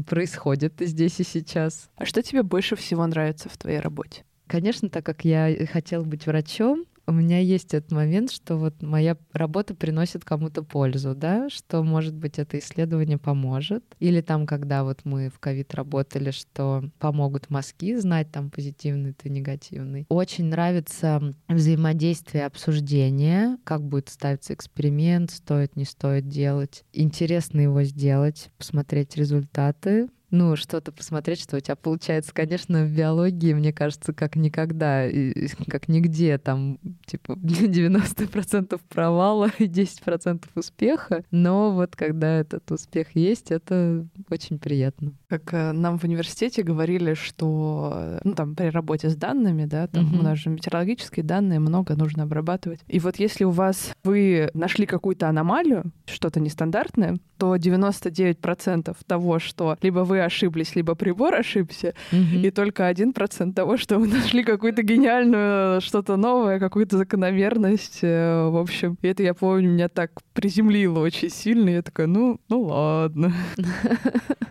происходит 0.07 0.75
здесь 0.79 1.19
и 1.19 1.23
сейчас. 1.23 1.89
А 1.95 2.05
что 2.05 2.21
тебе 2.23 2.43
больше 2.43 2.75
всего 2.75 3.05
нравится 3.05 3.49
в 3.49 3.57
твоей 3.57 3.79
работе? 3.79 4.23
Конечно, 4.47 4.89
так 4.89 5.05
как 5.05 5.25
я 5.25 5.53
хотела 5.71 6.03
быть 6.03 6.25
врачом, 6.27 6.85
у 7.05 7.11
меня 7.11 7.39
есть 7.39 7.73
этот 7.73 7.91
момент, 7.91 8.31
что 8.31 8.57
вот 8.57 8.81
моя 8.81 9.17
работа 9.33 9.75
приносит 9.75 10.23
кому-то 10.23 10.63
пользу, 10.63 11.15
да, 11.15 11.49
что, 11.49 11.83
может 11.83 12.13
быть, 12.13 12.39
это 12.39 12.59
исследование 12.59 13.17
поможет. 13.17 13.83
Или 13.99 14.21
там, 14.21 14.45
когда 14.45 14.83
вот 14.83 15.01
мы 15.03 15.29
в 15.29 15.39
ковид 15.39 15.73
работали, 15.73 16.31
что 16.31 16.83
помогут 16.99 17.49
мазки 17.49 17.95
знать, 17.97 18.31
там, 18.31 18.49
позитивный 18.49 19.13
ты, 19.13 19.29
негативный. 19.29 20.05
Очень 20.09 20.45
нравится 20.45 21.35
взаимодействие, 21.47 22.45
обсуждение, 22.45 23.57
как 23.63 23.83
будет 23.83 24.09
ставиться 24.09 24.53
эксперимент, 24.53 25.31
стоит, 25.31 25.75
не 25.75 25.85
стоит 25.85 26.27
делать. 26.27 26.83
Интересно 26.93 27.59
его 27.61 27.83
сделать, 27.83 28.49
посмотреть 28.57 29.15
результаты, 29.17 30.07
ну, 30.33 30.55
что-то 30.55 30.91
посмотреть, 30.91 31.41
что 31.41 31.57
у 31.57 31.59
тебя 31.59 31.75
получается. 31.75 32.33
Конечно, 32.33 32.83
в 32.85 32.89
биологии, 32.89 33.53
мне 33.53 33.71
кажется, 33.71 34.13
как 34.13 34.35
никогда, 34.35 35.07
как 35.69 35.87
нигде, 35.87 36.39
там, 36.39 36.79
типа, 37.05 37.33
90% 37.43 38.81
провала 38.89 39.51
и 39.59 39.65
10% 39.65 40.43
успеха. 40.55 41.23
Но 41.29 41.71
вот 41.71 41.95
когда 41.95 42.39
этот 42.39 42.69
успех 42.71 43.15
есть, 43.15 43.51
это 43.51 44.07
очень 44.31 44.57
приятно. 44.57 45.13
Как 45.29 45.53
э, 45.53 45.71
нам 45.71 45.99
в 45.99 46.03
университете 46.03 46.63
говорили, 46.63 47.13
что, 47.13 48.19
ну, 48.23 48.33
там, 48.33 48.55
при 48.55 48.69
работе 48.69 49.09
с 49.09 49.15
данными, 49.15 49.65
да, 49.65 49.85
там 49.85 50.07
угу. 50.07 50.19
у 50.19 50.23
нас 50.23 50.39
же 50.39 50.49
метеорологические 50.49 51.23
данные 51.23 51.59
много 51.59 51.95
нужно 51.95 52.23
обрабатывать. 52.23 52.79
И 52.87 52.99
вот 52.99 53.17
если 53.17 53.43
у 53.43 53.51
вас 53.51 53.91
вы 54.03 54.49
нашли 54.55 54.87
какую-то 54.87 55.29
аномалию, 55.29 55.83
что-то 56.07 56.39
нестандартное, 56.39 57.19
то 57.37 57.55
99% 57.55 58.97
того, 59.05 59.37
что 59.37 59.77
либо 59.81 59.99
вы 59.99 60.22
ошиблись, 60.25 60.75
либо 60.75 60.95
прибор 60.95 61.35
ошибся, 61.35 61.93
mm-hmm. 62.11 62.41
и 62.41 62.51
только 62.51 62.89
1% 62.89 63.53
того, 63.53 63.77
что 63.77 63.99
вы 63.99 64.07
нашли 64.13 64.43
какую-то 64.43 64.83
гениальную, 64.83 65.81
что-то 65.81 66.17
новое, 66.17 66.59
какую-то 66.59 66.97
закономерность. 66.97 67.99
Э, 68.01 68.47
в 68.49 68.57
общем, 68.57 68.97
и 69.01 69.07
это, 69.07 69.23
я 69.23 69.33
помню, 69.33 69.69
меня 69.69 69.89
так 69.89 70.11
приземлило 70.33 70.99
очень 70.99 71.29
сильно. 71.29 71.69
Я 71.69 71.81
такая, 71.81 72.07
ну, 72.07 72.39
ну 72.49 72.61
ладно. 72.63 73.33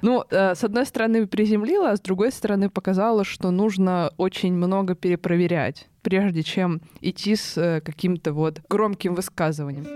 Ну, 0.02 0.24
э, 0.30 0.56
с 0.56 0.64
одной 0.64 0.84
стороны, 0.84 1.28
приземлила, 1.28 1.90
а 1.90 1.96
с 1.96 2.00
другой 2.00 2.32
стороны, 2.32 2.68
показала, 2.68 3.24
что 3.24 3.52
нужно 3.52 4.10
очень 4.16 4.52
много 4.52 4.96
перепроверять, 4.96 5.88
прежде 6.02 6.42
чем 6.42 6.80
идти 7.00 7.36
с 7.36 7.56
э, 7.56 7.80
каким-то 7.80 8.32
вот 8.32 8.60
громким 8.68 9.14
высказыванием. 9.14 9.86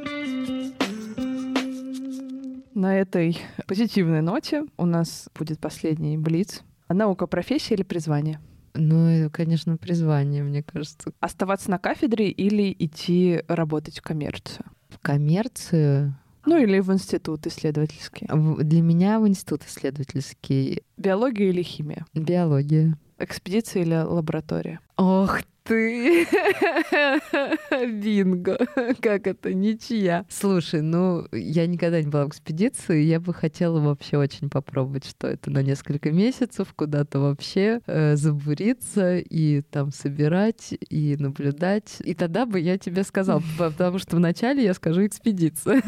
На 2.76 2.94
этой 2.94 3.38
позитивной 3.66 4.20
ноте 4.20 4.66
у 4.76 4.84
нас 4.84 5.30
будет 5.34 5.58
последний 5.58 6.18
блиц. 6.18 6.60
Наука, 6.90 7.26
профессия 7.26 7.72
или 7.72 7.82
призвание? 7.82 8.38
Ну, 8.74 9.30
конечно, 9.32 9.78
призвание, 9.78 10.42
мне 10.42 10.62
кажется. 10.62 11.10
Оставаться 11.20 11.70
на 11.70 11.78
кафедре 11.78 12.28
или 12.28 12.76
идти 12.78 13.42
работать 13.48 14.00
в 14.00 14.02
коммерцию? 14.02 14.66
В 14.90 14.98
коммерцию? 14.98 16.18
Ну, 16.44 16.58
или 16.58 16.80
в 16.80 16.92
институт 16.92 17.46
исследовательский. 17.46 18.28
Для 18.62 18.82
меня 18.82 19.20
в 19.20 19.26
институт 19.26 19.62
исследовательский. 19.66 20.82
Биология 20.98 21.48
или 21.48 21.62
химия? 21.62 22.04
Биология. 22.12 22.98
Экспедиция 23.18 23.84
или 23.84 23.94
лаборатория? 23.94 24.80
Ох 24.98 25.40
ты! 25.66 26.26
Бинго. 27.86 28.58
Как 29.00 29.26
это? 29.26 29.52
Ничья. 29.52 30.24
Слушай, 30.28 30.82
ну, 30.82 31.26
я 31.32 31.66
никогда 31.66 32.00
не 32.00 32.08
была 32.08 32.24
в 32.24 32.28
экспедиции. 32.28 33.02
Я 33.02 33.20
бы 33.20 33.34
хотела 33.34 33.80
вообще 33.80 34.16
очень 34.18 34.48
попробовать, 34.48 35.06
что 35.06 35.26
это 35.26 35.50
на 35.50 35.62
несколько 35.62 36.12
месяцев 36.12 36.72
куда-то 36.74 37.18
вообще 37.18 37.80
э, 37.86 38.16
забуриться 38.16 39.18
и 39.18 39.62
там 39.62 39.90
собирать 39.90 40.74
и 40.88 41.16
наблюдать. 41.18 41.96
И 42.00 42.14
тогда 42.14 42.46
бы 42.46 42.60
я 42.60 42.78
тебе 42.78 43.02
сказала, 43.02 43.42
потому 43.58 43.98
что 43.98 44.16
вначале 44.16 44.64
я 44.64 44.74
скажу 44.74 45.04
экспедиция. 45.06 45.82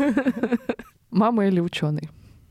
Мама 1.11 1.47
или 1.47 1.61
ученый? 1.61 2.11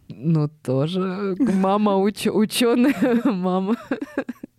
Ну, 0.09 0.47
тоже 0.47 1.36
мама 1.38 1.97
уч 1.97 2.28
ученая, 2.28 3.21
мама 3.25 3.75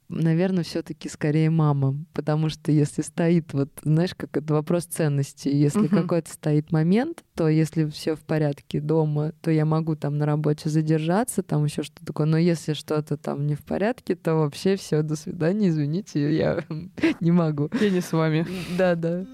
наверное, 0.09 0.65
все-таки 0.65 1.09
скорее 1.09 1.51
мама, 1.51 1.97
потому 2.13 2.49
что 2.49 2.73
если 2.73 3.03
стоит 3.03 3.53
вот, 3.53 3.71
знаешь, 3.83 4.15
как 4.15 4.37
это 4.37 4.55
вопрос 4.55 4.85
ценности, 4.85 5.49
если 5.49 5.81
угу. 5.81 5.89
какой-то 5.89 6.33
стоит 6.33 6.73
момент, 6.73 7.25
то 7.35 7.49
если 7.49 7.87
все 7.87 8.17
в 8.17 8.21
порядке 8.21 8.81
дома, 8.81 9.33
то 9.41 9.51
я 9.51 9.65
могу 9.65 9.97
там 9.97 10.19
на 10.19 10.27
работе 10.27 10.69
задержаться, 10.69 11.43
там 11.43 11.65
еще 11.65 11.83
что-то 11.83 12.07
такое, 12.07 12.27
но 12.27 12.39
если 12.39 12.73
что-то 12.73 13.17
там 13.17 13.47
не 13.47 13.55
в 13.55 13.65
порядке, 13.65 14.15
то 14.15 14.35
вообще 14.35 14.77
все, 14.77 15.03
до 15.03 15.17
свидания, 15.17 15.69
извините, 15.69 16.37
я 16.37 16.65
не 17.21 17.31
могу. 17.31 17.71
Я 17.81 17.91
не 17.91 18.01
с 18.01 18.13
вами. 18.13 18.47
Да, 18.77 18.95
да. 18.95 19.25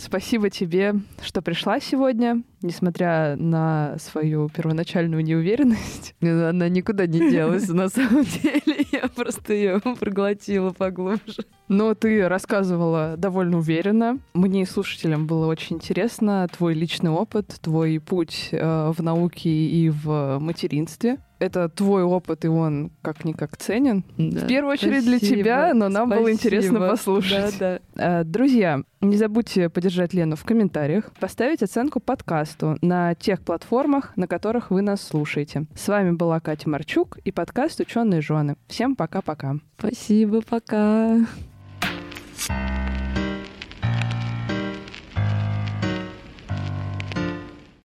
Спасибо 0.00 0.48
тебе, 0.48 0.94
что 1.22 1.42
пришла 1.42 1.80
сегодня, 1.80 2.42
несмотря 2.62 3.36
на 3.36 3.96
свою 3.98 4.48
первоначальную 4.48 5.24
неуверенность. 5.24 6.14
Она 6.22 6.68
никуда 6.68 7.06
не 7.06 7.30
делась, 7.30 7.68
на 7.68 7.88
самом 7.88 8.24
деле. 8.24 8.86
Я 8.92 9.08
просто 9.08 9.52
ее 9.52 9.80
проглотила 9.80 10.70
поглубже. 10.70 11.44
Но 11.68 11.94
ты 11.94 12.28
рассказывала 12.28 13.16
довольно 13.16 13.58
уверенно. 13.58 14.18
Мне 14.34 14.62
и 14.62 14.66
слушателям 14.66 15.26
было 15.26 15.46
очень 15.46 15.76
интересно 15.76 16.46
твой 16.56 16.74
личный 16.74 17.10
опыт, 17.10 17.58
твой 17.60 18.00
путь 18.00 18.48
э, 18.52 18.92
в 18.96 19.02
науке 19.02 19.50
и 19.50 19.90
в 19.90 20.38
материнстве 20.38 21.18
это 21.38 21.68
твой 21.68 22.02
опыт, 22.02 22.44
и 22.44 22.48
он 22.48 22.90
как-никак 23.02 23.56
ценен. 23.56 24.04
Да, 24.16 24.40
в 24.40 24.46
первую 24.46 24.72
очередь 24.72 25.02
спасибо, 25.02 25.18
для 25.18 25.28
тебя, 25.36 25.74
но 25.74 25.88
нам 25.88 26.08
спасибо. 26.08 26.20
было 26.20 26.32
интересно 26.32 26.80
послушать. 26.80 27.58
Да, 27.58 27.78
да. 27.94 28.24
Друзья, 28.24 28.82
не 29.00 29.16
забудьте 29.16 29.68
поддержать 29.68 30.14
Лену 30.14 30.36
в 30.36 30.44
комментариях, 30.44 31.12
поставить 31.20 31.62
оценку 31.62 32.00
подкасту 32.00 32.76
на 32.82 33.14
тех 33.14 33.40
платформах, 33.42 34.16
на 34.16 34.26
которых 34.26 34.70
вы 34.70 34.82
нас 34.82 35.00
слушаете. 35.00 35.66
С 35.74 35.88
вами 35.88 36.12
была 36.12 36.40
Катя 36.40 36.68
Марчук 36.68 37.18
и 37.24 37.32
подкаст 37.32 37.80
«Ученые 37.80 38.20
жены». 38.20 38.56
Всем 38.66 38.96
пока-пока. 38.96 39.56
Спасибо, 39.78 40.42
пока. 40.42 41.18